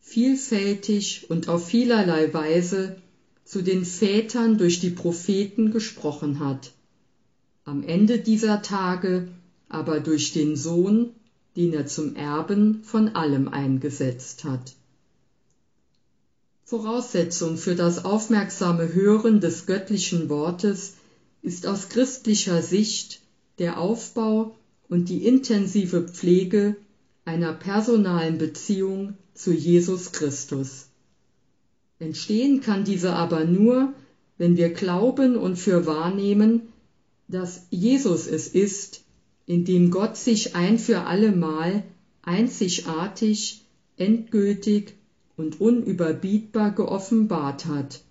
vielfältig 0.00 1.26
und 1.28 1.48
auf 1.48 1.66
vielerlei 1.66 2.32
Weise 2.32 2.96
zu 3.46 3.62
den 3.62 3.84
Vätern 3.84 4.58
durch 4.58 4.80
die 4.80 4.90
Propheten 4.90 5.70
gesprochen 5.70 6.40
hat, 6.40 6.72
am 7.64 7.82
Ende 7.84 8.18
dieser 8.18 8.60
Tage 8.60 9.28
aber 9.68 10.00
durch 10.00 10.32
den 10.32 10.56
Sohn, 10.56 11.14
den 11.56 11.72
er 11.72 11.86
zum 11.86 12.16
Erben 12.16 12.82
von 12.82 13.14
allem 13.14 13.48
eingesetzt 13.48 14.44
hat. 14.44 14.74
Voraussetzung 16.64 17.56
für 17.56 17.76
das 17.76 18.04
aufmerksame 18.04 18.92
Hören 18.92 19.40
des 19.40 19.66
göttlichen 19.66 20.28
Wortes 20.28 20.94
ist 21.42 21.66
aus 21.66 21.88
christlicher 21.88 22.60
Sicht 22.62 23.20
der 23.60 23.78
Aufbau 23.78 24.56
und 24.88 25.08
die 25.08 25.24
intensive 25.24 26.02
Pflege 26.08 26.76
einer 27.24 27.52
personalen 27.52 28.38
Beziehung 28.38 29.14
zu 29.34 29.52
Jesus 29.52 30.10
Christus. 30.10 30.86
Entstehen 31.98 32.60
kann 32.60 32.84
diese 32.84 33.12
aber 33.14 33.44
nur, 33.44 33.94
wenn 34.38 34.56
wir 34.56 34.70
glauben 34.70 35.36
und 35.36 35.56
für 35.56 35.86
wahrnehmen, 35.86 36.62
dass 37.28 37.66
Jesus 37.70 38.26
es 38.26 38.48
ist, 38.48 39.02
in 39.46 39.64
dem 39.64 39.90
Gott 39.90 40.16
sich 40.16 40.54
ein 40.54 40.78
für 40.78 41.02
allemal 41.02 41.84
einzigartig, 42.22 43.64
endgültig 43.96 44.94
und 45.36 45.60
unüberbietbar 45.60 46.72
geoffenbart 46.72 47.66
hat 47.66 48.02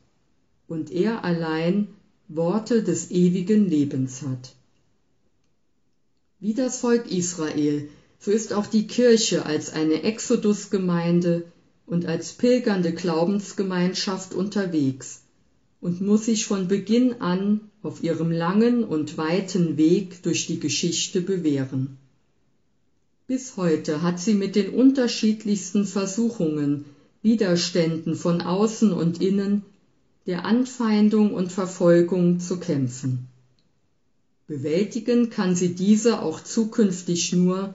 und 0.68 0.92
er 0.92 1.24
allein 1.24 1.88
Worte 2.28 2.82
des 2.84 3.12
ewigen 3.12 3.70
Lebens 3.70 4.24
hat. 4.24 4.56
Wie 6.40 6.54
das 6.54 6.80
Volk 6.80 7.12
Israel, 7.12 7.90
so 8.20 8.32
ist 8.32 8.54
auch 8.54 8.66
die 8.66 8.88
Kirche 8.88 9.46
als 9.46 9.74
eine 9.74 10.04
Exodusgemeinde 10.04 11.44
und 11.88 12.06
als 12.06 12.34
pilgernde 12.34 12.94
Glaubensgemeinschaft 12.94 14.34
unterwegs 14.34 15.22
und 15.82 16.02
muss 16.02 16.26
sich 16.26 16.46
von 16.46 16.68
Beginn 16.68 17.22
an 17.22 17.62
auf 17.84 18.04
ihrem 18.04 18.32
langen 18.32 18.84
und 18.84 19.18
weiten 19.18 19.78
Weg 19.78 20.24
durch 20.24 20.48
die 20.48 20.60
Geschichte 20.60 21.22
bewähren. 21.22 21.98
Bis 23.28 23.58
heute 23.58 24.02
hat 24.02 24.20
sie 24.20 24.34
mit 24.34 24.56
den 24.56 24.70
unterschiedlichsten 24.70 25.86
Versuchungen, 25.86 26.86
Widerständen 27.22 28.16
von 28.16 28.42
außen 28.42 28.92
und 28.94 29.22
innen, 29.22 29.64
der 30.26 30.46
Anfeindung 30.46 31.34
und 31.34 31.52
Verfolgung 31.52 32.40
zu 32.40 32.58
kämpfen. 32.58 33.28
Bewältigen 34.48 35.30
kann 35.30 35.56
sie 35.56 35.76
diese 35.76 36.22
auch 36.22 36.40
zukünftig 36.40 37.34
nur, 37.34 37.74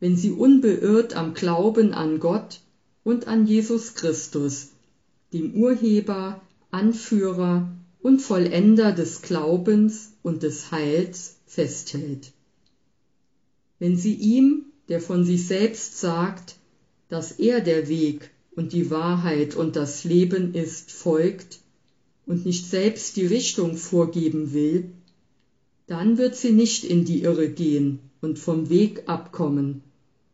wenn 0.00 0.16
sie 0.16 0.30
unbeirrt 0.30 1.14
am 1.14 1.34
Glauben 1.34 1.92
an 1.92 2.18
Gott 2.18 2.60
und 3.08 3.26
an 3.26 3.46
Jesus 3.46 3.94
Christus, 3.94 4.68
dem 5.32 5.54
Urheber, 5.54 6.42
Anführer 6.70 7.72
und 8.02 8.20
Vollender 8.20 8.92
des 8.92 9.22
Glaubens 9.22 10.12
und 10.22 10.42
des 10.42 10.72
Heils, 10.72 11.36
festhält. 11.46 12.32
Wenn 13.78 13.96
sie 13.96 14.12
ihm, 14.12 14.66
der 14.90 15.00
von 15.00 15.24
sich 15.24 15.46
selbst 15.46 15.98
sagt, 15.98 16.56
dass 17.08 17.32
er 17.32 17.62
der 17.62 17.88
Weg 17.88 18.28
und 18.54 18.74
die 18.74 18.90
Wahrheit 18.90 19.54
und 19.54 19.76
das 19.76 20.04
Leben 20.04 20.54
ist, 20.54 20.92
folgt 20.92 21.60
und 22.26 22.44
nicht 22.44 22.66
selbst 22.66 23.16
die 23.16 23.24
Richtung 23.24 23.78
vorgeben 23.78 24.52
will, 24.52 24.90
dann 25.86 26.18
wird 26.18 26.36
sie 26.36 26.52
nicht 26.52 26.84
in 26.84 27.06
die 27.06 27.22
Irre 27.22 27.48
gehen 27.48 28.00
und 28.20 28.38
vom 28.38 28.68
Weg 28.68 29.04
abkommen, 29.06 29.80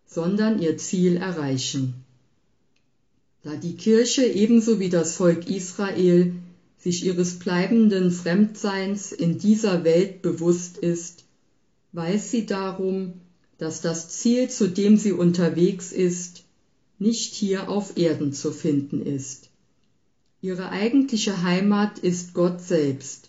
sondern 0.06 0.60
ihr 0.60 0.76
Ziel 0.76 1.18
erreichen. 1.18 2.03
Da 3.44 3.56
die 3.56 3.76
Kirche 3.76 4.24
ebenso 4.24 4.80
wie 4.80 4.88
das 4.88 5.16
Volk 5.16 5.50
Israel 5.50 6.32
sich 6.78 7.04
ihres 7.04 7.34
bleibenden 7.34 8.10
Fremdseins 8.10 9.12
in 9.12 9.38
dieser 9.38 9.84
Welt 9.84 10.22
bewusst 10.22 10.78
ist, 10.78 11.24
weiß 11.92 12.30
sie 12.30 12.46
darum, 12.46 13.12
dass 13.58 13.82
das 13.82 14.08
Ziel, 14.08 14.48
zu 14.48 14.68
dem 14.68 14.96
sie 14.96 15.12
unterwegs 15.12 15.92
ist, 15.92 16.42
nicht 16.98 17.34
hier 17.34 17.68
auf 17.68 17.98
Erden 17.98 18.32
zu 18.32 18.50
finden 18.50 19.02
ist. 19.04 19.50
Ihre 20.40 20.70
eigentliche 20.70 21.42
Heimat 21.42 21.98
ist 21.98 22.32
Gott 22.32 22.62
selbst, 22.62 23.28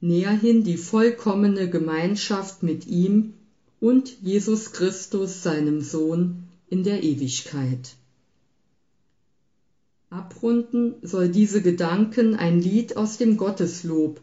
näherhin 0.00 0.64
die 0.64 0.78
vollkommene 0.78 1.68
Gemeinschaft 1.68 2.62
mit 2.62 2.86
ihm 2.86 3.34
und 3.78 4.16
Jesus 4.22 4.72
Christus, 4.72 5.42
seinem 5.42 5.82
Sohn, 5.82 6.44
in 6.68 6.82
der 6.82 7.02
Ewigkeit. 7.02 7.96
Abrunden 10.14 10.94
soll 11.02 11.28
diese 11.28 11.60
Gedanken 11.60 12.36
ein 12.36 12.60
Lied 12.60 12.96
aus 12.96 13.18
dem 13.18 13.36
Gotteslob, 13.36 14.20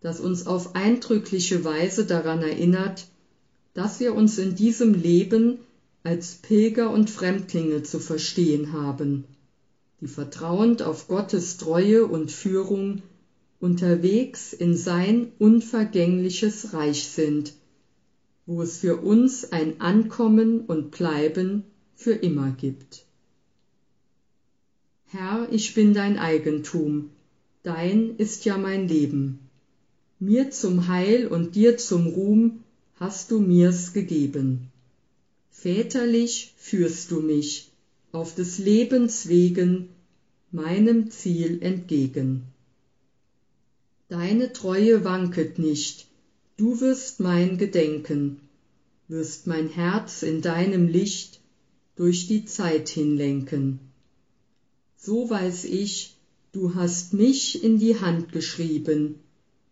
das 0.00 0.18
uns 0.18 0.44
auf 0.44 0.74
eindrückliche 0.74 1.62
Weise 1.64 2.04
daran 2.04 2.42
erinnert, 2.42 3.06
dass 3.72 4.00
wir 4.00 4.16
uns 4.16 4.38
in 4.38 4.56
diesem 4.56 4.92
Leben 4.92 5.60
als 6.02 6.34
Pilger 6.42 6.90
und 6.90 7.10
Fremdlinge 7.10 7.84
zu 7.84 8.00
verstehen 8.00 8.72
haben, 8.72 9.22
die 10.00 10.08
vertrauend 10.08 10.82
auf 10.82 11.06
Gottes 11.06 11.58
Treue 11.58 12.06
und 12.06 12.32
Führung 12.32 13.00
unterwegs 13.60 14.52
in 14.52 14.76
sein 14.76 15.28
unvergängliches 15.38 16.72
Reich 16.72 17.04
sind, 17.04 17.54
wo 18.46 18.62
es 18.62 18.78
für 18.78 18.96
uns 18.96 19.52
ein 19.52 19.80
Ankommen 19.80 20.62
und 20.62 20.90
Bleiben 20.90 21.62
für 21.94 22.14
immer 22.14 22.50
gibt. 22.50 23.04
Herr, 25.12 25.48
ich 25.50 25.74
bin 25.74 25.92
dein 25.92 26.20
Eigentum, 26.20 27.10
dein 27.64 28.14
ist 28.18 28.44
ja 28.44 28.56
mein 28.56 28.86
Leben. 28.86 29.40
Mir 30.20 30.52
zum 30.52 30.86
Heil 30.86 31.26
und 31.26 31.56
dir 31.56 31.76
zum 31.78 32.06
Ruhm 32.06 32.62
hast 32.94 33.32
du 33.32 33.40
mir's 33.40 33.92
gegeben. 33.92 34.70
Väterlich 35.50 36.54
führst 36.56 37.10
du 37.10 37.20
mich 37.20 37.72
auf 38.12 38.36
des 38.36 38.58
Lebens 38.58 39.26
Wegen 39.26 39.88
meinem 40.52 41.10
Ziel 41.10 41.60
entgegen. 41.60 42.44
Deine 44.08 44.52
Treue 44.52 45.02
wanket 45.02 45.58
nicht, 45.58 46.06
du 46.56 46.80
wirst 46.80 47.18
mein 47.18 47.58
Gedenken, 47.58 48.38
wirst 49.08 49.48
mein 49.48 49.66
Herz 49.66 50.22
in 50.22 50.40
deinem 50.40 50.86
Licht 50.86 51.40
durch 51.96 52.28
die 52.28 52.44
Zeit 52.44 52.88
hinlenken. 52.88 53.89
So 55.02 55.30
weiß 55.30 55.64
ich, 55.64 56.14
du 56.52 56.74
hast 56.74 57.14
mich 57.14 57.64
in 57.64 57.78
die 57.78 57.98
Hand 57.98 58.32
geschrieben, 58.32 59.18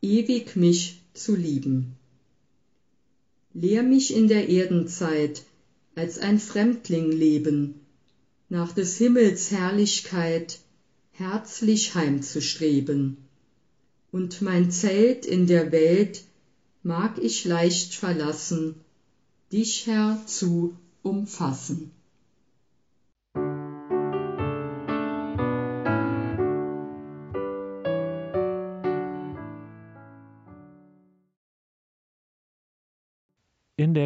ewig 0.00 0.56
mich 0.56 1.02
zu 1.12 1.34
lieben. 1.34 1.96
Lehr 3.52 3.82
mich 3.82 4.16
in 4.16 4.28
der 4.28 4.48
Erdenzeit 4.48 5.42
als 5.94 6.18
ein 6.18 6.38
Fremdling 6.38 7.12
leben, 7.12 7.74
nach 8.48 8.72
des 8.72 8.96
Himmels 8.96 9.50
Herrlichkeit 9.50 10.60
herzlich 11.10 11.94
heimzustreben 11.94 13.18
und 14.10 14.40
mein 14.40 14.70
Zelt 14.70 15.26
in 15.26 15.46
der 15.46 15.72
Welt 15.72 16.24
mag 16.82 17.18
ich 17.18 17.44
leicht 17.44 17.94
verlassen, 17.94 18.76
dich, 19.52 19.86
Herr, 19.86 20.22
zu 20.24 20.74
umfassen. 21.02 21.90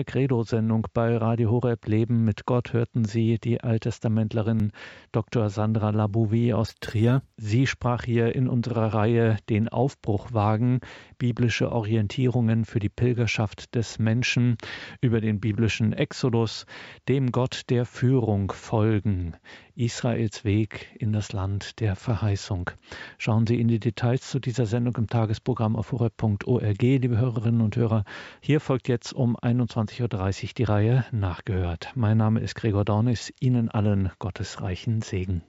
Der 0.03 0.13
Credo-Sendung 0.13 0.89
bei 0.93 1.17
Radio 1.17 1.53
Horeb 1.53 1.87
Leben 1.87 2.25
mit 2.25 2.45
Gott 2.45 2.73
hörten 2.73 3.05
Sie 3.05 3.39
die 3.39 3.61
Alttestamentlerin 3.61 4.73
Dr. 5.13 5.49
Sandra 5.49 5.91
Labouvie 5.91 6.53
aus 6.55 6.75
Trier. 6.81 7.23
Sie 7.37 7.69
sprach 7.69 8.03
hier 8.03 8.35
in 8.35 8.49
unserer 8.49 8.95
Reihe 8.95 9.37
Den 9.49 9.69
Aufbruch 9.69 10.33
wagen, 10.33 10.81
biblische 11.19 11.71
Orientierungen 11.71 12.65
für 12.65 12.81
die 12.81 12.89
Pilgerschaft 12.89 13.77
des 13.77 14.01
Menschen 14.01 14.57
über 15.01 15.21
den 15.21 15.39
biblischen 15.39 15.93
Exodus, 15.93 16.67
dem 17.09 17.31
Gott 17.31 17.71
der 17.71 17.87
Führung 17.87 18.51
folgen. 18.51 19.37
Israels 19.75 20.45
Weg 20.45 20.95
in 20.99 21.13
das 21.13 21.33
Land 21.33 21.81
der 21.81 21.97
Verheißung. 21.97 22.71
Schauen 23.17 23.47
Sie 23.47 23.59
in 23.59 23.69
die 23.69 23.81
Details 23.81 24.29
zu 24.29 24.39
dieser 24.39 24.67
Sendung 24.67 24.97
im 24.97 25.07
Tagesprogramm 25.07 25.77
auf 25.77 25.93
horeb.org, 25.93 26.83
liebe 26.83 27.17
Hörerinnen 27.17 27.63
und 27.63 27.77
Hörer. 27.77 28.05
Hier 28.43 28.61
folgt 28.61 28.89
jetzt 28.89 29.15
um 29.15 29.37
21.30 29.37 30.03
Uhr 30.43 30.51
die 30.59 30.65
Reihe 30.65 31.07
Nachgehört. 31.11 31.91
Mein 31.95 32.19
Name 32.19 32.41
ist 32.41 32.55
Gregor 32.55 32.85
Dornis. 32.85 33.33
Ihnen 33.41 33.71
allen 33.71 34.11
Gottes 34.19 34.61
reichen 34.61 35.01
Segen. 35.01 35.41